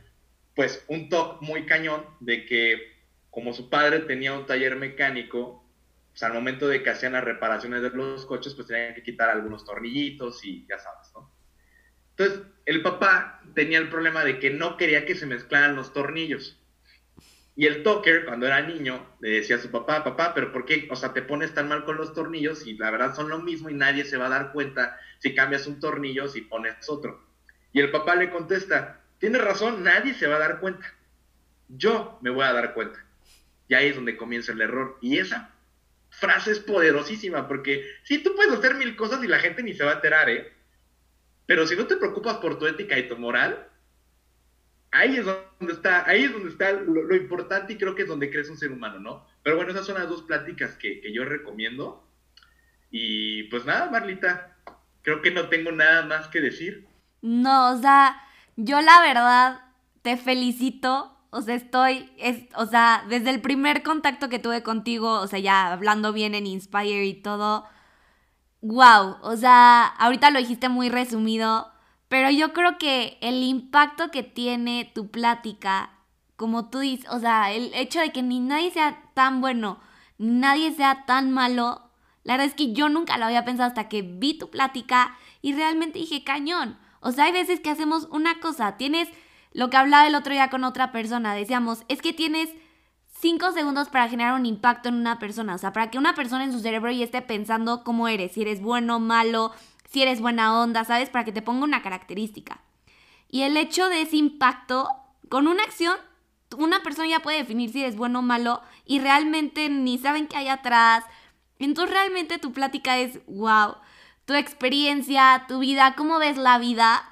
pues 0.54 0.84
un 0.88 1.08
talk 1.08 1.40
muy 1.42 1.66
cañón 1.66 2.04
de 2.20 2.44
que 2.44 2.92
como 3.30 3.52
su 3.52 3.68
padre 3.68 4.00
tenía 4.00 4.34
un 4.34 4.46
taller 4.46 4.76
mecánico, 4.76 5.68
pues 6.10 6.22
al 6.22 6.34
momento 6.34 6.68
de 6.68 6.82
que 6.82 6.90
hacían 6.90 7.14
las 7.14 7.24
reparaciones 7.24 7.82
de 7.82 7.90
los 7.90 8.26
coches, 8.26 8.54
pues 8.54 8.68
tenían 8.68 8.94
que 8.94 9.02
quitar 9.02 9.30
algunos 9.30 9.64
tornillitos 9.64 10.44
y 10.44 10.64
ya 10.68 10.78
sabes, 10.78 11.10
¿no? 11.14 11.32
Entonces, 12.10 12.46
el 12.66 12.82
papá 12.82 13.42
tenía 13.54 13.78
el 13.78 13.88
problema 13.88 14.24
de 14.24 14.38
que 14.38 14.50
no 14.50 14.76
quería 14.76 15.04
que 15.04 15.16
se 15.16 15.26
mezclaran 15.26 15.74
los 15.74 15.92
tornillos. 15.92 16.62
Y 17.56 17.66
el 17.66 17.84
Tucker, 17.84 18.24
cuando 18.24 18.46
era 18.46 18.62
niño, 18.62 19.16
le 19.20 19.30
decía 19.30 19.56
a 19.56 19.60
su 19.60 19.70
papá, 19.70 20.02
papá, 20.02 20.34
pero 20.34 20.52
¿por 20.52 20.64
qué? 20.64 20.88
O 20.90 20.96
sea, 20.96 21.12
te 21.12 21.22
pones 21.22 21.54
tan 21.54 21.68
mal 21.68 21.84
con 21.84 21.96
los 21.96 22.12
tornillos 22.12 22.66
y 22.66 22.76
la 22.76 22.90
verdad 22.90 23.14
son 23.14 23.28
lo 23.28 23.38
mismo 23.38 23.70
y 23.70 23.74
nadie 23.74 24.04
se 24.04 24.16
va 24.16 24.26
a 24.26 24.30
dar 24.30 24.52
cuenta 24.52 24.98
si 25.20 25.34
cambias 25.34 25.66
un 25.66 25.78
tornillo 25.78 26.26
si 26.28 26.40
pones 26.40 26.74
otro. 26.88 27.24
Y 27.72 27.80
el 27.80 27.90
papá 27.90 28.16
le 28.16 28.30
contesta, 28.30 29.00
tienes 29.18 29.42
razón, 29.42 29.84
nadie 29.84 30.14
se 30.14 30.26
va 30.26 30.36
a 30.36 30.40
dar 30.40 30.58
cuenta. 30.58 30.92
Yo 31.68 32.18
me 32.22 32.30
voy 32.30 32.44
a 32.44 32.52
dar 32.52 32.74
cuenta. 32.74 33.04
Y 33.68 33.74
ahí 33.74 33.88
es 33.88 33.96
donde 33.96 34.16
comienza 34.16 34.52
el 34.52 34.60
error. 34.60 34.98
Y 35.00 35.18
esa 35.18 35.54
frase 36.10 36.52
es 36.52 36.58
poderosísima 36.58 37.46
porque 37.46 37.84
sí, 38.02 38.22
tú 38.22 38.34
puedes 38.34 38.52
hacer 38.52 38.74
mil 38.74 38.96
cosas 38.96 39.22
y 39.22 39.28
la 39.28 39.38
gente 39.38 39.62
ni 39.62 39.74
se 39.74 39.84
va 39.84 39.92
a 39.92 39.94
enterar, 39.94 40.28
¿eh? 40.28 40.52
Pero 41.46 41.66
si 41.66 41.76
no 41.76 41.86
te 41.86 41.96
preocupas 41.96 42.38
por 42.38 42.58
tu 42.58 42.66
ética 42.66 42.98
y 42.98 43.08
tu 43.08 43.16
moral, 43.16 43.68
ahí 44.94 45.16
es 45.16 45.26
donde 45.26 45.72
está, 45.72 46.08
ahí 46.08 46.24
es 46.24 46.32
donde 46.32 46.50
está 46.50 46.72
lo, 46.72 47.14
importante 47.14 47.72
y 47.72 47.76
creo 47.76 47.94
que 47.94 48.02
es 48.02 48.08
donde 48.08 48.30
crece 48.30 48.50
un 48.50 48.58
ser 48.58 48.72
humano, 48.72 49.00
¿no? 49.00 49.26
Pero 49.42 49.56
bueno, 49.56 49.72
esas 49.72 49.86
son 49.86 49.98
las 49.98 50.08
dos 50.08 50.22
pláticas 50.22 50.76
que, 50.76 51.00
que 51.00 51.12
yo 51.12 51.24
recomiendo. 51.24 52.08
Y 52.90 53.44
pues 53.44 53.64
nada, 53.66 53.90
Marlita, 53.90 54.56
creo 55.02 55.20
que 55.20 55.32
no 55.32 55.48
tengo 55.48 55.72
nada 55.72 56.06
más 56.06 56.28
que 56.28 56.40
decir. 56.40 56.86
No, 57.22 57.72
o 57.72 57.80
sea, 57.80 58.22
yo 58.56 58.80
la 58.80 59.00
verdad 59.00 59.60
te 60.02 60.16
felicito. 60.16 61.10
O 61.30 61.42
sea, 61.42 61.56
estoy, 61.56 62.12
es, 62.16 62.44
o 62.54 62.66
sea, 62.66 63.04
desde 63.08 63.30
el 63.30 63.40
primer 63.40 63.82
contacto 63.82 64.28
que 64.28 64.38
tuve 64.38 64.62
contigo, 64.62 65.20
o 65.20 65.26
sea, 65.26 65.40
ya 65.40 65.72
hablando 65.72 66.12
bien 66.12 66.36
en 66.36 66.46
Inspire 66.46 67.04
y 67.04 67.14
todo, 67.14 67.64
wow, 68.60 69.16
o 69.20 69.36
sea, 69.36 69.86
ahorita 69.86 70.30
lo 70.30 70.38
dijiste 70.38 70.68
muy 70.68 70.88
resumido, 70.88 71.73
pero 72.14 72.30
yo 72.30 72.52
creo 72.52 72.78
que 72.78 73.18
el 73.22 73.42
impacto 73.42 74.12
que 74.12 74.22
tiene 74.22 74.88
tu 74.94 75.10
plática, 75.10 75.90
como 76.36 76.70
tú 76.70 76.78
dices, 76.78 77.10
o 77.10 77.18
sea, 77.18 77.50
el 77.50 77.74
hecho 77.74 77.98
de 77.98 78.12
que 78.12 78.22
ni 78.22 78.38
nadie 78.38 78.70
sea 78.70 79.10
tan 79.14 79.40
bueno, 79.40 79.80
ni 80.16 80.28
nadie 80.28 80.70
sea 80.70 81.06
tan 81.06 81.32
malo, 81.32 81.90
la 82.22 82.34
verdad 82.34 82.46
es 82.46 82.54
que 82.54 82.72
yo 82.72 82.88
nunca 82.88 83.18
lo 83.18 83.24
había 83.24 83.44
pensado 83.44 83.66
hasta 83.66 83.88
que 83.88 84.02
vi 84.02 84.38
tu 84.38 84.48
plática 84.48 85.18
y 85.42 85.54
realmente 85.54 85.98
dije, 85.98 86.22
cañón. 86.22 86.78
O 87.00 87.10
sea, 87.10 87.24
hay 87.24 87.32
veces 87.32 87.58
que 87.58 87.70
hacemos 87.70 88.06
una 88.12 88.38
cosa, 88.38 88.76
tienes 88.76 89.08
lo 89.50 89.68
que 89.68 89.76
hablaba 89.76 90.06
el 90.06 90.14
otro 90.14 90.34
día 90.34 90.50
con 90.50 90.62
otra 90.62 90.92
persona, 90.92 91.34
decíamos, 91.34 91.82
es 91.88 92.00
que 92.00 92.12
tienes 92.12 92.48
5 93.22 93.50
segundos 93.50 93.88
para 93.88 94.08
generar 94.08 94.34
un 94.34 94.46
impacto 94.46 94.88
en 94.88 94.94
una 94.94 95.18
persona. 95.18 95.56
O 95.56 95.58
sea, 95.58 95.72
para 95.72 95.90
que 95.90 95.98
una 95.98 96.14
persona 96.14 96.44
en 96.44 96.52
su 96.52 96.60
cerebro 96.60 96.92
ya 96.92 97.04
esté 97.04 97.22
pensando 97.22 97.82
cómo 97.82 98.06
eres, 98.06 98.34
si 98.34 98.42
eres 98.42 98.62
bueno, 98.62 99.00
malo, 99.00 99.50
si 99.94 100.02
eres 100.02 100.20
buena 100.20 100.60
onda, 100.60 100.84
¿sabes? 100.84 101.08
Para 101.08 101.24
que 101.24 101.30
te 101.30 101.40
ponga 101.40 101.62
una 101.62 101.80
característica. 101.80 102.60
Y 103.28 103.42
el 103.42 103.56
hecho 103.56 103.88
de 103.88 104.02
ese 104.02 104.16
impacto, 104.16 104.88
con 105.28 105.46
una 105.46 105.62
acción, 105.62 105.96
una 106.58 106.82
persona 106.82 107.08
ya 107.08 107.20
puede 107.20 107.38
definir 107.38 107.70
si 107.70 107.80
eres 107.80 107.96
bueno 107.96 108.18
o 108.18 108.22
malo 108.22 108.60
y 108.84 108.98
realmente 108.98 109.68
ni 109.68 109.96
saben 109.98 110.26
qué 110.26 110.36
hay 110.36 110.48
atrás. 110.48 111.04
Entonces 111.60 111.94
realmente 111.94 112.38
tu 112.38 112.52
plática 112.52 112.98
es, 112.98 113.24
wow, 113.26 113.76
tu 114.24 114.34
experiencia, 114.34 115.44
tu 115.46 115.60
vida, 115.60 115.94
cómo 115.96 116.18
ves 116.18 116.38
la 116.38 116.58
vida, 116.58 117.04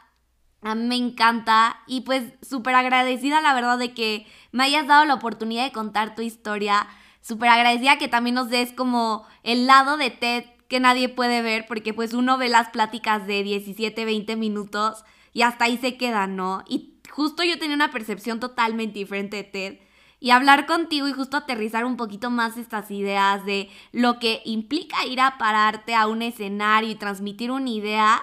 me 0.61 0.97
encanta 0.97 1.81
y 1.87 2.01
pues 2.01 2.33
súper 2.43 2.75
agradecida 2.75 3.41
la 3.41 3.55
verdad 3.55 3.79
de 3.79 3.95
que 3.95 4.27
me 4.51 4.65
hayas 4.65 4.89
dado 4.89 5.05
la 5.05 5.15
oportunidad 5.15 5.65
de 5.65 5.73
contar 5.73 6.17
tu 6.17 6.23
historia. 6.23 6.89
Súper 7.21 7.49
agradecida 7.49 7.99
que 7.99 8.09
también 8.09 8.35
nos 8.35 8.49
des 8.49 8.73
como 8.73 9.25
el 9.45 9.69
lado 9.69 9.97
de 9.97 10.11
TED 10.11 10.45
que 10.73 10.81
nadie 10.81 11.11
puede 11.11 11.43
ver 11.43 11.67
porque 11.69 11.93
pues 11.93 12.15
uno 12.15 12.39
ve 12.39 12.49
las 12.49 12.71
pláticas 12.71 13.27
de 13.27 13.43
17, 13.43 14.07
20 14.07 14.37
minutos 14.37 15.05
y 15.35 15.43
hasta 15.43 15.67
ahí 15.67 15.77
se 15.77 15.99
queda, 15.99 16.27
¿no? 16.27 16.65
Y 16.67 16.95
justo 17.11 17.45
yo 17.45 17.59
tenía 17.59 17.77
una 17.77 17.91
percepción 17.91 18.41
totalmente 18.41 18.99
diferente 18.99 19.37
de 19.37 19.45
TED 19.45 19.79
y 20.19 20.31
hablar 20.31 20.65
contigo 20.65 21.07
y 21.09 21.13
justo 21.13 21.37
aterrizar 21.37 21.85
un 21.85 21.99
poquito 21.99 22.31
más 22.31 22.57
estas 22.57 22.91
ideas 22.91 23.45
de 23.45 23.69
lo 23.93 24.19
que 24.19 24.41
implica 24.47 25.05
ir 25.05 25.21
a 25.21 25.37
pararte 25.37 25.95
a 25.95 26.07
un 26.07 26.23
escenario 26.23 26.89
y 26.89 26.95
transmitir 26.95 27.51
una 27.51 27.69
idea 27.69 28.23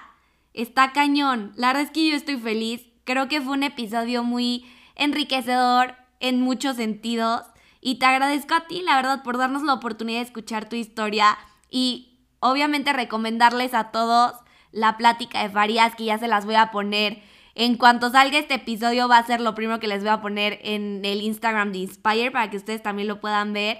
está 0.55 0.91
cañón. 0.91 1.51
La 1.55 1.67
verdad 1.67 1.83
es 1.83 1.91
que 1.91 2.09
yo 2.09 2.15
estoy 2.15 2.37
feliz. 2.37 2.81
Creo 3.03 3.27
que 3.27 3.41
fue 3.41 3.53
un 3.53 3.61
episodio 3.61 4.23
muy 4.23 4.65
enriquecedor 4.95 5.93
en 6.19 6.41
muchos 6.41 6.77
sentidos. 6.77 7.43
Y 7.79 7.99
te 7.99 8.07
agradezco 8.07 8.55
a 8.55 8.65
ti, 8.65 8.81
la 8.81 8.95
verdad, 8.95 9.21
por 9.21 9.37
darnos 9.37 9.61
la 9.61 9.75
oportunidad 9.75 10.21
de 10.21 10.25
escuchar 10.25 10.67
tu 10.67 10.75
historia 10.75 11.37
y 11.69 12.08
obviamente 12.39 12.93
recomendarles 12.93 13.73
a 13.73 13.91
todos 13.91 14.33
la 14.71 14.97
plática 14.97 15.41
de 15.41 15.49
Farías, 15.49 15.95
que 15.95 16.05
ya 16.05 16.17
se 16.17 16.27
las 16.27 16.45
voy 16.45 16.55
a 16.55 16.71
poner. 16.71 17.21
En 17.55 17.75
cuanto 17.75 18.09
salga 18.09 18.37
este 18.37 18.55
episodio 18.55 19.07
va 19.07 19.17
a 19.17 19.25
ser 19.25 19.41
lo 19.41 19.55
primero 19.55 19.79
que 19.79 19.87
les 19.87 20.01
voy 20.01 20.09
a 20.09 20.21
poner 20.21 20.59
en 20.63 21.01
el 21.03 21.21
Instagram 21.21 21.71
de 21.71 21.79
Inspire 21.79 22.31
para 22.31 22.49
que 22.49 22.57
ustedes 22.57 22.81
también 22.81 23.07
lo 23.07 23.19
puedan 23.19 23.53
ver. 23.53 23.79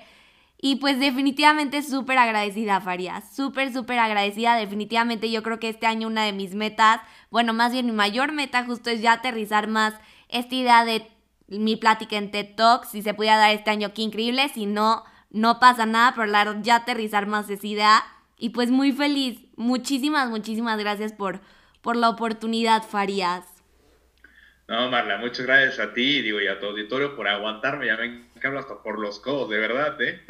Y 0.62 0.76
pues 0.76 1.00
definitivamente 1.00 1.82
súper 1.84 2.18
agradecida, 2.18 2.82
Farías. 2.82 3.34
Súper, 3.34 3.72
súper 3.72 4.00
agradecida. 4.00 4.56
Definitivamente 4.56 5.32
yo 5.32 5.42
creo 5.42 5.60
que 5.60 5.70
este 5.70 5.88
año 5.88 6.08
una 6.08 6.26
de 6.26 6.34
mis 6.34 6.54
metas, 6.54 7.00
bueno, 7.32 7.54
más 7.54 7.72
bien 7.72 7.86
mi 7.86 7.94
mayor 7.94 8.34
meta 8.34 8.66
justo 8.66 8.90
es 8.90 9.02
ya 9.02 9.14
aterrizar 9.14 9.68
más 9.68 9.94
esta 10.28 10.56
idea 10.56 10.84
de 10.84 11.10
mi 11.48 11.78
plática 11.78 12.18
en 12.18 12.32
TED 12.32 12.56
Talks. 12.56 12.90
Si 12.90 13.02
se 13.02 13.14
pudiera 13.14 13.38
dar 13.38 13.52
este 13.52 13.72
año, 13.72 13.94
qué 13.94 14.02
increíble. 14.02 14.50
Si 14.50 14.66
no, 14.66 15.06
no 15.30 15.60
pasa 15.60 15.86
nada, 15.86 16.14
pero 16.14 16.62
ya 16.62 16.76
aterrizar 16.76 17.26
más 17.26 17.50
esa 17.50 17.66
idea. 17.66 18.04
Y 18.40 18.50
pues 18.50 18.72
muy 18.72 18.92
feliz. 18.94 19.42
Muchísimas, 19.58 20.30
muchísimas 20.30 20.80
gracias 20.80 21.14
por, 21.14 21.42
por 21.82 21.96
la 21.96 22.10
oportunidad, 22.10 22.84
Farías. 22.84 23.46
No, 24.70 24.90
Marla, 24.90 25.18
muchas 25.18 25.48
gracias 25.48 25.80
a 25.80 25.94
ti 25.94 26.22
digo, 26.22 26.40
y 26.40 26.48
a 26.48 26.60
tu 26.60 26.68
auditorio 26.68 27.16
por 27.16 27.28
aguantarme. 27.28 27.88
Ya 27.88 27.98
me 27.98 28.24
hablo 28.44 28.60
hasta 28.60 28.84
por 28.84 29.00
los 29.00 29.20
codos, 29.20 29.50
de 29.50 29.58
verdad, 29.58 30.00
¿eh? 30.00 30.24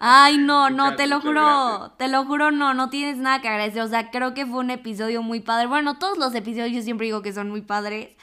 Ay, 0.00 0.36
no, 0.36 0.68
no, 0.70 0.96
te 0.96 1.06
lo 1.06 1.20
juro, 1.20 1.92
te 1.96 2.08
lo 2.08 2.24
juro, 2.24 2.50
no, 2.50 2.74
no 2.74 2.90
tienes 2.90 3.18
nada 3.18 3.40
que 3.40 3.48
agradecer. 3.48 3.82
O 3.82 3.88
sea, 3.88 4.10
creo 4.10 4.34
que 4.34 4.46
fue 4.46 4.58
un 4.58 4.70
episodio 4.70 5.22
muy 5.22 5.40
padre. 5.40 5.68
Bueno, 5.68 5.98
todos 5.98 6.18
los 6.18 6.34
episodios 6.34 6.72
yo 6.72 6.82
siempre 6.82 7.06
digo 7.06 7.22
que 7.22 7.32
son 7.32 7.48
muy 7.48 7.62
padres. 7.62 8.16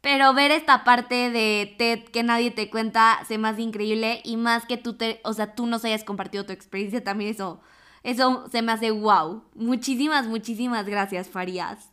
Pero 0.00 0.32
ver 0.32 0.50
esta 0.50 0.84
parte 0.84 1.30
de 1.30 1.74
TED 1.76 2.04
que 2.04 2.22
nadie 2.22 2.50
te 2.50 2.70
cuenta 2.70 3.20
se 3.28 3.36
me 3.36 3.48
hace 3.48 3.60
increíble. 3.60 4.22
Y 4.24 4.38
más 4.38 4.64
que 4.64 4.78
tú 4.78 4.94
te, 4.94 5.20
o 5.22 5.34
sea, 5.34 5.54
tú 5.54 5.66
nos 5.66 5.84
hayas 5.84 6.02
compartido 6.02 6.46
tu 6.46 6.54
experiencia, 6.54 7.04
también 7.04 7.32
eso, 7.32 7.60
eso 8.02 8.46
se 8.50 8.62
me 8.62 8.72
hace 8.72 8.90
wow. 8.90 9.44
Muchísimas, 9.54 10.26
muchísimas 10.26 10.86
gracias, 10.86 11.28
Farías. 11.28 11.90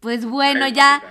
Pues 0.00 0.24
bueno, 0.24 0.68
ya 0.68 1.02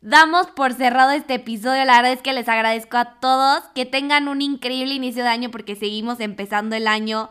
damos 0.00 0.46
por 0.48 0.72
cerrado 0.72 1.10
este 1.10 1.34
episodio. 1.34 1.84
La 1.84 1.96
verdad 1.96 2.12
es 2.12 2.22
que 2.22 2.32
les 2.32 2.48
agradezco 2.48 2.96
a 2.96 3.20
todos. 3.20 3.64
Que 3.74 3.86
tengan 3.86 4.28
un 4.28 4.40
increíble 4.40 4.94
inicio 4.94 5.22
de 5.22 5.30
año 5.30 5.50
porque 5.50 5.76
seguimos 5.76 6.20
empezando 6.20 6.76
el 6.76 6.86
año. 6.86 7.30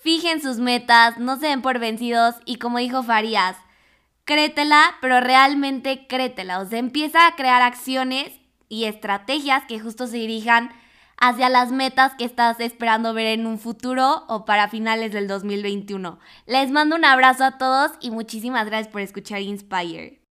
Fijen 0.00 0.40
sus 0.40 0.58
metas, 0.58 1.18
no 1.18 1.38
se 1.38 1.48
den 1.48 1.62
por 1.62 1.78
vencidos 1.78 2.36
y 2.44 2.56
como 2.56 2.78
dijo 2.78 3.02
Farías, 3.02 3.56
créetela, 4.24 4.94
pero 5.00 5.20
realmente 5.20 6.06
créetela. 6.06 6.60
O 6.60 6.66
sea, 6.66 6.78
empieza 6.78 7.26
a 7.26 7.34
crear 7.34 7.62
acciones 7.62 8.32
y 8.68 8.84
estrategias 8.84 9.64
que 9.66 9.80
justo 9.80 10.06
se 10.06 10.18
dirijan 10.18 10.70
hacia 11.20 11.48
las 11.48 11.72
metas 11.72 12.14
que 12.14 12.24
estás 12.24 12.60
esperando 12.60 13.14
ver 13.14 13.26
en 13.26 13.46
un 13.46 13.58
futuro 13.58 14.24
o 14.28 14.44
para 14.44 14.68
finales 14.68 15.12
del 15.12 15.28
2021. 15.28 16.18
Les 16.46 16.70
mando 16.70 16.96
un 16.96 17.04
abrazo 17.04 17.44
a 17.44 17.58
todos 17.58 17.92
y 18.00 18.10
muchísimas 18.10 18.66
gracias 18.66 18.92
por 18.92 19.00
escuchar 19.00 19.40
Inspire. 19.40 20.22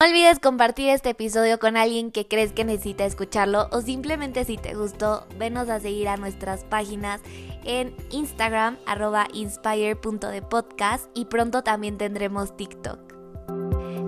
No 0.00 0.08
olvides 0.08 0.40
compartir 0.40 0.88
este 0.88 1.10
episodio 1.10 1.60
con 1.60 1.76
alguien 1.76 2.10
que 2.10 2.26
crees 2.26 2.52
que 2.52 2.64
necesita 2.64 3.04
escucharlo 3.04 3.68
o 3.70 3.82
simplemente 3.82 4.44
si 4.44 4.56
te 4.56 4.74
gustó, 4.74 5.28
venos 5.38 5.68
a 5.68 5.78
seguir 5.78 6.08
a 6.08 6.16
nuestras 6.16 6.64
páginas 6.64 7.20
en 7.64 7.94
Instagram 8.10 8.78
arroba 8.84 9.28
inspire.depodcast 9.32 11.06
y 11.14 11.26
pronto 11.26 11.62
también 11.62 11.98
tendremos 11.98 12.56
TikTok. 12.56 12.98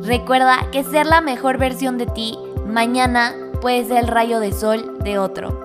Recuerda 0.03 0.69
que 0.73 0.83
ser 0.83 1.07
la 1.07 1.21
mejor 1.21 1.59
versión 1.59 1.97
de 1.97 2.07
ti 2.07 2.37
mañana 2.67 3.33
puede 3.61 3.85
ser 3.85 3.99
el 3.99 4.09
rayo 4.09 4.41
de 4.41 4.53
sol 4.53 4.99
de 5.05 5.21
otro. 5.21 5.65